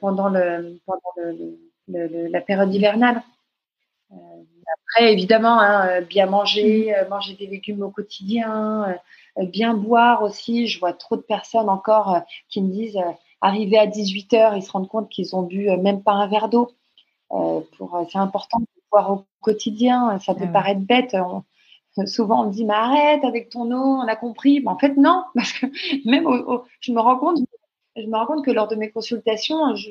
pendant, 0.00 0.28
le, 0.28 0.78
pendant 0.84 1.00
le, 1.88 2.28
la 2.28 2.40
période 2.42 2.74
hivernale. 2.74 3.22
après, 4.10 5.12
évidemment, 5.12 5.58
hein, 5.58 6.02
bien 6.02 6.26
manger, 6.26 6.94
manger 7.08 7.34
des 7.34 7.46
légumes 7.46 7.82
au 7.82 7.90
quotidien, 7.90 8.98
bien 9.38 9.72
boire 9.72 10.22
aussi. 10.22 10.66
Je 10.66 10.78
vois 10.80 10.92
trop 10.92 11.16
de 11.16 11.22
personnes 11.22 11.70
encore 11.70 12.20
qui 12.50 12.60
me 12.60 12.70
disent, 12.70 13.00
arriver 13.42 13.76
à 13.76 13.86
18 13.86 14.34
heures, 14.34 14.56
ils 14.56 14.62
se 14.62 14.70
rendent 14.70 14.88
compte 14.88 15.10
qu'ils 15.10 15.36
ont 15.36 15.42
bu 15.42 15.68
même 15.78 16.02
pas 16.02 16.12
un 16.12 16.28
verre 16.28 16.48
d'eau. 16.48 16.70
Euh, 17.32 17.60
pour, 17.76 17.94
euh, 17.96 18.04
c'est 18.10 18.18
important 18.18 18.60
de 18.60 18.66
boire 18.90 19.10
au 19.12 19.24
quotidien. 19.40 20.18
Ça 20.20 20.34
peut 20.34 20.44
ah 20.48 20.52
paraître 20.52 20.80
bête. 20.80 21.16
souvent, 22.06 22.44
on 22.44 22.46
me 22.46 22.52
dit, 22.52 22.64
mais 22.64 22.74
arrête 22.74 23.24
avec 23.24 23.50
ton 23.50 23.70
eau, 23.70 24.00
on 24.00 24.08
a 24.08 24.16
compris. 24.16 24.60
Mais 24.60 24.68
en 24.68 24.78
fait, 24.78 24.96
non, 24.96 25.24
parce 25.34 25.52
que 25.52 25.66
même 26.08 26.26
je 26.80 26.92
me 26.92 27.00
rends 27.00 27.18
compte, 27.18 27.38
je 27.96 28.06
me 28.06 28.16
rends 28.16 28.26
compte 28.26 28.44
que 28.44 28.50
lors 28.50 28.68
de 28.68 28.76
mes 28.76 28.90
consultations, 28.90 29.74
je, 29.76 29.90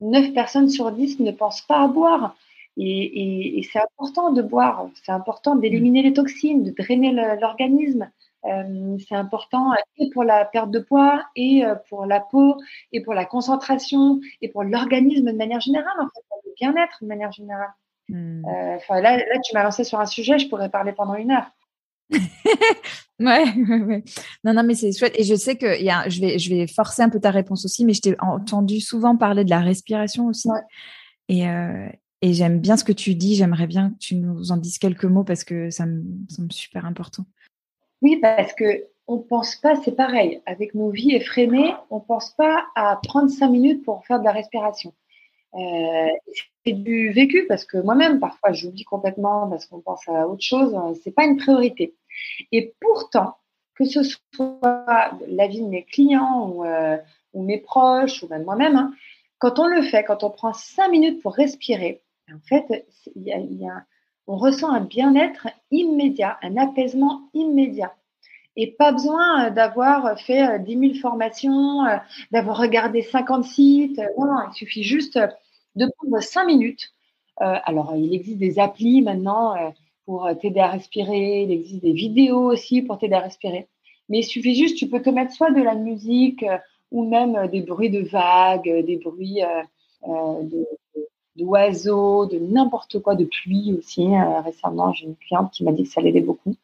9 0.00 0.34
personnes 0.34 0.68
sur 0.68 0.90
10 0.90 1.20
ne 1.20 1.30
pensent 1.30 1.62
pas 1.62 1.82
à 1.82 1.88
boire. 1.88 2.34
Et, 2.78 3.58
et, 3.58 3.62
c'est 3.70 3.80
important 3.80 4.32
de 4.32 4.40
boire, 4.40 4.88
c'est 5.04 5.12
important 5.12 5.56
d'éliminer 5.56 6.02
les 6.02 6.14
toxines, 6.14 6.64
de 6.64 6.70
drainer 6.70 7.12
l'organisme. 7.38 8.10
Euh, 8.44 8.96
c'est 9.08 9.14
important 9.14 9.72
et 9.98 10.10
pour 10.12 10.24
la 10.24 10.44
perte 10.44 10.70
de 10.70 10.80
poids, 10.80 11.24
et 11.36 11.62
pour 11.88 12.06
la 12.06 12.20
peau, 12.20 12.56
et 12.90 13.00
pour 13.00 13.14
la 13.14 13.24
concentration, 13.24 14.20
et 14.40 14.48
pour 14.48 14.64
l'organisme 14.64 15.30
de 15.30 15.36
manière 15.36 15.60
générale. 15.60 15.94
En 16.00 16.06
fait, 16.06 16.22
bien-être 16.60 16.98
de 17.00 17.06
manière 17.06 17.32
générale. 17.32 17.72
Hmm. 18.08 18.44
Euh, 18.46 19.00
là, 19.00 19.16
là, 19.16 19.38
tu 19.44 19.54
m'as 19.54 19.62
lancé 19.62 19.84
sur 19.84 20.00
un 20.00 20.06
sujet, 20.06 20.38
je 20.38 20.48
pourrais 20.48 20.70
parler 20.70 20.92
pendant 20.92 21.14
une 21.14 21.30
heure. 21.30 21.50
ouais, 23.20 23.44
ouais, 23.54 24.04
non, 24.44 24.54
non, 24.54 24.62
mais 24.64 24.74
c'est 24.74 24.96
chouette. 24.96 25.14
Et 25.18 25.24
je 25.24 25.34
sais 25.34 25.56
que 25.56 25.80
y 25.80 25.90
a, 25.90 26.08
je, 26.08 26.20
vais, 26.20 26.38
je 26.38 26.50
vais 26.50 26.66
forcer 26.66 27.02
un 27.02 27.08
peu 27.08 27.20
ta 27.20 27.30
réponse 27.30 27.64
aussi, 27.64 27.84
mais 27.84 27.94
je 27.94 28.00
t'ai 28.00 28.16
entendu 28.20 28.80
souvent 28.80 29.16
parler 29.16 29.44
de 29.44 29.50
la 29.50 29.60
respiration 29.60 30.26
aussi. 30.26 30.48
Et, 31.28 31.48
euh, 31.48 31.88
et 32.20 32.34
j'aime 32.34 32.60
bien 32.60 32.76
ce 32.76 32.84
que 32.84 32.92
tu 32.92 33.14
dis. 33.14 33.34
J'aimerais 33.36 33.66
bien 33.66 33.90
que 33.90 33.98
tu 33.98 34.16
nous 34.16 34.50
en 34.50 34.56
dises 34.56 34.78
quelques 34.78 35.04
mots 35.04 35.24
parce 35.24 35.44
que 35.44 35.70
ça 35.70 35.86
me 35.86 36.02
semble 36.28 36.52
super 36.52 36.84
important. 36.84 37.24
Oui, 38.02 38.16
parce 38.20 38.52
que 38.52 38.86
on 39.06 39.18
pense 39.18 39.56
pas, 39.56 39.76
c'est 39.76 39.96
pareil. 39.96 40.42
Avec 40.46 40.74
nos 40.74 40.90
vies 40.90 41.14
effrénées, 41.14 41.74
on 41.90 42.00
pense 42.00 42.30
pas 42.30 42.66
à 42.74 42.98
prendre 43.02 43.30
cinq 43.30 43.48
minutes 43.48 43.84
pour 43.84 44.04
faire 44.06 44.20
de 44.20 44.24
la 44.24 44.32
respiration. 44.32 44.92
Euh, 45.54 46.08
c'est 46.64 46.72
du 46.72 47.10
vécu 47.10 47.46
parce 47.46 47.64
que 47.64 47.78
moi-même, 47.78 48.20
parfois, 48.20 48.52
j'oublie 48.52 48.84
complètement 48.84 49.48
parce 49.48 49.66
qu'on 49.66 49.80
pense 49.80 50.08
à 50.08 50.28
autre 50.28 50.42
chose. 50.42 50.74
C'est 51.02 51.10
pas 51.10 51.24
une 51.24 51.36
priorité. 51.36 51.94
Et 52.52 52.74
pourtant, 52.80 53.36
que 53.74 53.84
ce 53.84 54.02
soit 54.02 55.10
la 55.26 55.46
vie 55.48 55.62
de 55.62 55.68
mes 55.68 55.84
clients 55.84 56.48
ou, 56.48 56.64
euh, 56.64 56.96
mes 57.34 57.58
proches 57.58 58.22
ou 58.22 58.28
même 58.28 58.44
moi-même, 58.44 58.76
hein, 58.76 58.92
quand 59.38 59.58
on 59.58 59.66
le 59.66 59.82
fait, 59.82 60.04
quand 60.04 60.22
on 60.22 60.30
prend 60.30 60.52
cinq 60.52 60.88
minutes 60.88 61.22
pour 61.22 61.34
respirer, 61.34 62.02
en 62.32 62.38
fait, 62.40 62.86
il 63.16 63.22
y 63.24 63.32
a, 63.32 63.38
y 63.38 63.66
a, 63.66 63.84
on 64.26 64.36
ressent 64.36 64.70
un 64.70 64.80
bien-être 64.80 65.48
immédiat, 65.70 66.38
un 66.42 66.56
apaisement 66.56 67.28
immédiat 67.34 67.94
et 68.56 68.72
pas 68.72 68.92
besoin 68.92 69.46
euh, 69.46 69.50
d'avoir 69.50 70.18
fait 70.20 70.58
10 70.60 70.76
euh, 70.76 70.80
000 70.80 70.94
formations, 70.94 71.84
euh, 71.86 71.96
d'avoir 72.30 72.58
regardé 72.58 73.02
50 73.02 73.44
sites. 73.44 74.00
Non, 74.18 74.26
non, 74.26 74.38
il 74.50 74.54
suffit 74.54 74.82
juste 74.82 75.18
de 75.76 75.86
prendre 75.96 76.20
5 76.20 76.44
minutes. 76.46 76.92
alors, 77.38 77.94
il 77.96 78.14
existe 78.14 78.38
des 78.38 78.58
applis 78.58 79.02
maintenant 79.02 79.54
pour 80.04 80.28
t'aider 80.40 80.60
à 80.60 80.68
respirer, 80.68 81.42
il 81.42 81.50
existe 81.50 81.82
des 81.82 81.92
vidéos 81.92 82.52
aussi 82.52 82.82
pour 82.82 82.98
t'aider 82.98 83.14
à 83.14 83.20
respirer. 83.20 83.68
Mais 84.08 84.18
il 84.18 84.24
suffit 84.24 84.54
juste, 84.54 84.76
tu 84.76 84.88
peux 84.88 85.00
te 85.02 85.10
mettre 85.10 85.32
soit 85.32 85.50
de 85.50 85.62
la 85.62 85.74
musique 85.74 86.44
ou 86.90 87.08
même 87.08 87.48
des 87.48 87.62
bruits 87.62 87.90
de 87.90 88.02
vagues, 88.02 88.84
des 88.84 88.96
bruits 88.98 89.40
d'oiseaux, 91.36 92.26
de, 92.26 92.38
n'importe 92.38 93.00
quoi, 93.00 93.14
de 93.14 93.24
pluie 93.24 93.74
aussi. 93.78 94.06
récemment, 94.44 94.92
j'ai 94.92 95.06
une 95.06 95.16
cliente 95.16 95.52
qui 95.52 95.64
m'a 95.64 95.72
dit 95.72 95.84
que 95.84 95.88
ça 95.88 96.00
l'aidait 96.00 96.20
beaucoup 96.20 96.56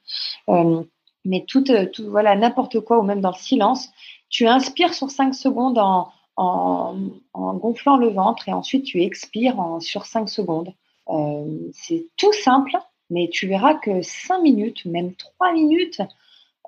mais 1.29 1.45
tout, 1.47 1.71
euh, 1.71 1.87
tout 1.87 2.11
voilà, 2.11 2.35
n'importe 2.35 2.81
quoi 2.81 2.99
ou 2.99 3.03
même 3.03 3.21
dans 3.21 3.31
le 3.31 3.37
silence. 3.37 3.91
Tu 4.31 4.47
inspires 4.47 4.95
sur 4.95 5.11
5 5.11 5.35
secondes 5.35 5.79
en, 5.79 6.09
en, 6.37 6.97
en, 7.33 7.55
gonflant 7.55 7.97
le 7.97 8.09
ventre 8.09 8.49
et 8.49 8.53
ensuite 8.53 8.85
tu 8.85 9.03
expires 9.03 9.79
sur 9.81 10.07
5 10.07 10.29
secondes. 10.29 10.73
Euh, 11.09 11.71
c'est 11.73 12.07
tout 12.16 12.33
simple, 12.33 12.73
Mais 13.11 13.29
tu 13.33 13.47
verras 13.47 13.75
que 13.75 14.03
5 14.03 14.43
minutes, 14.43 14.85
même 14.85 15.14
3 15.14 15.53
minutes, 15.53 16.03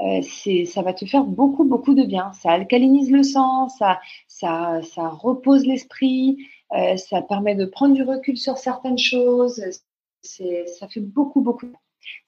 euh, 0.00 0.22
ça 0.64 0.82
va 0.82 0.94
te 0.94 1.04
faire 1.04 1.24
beaucoup, 1.24 1.64
beaucoup 1.64 1.94
de 1.94 2.04
bien. 2.04 2.32
Ça 2.32 2.52
alcalinise 2.52 3.10
le 3.10 3.22
sang, 3.22 3.68
ça, 3.68 4.00
ça, 4.28 4.80
ça 4.82 5.08
repose 5.08 5.66
l'esprit, 5.66 6.38
euh, 6.76 6.96
ça 6.96 7.22
permet 7.22 7.54
de 7.54 7.64
prendre 7.64 7.94
du 7.94 8.02
recul 8.02 8.36
sur 8.36 8.58
certaines 8.58 8.98
choses. 8.98 9.62
Ça 10.22 10.88
fait 10.88 11.00
beaucoup, 11.00 11.40
beaucoup. 11.40 11.66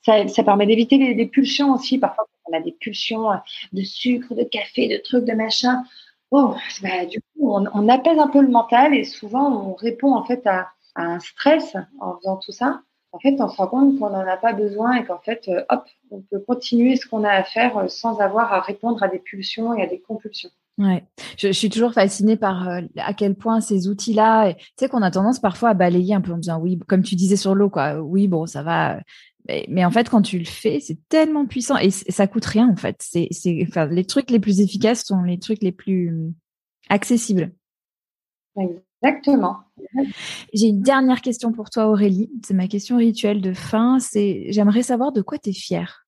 Ça, 0.02 0.26
ça 0.28 0.42
permet 0.42 0.66
d'éviter 0.66 0.98
les, 0.98 1.26
pulsions 1.26 1.72
aussi. 1.72 1.98
Parfois, 1.98 2.26
on 2.46 2.56
a 2.56 2.60
des 2.60 2.72
pulsions 2.72 3.28
de 3.72 3.82
sucre, 3.82 4.34
de 4.34 4.44
café, 4.44 4.88
de 4.88 4.96
trucs, 5.02 5.24
de 5.24 5.32
machin. 5.32 5.84
Oh, 6.30 6.54
bah, 6.82 7.06
du 7.06 7.20
coup, 7.20 7.54
on, 7.54 7.88
apaise 7.88 8.18
un 8.18 8.28
peu 8.28 8.40
le 8.40 8.48
mental 8.48 8.94
et 8.94 9.04
souvent, 9.04 9.68
on 9.68 9.74
répond 9.74 10.14
en 10.14 10.24
fait 10.24 10.46
à, 10.46 10.68
à 10.94 11.04
un 11.04 11.20
stress 11.20 11.76
en 12.00 12.16
faisant 12.16 12.38
tout 12.38 12.52
ça 12.52 12.82
en 13.12 13.18
fait, 13.18 13.36
on 13.40 13.48
se 13.48 13.56
rend 13.56 13.66
compte 13.68 13.98
qu'on 13.98 14.10
n'en 14.10 14.26
a 14.26 14.36
pas 14.38 14.54
besoin 14.54 14.94
et 14.94 15.04
qu'en 15.04 15.18
fait, 15.18 15.46
euh, 15.48 15.64
hop, 15.68 15.84
on 16.10 16.22
peut 16.22 16.40
continuer 16.40 16.96
ce 16.96 17.06
qu'on 17.06 17.24
a 17.24 17.30
à 17.30 17.44
faire 17.44 17.76
euh, 17.76 17.88
sans 17.88 18.20
avoir 18.20 18.52
à 18.52 18.60
répondre 18.60 19.02
à 19.02 19.08
des 19.08 19.18
pulsions 19.18 19.74
et 19.74 19.82
à 19.82 19.86
des 19.86 20.00
compulsions. 20.00 20.50
Ouais, 20.78 21.04
je, 21.36 21.52
suis 21.52 21.68
toujours 21.68 21.92
fascinée 21.92 22.36
par 22.36 22.66
euh, 22.66 22.80
à 22.96 23.12
quel 23.12 23.34
point 23.34 23.60
ces 23.60 23.88
outils-là, 23.88 24.54
tu 24.54 24.64
sais 24.78 24.88
qu'on 24.88 25.02
a 25.02 25.10
tendance 25.10 25.38
parfois 25.38 25.70
à 25.70 25.74
balayer 25.74 26.14
un 26.14 26.22
peu 26.22 26.32
en 26.32 26.38
disant 26.38 26.58
oui, 26.60 26.78
comme 26.88 27.02
tu 27.02 27.14
disais 27.14 27.36
sur 27.36 27.54
l'eau, 27.54 27.68
quoi. 27.68 28.00
Oui, 28.00 28.26
bon, 28.26 28.46
ça 28.46 28.62
va. 28.62 28.98
Mais, 29.68 29.84
en 29.84 29.90
fait, 29.90 30.08
quand 30.08 30.22
tu 30.22 30.38
le 30.38 30.44
fais, 30.44 30.80
c'est 30.80 30.98
tellement 31.08 31.46
puissant 31.46 31.76
et, 31.76 31.90
ça 31.90 32.26
coûte 32.26 32.44
rien 32.46 32.68
en 32.70 32.76
fait. 32.76 32.96
C'est, 33.00 33.28
enfin, 33.68 33.86
les 33.86 34.04
trucs 34.04 34.30
les 34.30 34.40
plus 34.40 34.60
efficaces 34.60 35.04
sont 35.04 35.22
les 35.22 35.38
trucs 35.38 35.62
les 35.62 35.72
plus 35.72 36.32
accessibles. 36.88 37.52
Exactement. 38.56 39.58
J'ai 40.54 40.68
une 40.68 40.82
dernière 40.82 41.20
question 41.20 41.52
pour 41.52 41.70
toi, 41.70 41.88
Aurélie. 41.88 42.30
C'est 42.46 42.54
ma 42.54 42.68
question 42.68 42.96
rituelle 42.96 43.40
de 43.40 43.52
fin. 43.52 43.98
C'est 43.98 44.46
j'aimerais 44.50 44.82
savoir 44.82 45.12
de 45.12 45.22
quoi 45.22 45.38
tu 45.38 45.50
es 45.50 45.52
fière. 45.52 46.06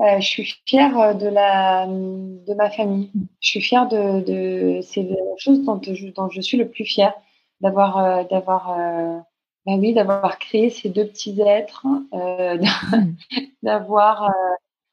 Euh, 0.00 0.20
je 0.20 0.26
suis 0.26 0.54
fière 0.64 0.98
euh, 0.98 1.14
de, 1.14 1.26
la, 1.26 1.86
de 1.86 2.54
ma 2.54 2.70
famille. 2.70 3.10
Je 3.40 3.48
suis 3.48 3.60
fière 3.60 3.88
de, 3.88 4.20
de 4.20 4.80
c'est 4.82 5.02
la 5.02 5.16
chose 5.38 5.64
dont 5.64 5.80
je, 5.82 6.08
dont 6.08 6.28
je 6.30 6.40
suis 6.40 6.56
le 6.56 6.68
plus 6.68 6.84
fière 6.84 7.14
d'avoir 7.60 7.98
euh, 7.98 8.24
d'avoir 8.30 8.76
ben 9.66 9.80
oui 9.80 9.92
d'avoir 9.92 10.38
créé 10.38 10.70
ces 10.70 10.88
deux 10.88 11.06
petits 11.06 11.40
êtres, 11.40 11.84
mmh. 11.86 12.60
d'avoir 13.62 14.32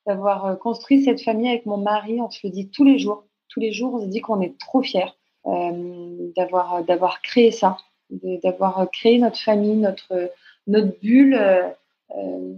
d'avoir 0.08 0.58
construit 0.60 1.04
cette 1.04 1.22
famille 1.22 1.50
avec 1.50 1.68
mon 1.68 1.78
mari. 1.78 2.20
On 2.20 2.30
se 2.32 2.40
le 2.44 2.52
dit 2.52 2.70
tous 2.70 2.84
les 2.84 2.98
jours. 2.98 3.26
Tous 3.50 3.60
les 3.60 3.72
jours, 3.72 3.94
on 3.94 4.02
se 4.02 4.08
dit 4.08 4.22
qu'on 4.22 4.42
est 4.42 4.58
trop 4.58 4.82
fiers 4.82 5.14
euh, 5.46 6.32
d'avoir 6.36 6.84
d'avoir 6.84 7.22
créé 7.22 7.52
ça, 7.52 7.78
d'avoir 8.10 8.90
créé 8.92 9.20
notre 9.20 9.40
famille, 9.40 9.76
notre 9.76 10.32
notre 10.66 11.00
bulle. 11.00 11.36
Euh, 11.36 12.54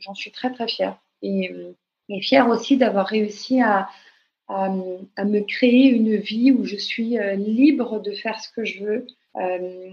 j'en 0.00 0.14
suis 0.14 0.30
très 0.30 0.52
très 0.52 0.68
fière 0.68 0.98
et, 1.22 1.50
et 2.08 2.20
fière 2.20 2.48
aussi 2.48 2.76
d'avoir 2.76 3.06
réussi 3.06 3.60
à, 3.60 3.88
à, 4.48 4.68
me 4.68 5.40
créer 5.40 5.88
une 5.88 6.16
vie 6.16 6.52
où 6.52 6.64
je 6.64 6.76
suis 6.76 7.16
libre 7.36 8.00
de 8.00 8.12
faire 8.12 8.40
ce 8.40 8.48
que 8.50 8.64
je 8.64 8.84
veux, 8.84 9.06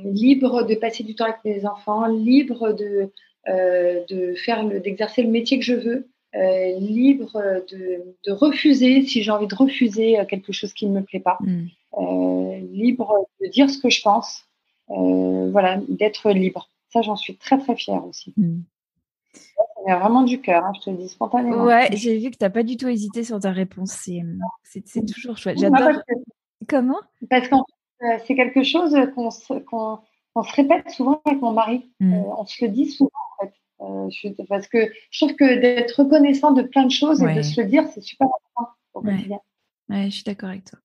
libre 0.03 0.63
de 0.63 0.75
passer 0.75 1.03
du 1.03 1.15
temps 1.15 1.25
avec 1.25 1.43
mes 1.45 1.65
enfants, 1.65 2.05
libre 2.07 2.73
de, 2.73 3.09
de 3.47 4.35
faire 4.35 4.65
d'exercer 4.65 5.23
le 5.23 5.29
métier 5.29 5.57
que 5.57 5.65
je 5.65 5.73
veux, 5.73 6.07
libre 6.33 7.63
de, 7.71 8.15
de, 8.25 8.31
refuser 8.31 9.03
si 9.03 9.23
j'ai 9.23 9.31
envie 9.31 9.47
de 9.47 9.55
refuser 9.55 10.17
quelque 10.29 10.51
chose 10.51 10.73
qui 10.73 10.85
ne 10.85 10.99
me 10.99 11.05
plaît 11.05 11.21
pas. 11.21 11.37
Mm. 11.41 11.67
Euh, 11.97 12.59
libre 12.71 13.27
de 13.41 13.47
dire 13.47 13.69
ce 13.69 13.77
que 13.77 13.89
je 13.89 14.01
pense, 14.01 14.45
euh, 14.91 15.51
voilà, 15.51 15.81
d'être 15.89 16.31
libre. 16.31 16.69
Ça, 16.89 17.01
j'en 17.01 17.17
suis 17.17 17.35
très 17.35 17.57
très 17.57 17.75
fière 17.75 18.05
aussi. 18.05 18.33
Mm. 18.37 18.61
Vient 19.85 19.99
vraiment 19.99 20.23
du 20.23 20.41
cœur, 20.41 20.63
hein, 20.63 20.71
je 20.75 20.81
te 20.81 20.89
le 20.89 20.97
dis 20.97 21.09
spontanément. 21.09 21.63
Ouais, 21.63 21.89
j'ai 21.93 22.17
vu 22.17 22.31
que 22.31 22.37
tu 22.37 22.43
n'as 22.43 22.49
pas 22.49 22.63
du 22.63 22.77
tout 22.77 22.87
hésité 22.87 23.23
sur 23.23 23.39
ta 23.39 23.51
réponse. 23.51 24.07
C'est 24.63 25.05
toujours 25.05 25.37
chouette. 25.37 25.57
J'adore. 25.59 26.01
Comment? 26.67 26.99
Parce 27.29 27.47
que 27.47 27.55
euh, 27.55 28.17
c'est 28.25 28.35
quelque 28.35 28.63
chose 28.63 28.95
qu'on 29.15 29.31
se, 29.31 29.53
répète 30.55 30.89
souvent 30.91 31.21
avec 31.25 31.41
mon 31.41 31.51
mari. 31.51 31.91
Mm. 31.99 32.13
on 32.13 32.45
se 32.45 32.65
le 32.65 32.71
dit 32.71 32.89
souvent 32.89 33.09
en 33.39 33.45
fait. 33.45 34.35
parce 34.47 34.67
que 34.67 34.91
je 35.09 35.25
trouve 35.25 35.35
que 35.35 35.59
d'être 35.59 36.03
reconnaissant 36.03 36.51
de 36.51 36.61
plein 36.61 36.85
de 36.85 36.91
choses 36.91 37.23
et 37.23 37.33
de 37.33 37.41
se 37.41 37.59
le 37.59 37.67
dire, 37.67 37.87
c'est 37.87 38.01
super 38.01 38.27
important 38.27 38.73
au 38.93 39.01
quotidien 39.01 39.39
je 39.91 40.09
suis 40.09 40.23
d'accord 40.23 40.49
avec 40.49 40.65
toi. 40.65 40.79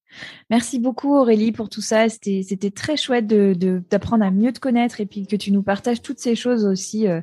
Merci 0.51 0.78
beaucoup 0.78 1.14
Aurélie 1.14 1.53
pour 1.53 1.68
tout 1.68 1.80
ça. 1.80 2.09
C'était 2.09 2.70
très 2.70 2.97
chouette 2.97 3.26
d'apprendre 3.26 4.24
de, 4.24 4.28
à 4.28 4.30
mieux 4.30 4.53
te 4.53 4.61
connaître 4.61 5.01
et 5.01 5.07
puis 5.07 5.26
que 5.26 5.36
tu 5.36 5.53
nous 5.53 5.62
partages 5.62 6.03
toutes 6.03 6.18
ces 6.18 6.34
choses 6.34 6.64
aussi, 6.64 7.07
euh, 7.07 7.20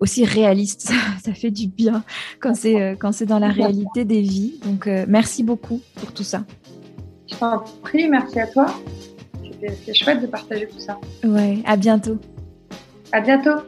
aussi 0.00 0.24
réalistes. 0.24 0.92
Ça, 1.24 1.32
fait 1.34 1.50
du 1.50 1.68
bien 1.68 2.02
quand 2.40 2.54
c'est 2.54 2.80
euh, 2.80 2.94
quand 2.98 3.12
c'est 3.12 3.26
dans 3.26 3.38
la 3.38 3.48
réalité 3.48 4.04
des 4.04 4.20
vies. 4.20 4.58
Donc 4.64 4.86
euh, 4.86 5.04
merci 5.06 5.44
beaucoup 5.44 5.80
pour 5.96 6.12
tout 6.12 6.24
ça. 6.24 6.44
Je 7.30 7.36
t'en 7.36 7.60
prie, 7.82 8.08
merci 8.08 8.40
à 8.40 8.46
toi. 8.46 8.66
C'était 9.60 9.94
chouette 9.94 10.22
de 10.22 10.26
partager 10.26 10.66
tout 10.66 10.80
ça. 10.80 10.98
Ouais, 11.22 11.58
à 11.66 11.76
bientôt. 11.76 12.18
À 13.12 13.20
bientôt. 13.20 13.60